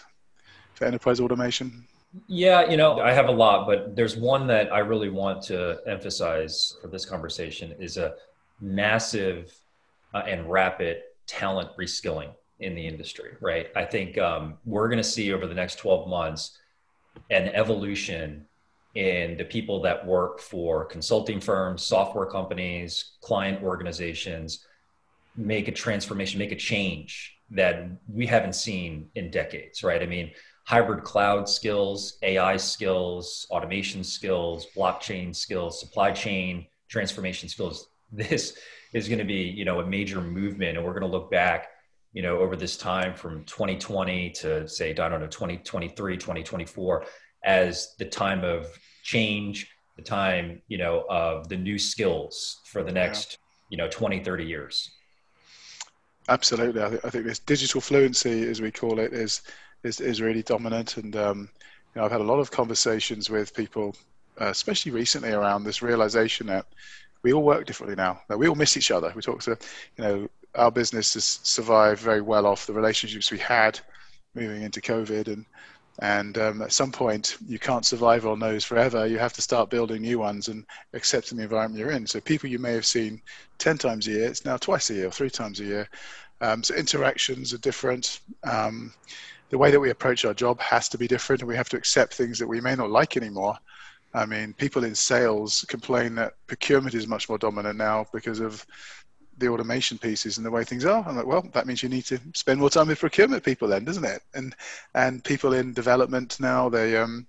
for 0.75 0.85
enterprise 0.85 1.19
automation? 1.19 1.87
Yeah, 2.27 2.69
you 2.69 2.77
know, 2.77 3.01
I 3.01 3.13
have 3.13 3.29
a 3.29 3.33
lot, 3.33 3.67
but 3.67 3.97
there's 3.97 4.15
one 4.15 4.47
that 4.49 4.71
I 4.71 4.81
really 4.81 5.09
want 5.09 5.41
to 5.45 5.79
emphasize 5.87 6.77
for 6.83 6.89
this 6.89 7.07
conversation 7.07 7.75
is 7.79 7.97
a 7.97 8.15
massive 8.61 9.57
uh, 10.13 10.25
and 10.27 10.51
rapid 10.51 10.99
talent 11.27 11.71
reskilling 11.79 12.31
in 12.59 12.75
the 12.75 12.87
industry, 12.87 13.31
right? 13.41 13.69
I 13.75 13.87
think 13.87 14.19
um, 14.19 14.59
we're 14.67 14.89
going 14.89 15.03
to 15.03 15.11
see 15.17 15.33
over 15.33 15.47
the 15.47 15.55
next 15.55 15.77
12 15.77 16.11
months 16.11 16.59
an 17.31 17.49
evolution 17.55 18.45
in 18.97 19.39
the 19.39 19.45
people 19.45 19.81
that 19.81 20.05
work 20.05 20.41
for 20.41 20.85
consulting 20.85 21.41
firms, 21.41 21.83
software 21.83 22.27
companies, 22.27 23.13
client 23.23 23.63
organizations, 23.63 24.67
make 25.37 25.69
a 25.69 25.73
transformation, 25.73 26.39
make 26.39 26.53
a 26.53 26.57
change 26.57 27.37
that 27.51 27.89
we 28.09 28.27
haven't 28.27 28.55
seen 28.55 29.09
in 29.15 29.31
decades, 29.31 29.83
right? 29.83 30.03
I 30.03 30.07
mean, 30.07 30.31
hybrid 30.65 31.03
cloud 31.03 31.49
skills, 31.49 32.19
AI 32.23 32.57
skills, 32.57 33.47
automation 33.51 34.05
skills, 34.05 34.67
blockchain 34.77 35.35
skills, 35.35 35.81
supply 35.81 36.13
chain 36.13 36.67
transformation 36.89 37.49
skills. 37.49 37.89
This 38.13 38.59
is 38.93 39.07
going 39.07 39.21
to 39.21 39.25
be, 39.25 39.43
you 39.43 39.65
know, 39.65 39.79
a 39.79 39.87
major 39.87 40.21
movement, 40.21 40.77
and 40.77 40.85
we're 40.85 40.99
going 40.99 41.09
to 41.09 41.17
look 41.17 41.31
back, 41.31 41.69
you 42.13 42.23
know, 42.23 42.39
over 42.39 42.57
this 42.57 42.77
time 42.77 43.15
from 43.15 43.45
2020 43.45 44.31
to 44.31 44.67
say, 44.67 44.91
I 44.91 45.09
don't 45.09 45.21
know, 45.21 45.29
2023, 45.29 46.17
2024, 46.17 47.05
as 47.45 47.95
the 48.01 48.05
time 48.05 48.43
of 48.43 48.67
change, 49.05 49.71
the 49.97 50.03
time, 50.03 50.61
you 50.67 50.77
know, 50.77 51.05
of 51.09 51.49
the 51.49 51.57
new 51.57 51.79
skills 51.79 52.61
for 52.65 52.83
the 52.83 52.91
next, 52.91 53.33
yeah. 53.33 53.37
you 53.71 53.77
know, 53.77 53.89
20, 53.89 54.25
30 54.25 54.45
years. 54.45 54.91
Absolutely, 56.29 56.83
I, 56.83 56.89
th- 56.91 57.01
I 57.05 57.11
think 57.11 57.25
this 57.25 57.39
digital 57.41 57.81
fluency, 57.81 58.49
as 58.49 58.61
we 58.61 58.71
call 58.71 58.99
it, 59.01 59.13
is 59.13 59.43
is, 59.83 60.01
is 60.01 60.21
really 60.21 60.43
dominant. 60.43 60.97
And 60.97 61.17
um, 61.17 61.49
you 61.95 62.01
know, 62.01 62.05
I've 62.05 62.13
had 62.13 62.21
a 62.21 62.25
lot 62.25 62.39
of 62.39 62.51
conversations 62.51 63.31
with 63.31 63.55
people, 63.55 63.97
uh, 64.41 64.47
especially 64.47 64.93
recently, 64.93 65.33
around 65.33 65.65
this 65.65 65.83
realization 65.83 66.47
that 66.49 66.67
we 67.23 67.33
all 67.33 67.43
work 67.43 67.67
differently 67.67 67.97
now. 67.97 68.21
That 68.29 68.39
we 68.39 68.49
all 68.49 68.55
miss 68.55 68.77
each 68.77 68.91
other. 68.91 69.13
We 69.17 69.23
talk 69.23 69.43
to, 69.43 69.59
you 69.97 70.05
know, 70.05 70.31
our 70.55 70.71
business 70.71 71.15
has 71.15 71.25
survived 71.43 72.01
very 72.01 72.21
well 72.21 72.47
off 72.47 72.67
the 72.67 72.73
relationships 72.73 73.31
we 73.31 73.39
had 73.39 73.81
moving 74.35 74.63
into 74.63 74.81
COVID, 74.81 75.27
and 75.27 75.45
and 76.01 76.39
um, 76.39 76.63
at 76.63 76.73
some 76.73 76.91
point 76.91 77.37
you 77.47 77.59
can't 77.59 77.85
survive 77.85 78.27
on 78.27 78.39
those 78.39 78.65
forever. 78.65 79.07
You 79.07 79.19
have 79.19 79.35
to 79.35 79.43
start 79.43 79.71
building 79.71 80.03
new 80.03 80.19
ones 80.19 80.49
and 80.49 80.65
accepting 80.95 81.39
the 81.39 81.45
environment 81.45 81.79
you're 81.79 81.93
in. 81.93 82.07
So 82.07 82.21
people 82.21 82.49
you 82.49 82.59
may 82.59 82.73
have 82.73 82.87
seen 82.87 83.21
ten 83.59 83.77
times 83.79 84.07
a 84.09 84.13
year, 84.13 84.27
it's 84.27 84.45
now 84.45 84.57
twice 84.57 84.91
a 84.91 84.95
year 84.95 85.09
or 85.09 85.13
three 85.13 85.31
times 85.31 85.61
a 85.61 85.65
year. 85.65 85.89
Um, 86.41 86.63
so 86.63 86.75
interactions 86.75 87.53
are 87.53 87.59
different. 87.59 88.21
Um, 88.45 88.93
the 89.51 89.59
way 89.59 89.71
that 89.71 89.81
we 89.81 89.91
approach 89.91 90.25
our 90.25 90.33
job 90.33 90.59
has 90.61 90.89
to 90.89 90.99
be 90.99 91.07
different 91.07 91.43
and 91.43 91.49
we 91.49 91.57
have 91.57 91.69
to 91.69 91.77
accept 91.77 92.15
things 92.15 92.39
that 92.39 92.47
we 92.47 92.61
may 92.61 92.75
not 92.75 92.91
like 92.91 93.17
anymore. 93.17 93.59
I 94.15 94.25
mean, 94.27 94.55
people 94.55 94.85
in 94.85 94.95
sales 94.95 95.65
complain 95.69 96.15
that 96.17 96.35
procurement 96.47 96.95
is 96.95 97.07
much 97.07 97.29
more 97.29 97.39
dominant 97.39 97.77
now 97.77 98.07
because 98.13 98.41
of 98.41 98.65
the 99.41 99.49
automation 99.49 99.99
pieces 99.99 100.37
and 100.37 100.47
the 100.47 100.51
way 100.51 100.65
things 100.65 100.85
are. 100.85 101.05
I'm 101.07 101.17
like, 101.17 101.27
well, 101.27 101.43
that 101.53 101.67
means 101.67 101.83
you 101.83 101.89
need 101.89 102.05
to 102.07 102.21
spend 102.35 102.61
more 102.61 102.71
time 102.71 102.89
with 102.89 103.01
procurement 103.01 103.43
people 103.43 103.69
then, 103.69 103.85
doesn't 103.85 104.05
it? 104.05 104.23
And 104.35 104.55
and 104.95 105.25
people 105.25 105.55
in 105.55 105.73
development 105.73 106.39
now 106.39 106.69
they 106.69 106.97
um 106.97 107.27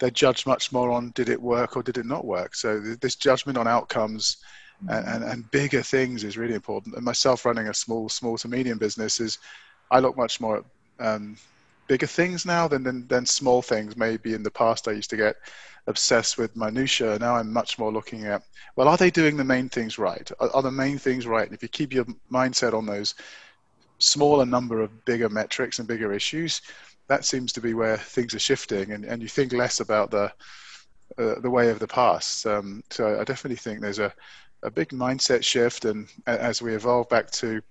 they 0.00 0.10
judge 0.10 0.46
much 0.46 0.72
more 0.72 0.90
on 0.90 1.12
did 1.14 1.28
it 1.28 1.40
work 1.40 1.76
or 1.76 1.82
did 1.82 1.98
it 1.98 2.06
not 2.06 2.24
work. 2.24 2.54
So 2.54 2.80
this 2.80 3.14
judgment 3.16 3.56
on 3.56 3.68
outcomes 3.68 4.38
and, 4.88 5.06
and, 5.06 5.24
and 5.24 5.50
bigger 5.50 5.82
things 5.82 6.24
is 6.24 6.36
really 6.36 6.54
important. 6.54 6.96
And 6.96 7.04
myself 7.04 7.44
running 7.44 7.68
a 7.68 7.74
small 7.74 8.08
small 8.08 8.36
to 8.38 8.48
medium 8.48 8.78
business 8.78 9.20
is 9.20 9.38
I 9.90 10.00
look 10.00 10.16
much 10.16 10.40
more 10.40 10.58
at 10.58 10.64
um, 11.06 11.36
bigger 11.86 12.06
things 12.06 12.44
now 12.44 12.68
than, 12.68 12.82
than 12.82 13.06
than 13.06 13.26
small 13.26 13.62
things. 13.62 13.96
Maybe 13.96 14.34
in 14.34 14.42
the 14.42 14.50
past 14.50 14.88
I 14.88 14.92
used 14.92 15.10
to 15.10 15.16
get 15.16 15.36
obsessed 15.86 16.38
with 16.38 16.56
minutia. 16.56 17.18
Now 17.18 17.36
I'm 17.36 17.52
much 17.52 17.78
more 17.78 17.92
looking 17.92 18.24
at 18.24 18.42
well, 18.76 18.88
are 18.88 18.96
they 18.96 19.10
doing 19.10 19.36
the 19.36 19.44
main 19.44 19.68
things 19.68 19.98
right? 19.98 20.30
Are, 20.40 20.50
are 20.54 20.62
the 20.62 20.70
main 20.70 20.98
things 20.98 21.26
right? 21.26 21.46
And 21.46 21.54
if 21.54 21.62
you 21.62 21.68
keep 21.68 21.92
your 21.92 22.06
mindset 22.32 22.74
on 22.74 22.86
those 22.86 23.14
smaller 23.98 24.44
number 24.44 24.80
of 24.80 25.04
bigger 25.04 25.28
metrics 25.28 25.78
and 25.78 25.86
bigger 25.86 26.12
issues, 26.12 26.62
that 27.06 27.24
seems 27.24 27.52
to 27.52 27.60
be 27.60 27.74
where 27.74 27.96
things 27.96 28.34
are 28.34 28.40
shifting, 28.40 28.92
and, 28.92 29.04
and 29.04 29.22
you 29.22 29.28
think 29.28 29.52
less 29.52 29.80
about 29.80 30.10
the 30.10 30.32
uh, 31.18 31.38
the 31.40 31.50
way 31.50 31.70
of 31.70 31.78
the 31.78 31.86
past. 31.86 32.46
Um, 32.46 32.82
so 32.90 33.20
I 33.20 33.24
definitely 33.24 33.56
think 33.56 33.80
there's 33.80 33.98
a 33.98 34.12
a 34.62 34.70
big 34.70 34.88
mindset 34.88 35.44
shift, 35.44 35.84
and 35.84 36.08
as 36.26 36.62
we 36.62 36.74
evolve 36.74 37.08
back 37.10 37.30
to 37.32 37.62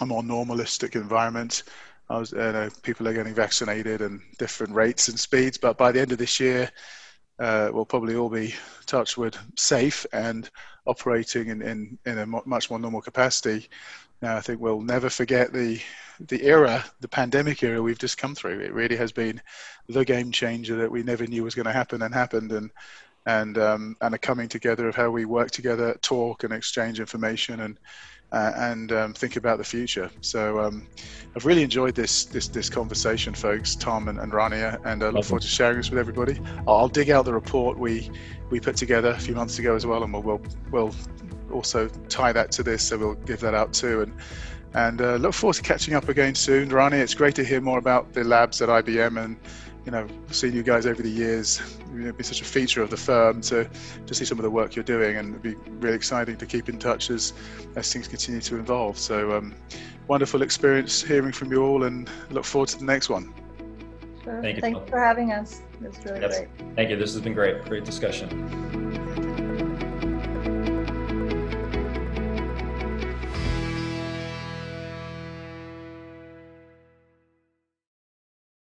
a 0.00 0.06
more 0.06 0.22
normalistic 0.22 0.96
environment, 0.96 1.62
was, 2.08 2.32
people 2.82 3.06
are 3.06 3.12
getting 3.12 3.34
vaccinated 3.34 4.00
and 4.00 4.20
different 4.38 4.74
rates 4.74 5.08
and 5.08 5.20
speeds. 5.20 5.58
But 5.58 5.78
by 5.78 5.92
the 5.92 6.00
end 6.00 6.12
of 6.12 6.18
this 6.18 6.40
year, 6.40 6.70
uh, 7.38 7.70
we'll 7.72 7.84
probably 7.84 8.16
all 8.16 8.28
be 8.28 8.54
touchwood 8.86 9.36
safe 9.56 10.06
and 10.12 10.50
operating 10.86 11.48
in, 11.48 11.62
in, 11.62 11.98
in 12.06 12.18
a 12.18 12.26
much 12.26 12.70
more 12.70 12.78
normal 12.78 13.00
capacity. 13.00 13.68
Now, 14.22 14.36
I 14.36 14.40
think 14.40 14.60
we'll 14.60 14.80
never 14.80 15.10
forget 15.10 15.52
the 15.52 15.80
the 16.28 16.44
era, 16.44 16.84
the 17.00 17.08
pandemic 17.08 17.62
era 17.64 17.82
we've 17.82 17.98
just 17.98 18.18
come 18.18 18.36
through. 18.36 18.60
It 18.60 18.72
really 18.72 18.96
has 18.96 19.10
been 19.10 19.42
the 19.88 20.04
game 20.04 20.30
changer 20.30 20.76
that 20.76 20.90
we 20.90 21.02
never 21.02 21.26
knew 21.26 21.42
was 21.42 21.56
going 21.56 21.66
to 21.66 21.72
happen 21.72 22.02
and 22.02 22.14
happened, 22.14 22.52
and 22.52 22.70
and 23.26 23.58
um, 23.58 23.96
and 24.00 24.14
a 24.14 24.18
coming 24.18 24.48
together 24.48 24.88
of 24.88 24.94
how 24.94 25.10
we 25.10 25.24
work 25.24 25.50
together, 25.50 25.98
talk 26.02 26.44
and 26.44 26.52
exchange 26.52 27.00
information, 27.00 27.60
and 27.60 27.78
uh, 28.32 28.52
and 28.56 28.92
um, 28.92 29.12
think 29.12 29.36
about 29.36 29.58
the 29.58 29.64
future. 29.64 30.10
So 30.20 30.58
um, 30.58 30.86
I've 31.36 31.46
really 31.46 31.62
enjoyed 31.62 31.94
this 31.94 32.24
this 32.24 32.48
this 32.48 32.68
conversation, 32.68 33.34
folks, 33.34 33.74
Tom 33.74 34.08
and, 34.08 34.18
and 34.18 34.32
Rania, 34.32 34.80
and 34.84 35.02
I 35.02 35.08
look 35.08 35.24
forward 35.24 35.42
to 35.42 35.48
sharing 35.48 35.76
this 35.76 35.90
with 35.90 35.98
everybody. 35.98 36.40
I'll, 36.66 36.76
I'll, 36.76 36.88
dig 36.88 37.10
out 37.10 37.24
the 37.24 37.32
report 37.32 37.78
we 37.78 38.10
we 38.50 38.60
put 38.60 38.76
together 38.76 39.10
a 39.10 39.18
few 39.18 39.34
months 39.34 39.58
ago 39.58 39.74
as 39.74 39.86
well, 39.86 40.02
and 40.02 40.12
we'll 40.12 40.22
we'll, 40.22 40.42
we'll 40.70 40.94
also 41.52 41.88
tie 42.08 42.32
that 42.32 42.50
to 42.52 42.62
this, 42.62 42.82
so 42.82 42.98
we'll 42.98 43.14
give 43.14 43.40
that 43.40 43.54
out 43.54 43.72
too. 43.72 44.02
And 44.02 44.12
and 44.74 45.00
uh, 45.00 45.14
look 45.16 45.34
forward 45.34 45.54
to 45.54 45.62
catching 45.62 45.94
up 45.94 46.08
again 46.08 46.34
soon, 46.34 46.70
Rania. 46.70 46.94
It's 46.94 47.14
great 47.14 47.36
to 47.36 47.44
hear 47.44 47.60
more 47.60 47.78
about 47.78 48.12
the 48.12 48.24
labs 48.24 48.60
at 48.60 48.68
IBM 48.68 49.22
and 49.22 49.36
you 49.84 49.92
know, 49.92 50.06
seeing 50.30 50.54
you 50.54 50.62
guys 50.62 50.86
over 50.86 51.02
the 51.02 51.10
years, 51.10 51.60
you 51.92 52.00
know, 52.00 52.12
be 52.12 52.24
such 52.24 52.40
a 52.40 52.44
feature 52.44 52.82
of 52.82 52.90
the 52.90 52.96
firm 52.96 53.40
to 53.42 53.68
to 54.06 54.14
see 54.14 54.24
some 54.24 54.38
of 54.38 54.42
the 54.42 54.50
work 54.50 54.74
you're 54.74 54.84
doing, 54.84 55.16
and 55.16 55.30
it'd 55.30 55.42
be 55.42 55.54
really 55.72 55.96
exciting 55.96 56.36
to 56.38 56.46
keep 56.46 56.68
in 56.68 56.78
touch 56.78 57.10
as 57.10 57.32
as 57.76 57.92
things 57.92 58.08
continue 58.08 58.40
to 58.40 58.58
evolve. 58.58 58.98
So, 58.98 59.36
um, 59.36 59.54
wonderful 60.08 60.42
experience 60.42 61.02
hearing 61.02 61.32
from 61.32 61.52
you 61.52 61.62
all, 61.62 61.84
and 61.84 62.08
look 62.30 62.44
forward 62.44 62.68
to 62.70 62.78
the 62.78 62.84
next 62.84 63.08
one. 63.08 63.34
Sure. 64.22 64.40
Thank 64.40 64.56
you. 64.56 64.62
Thanks 64.62 64.88
for 64.88 64.98
having 64.98 65.32
us. 65.32 65.60
It 65.82 65.88
was 65.88 66.04
really 66.04 66.20
yes. 66.20 66.38
great. 66.38 66.48
Thank 66.76 66.90
you. 66.90 66.96
This 66.96 67.12
has 67.12 67.22
been 67.22 67.34
great. 67.34 67.64
Great 67.66 67.84
discussion. 67.84 69.12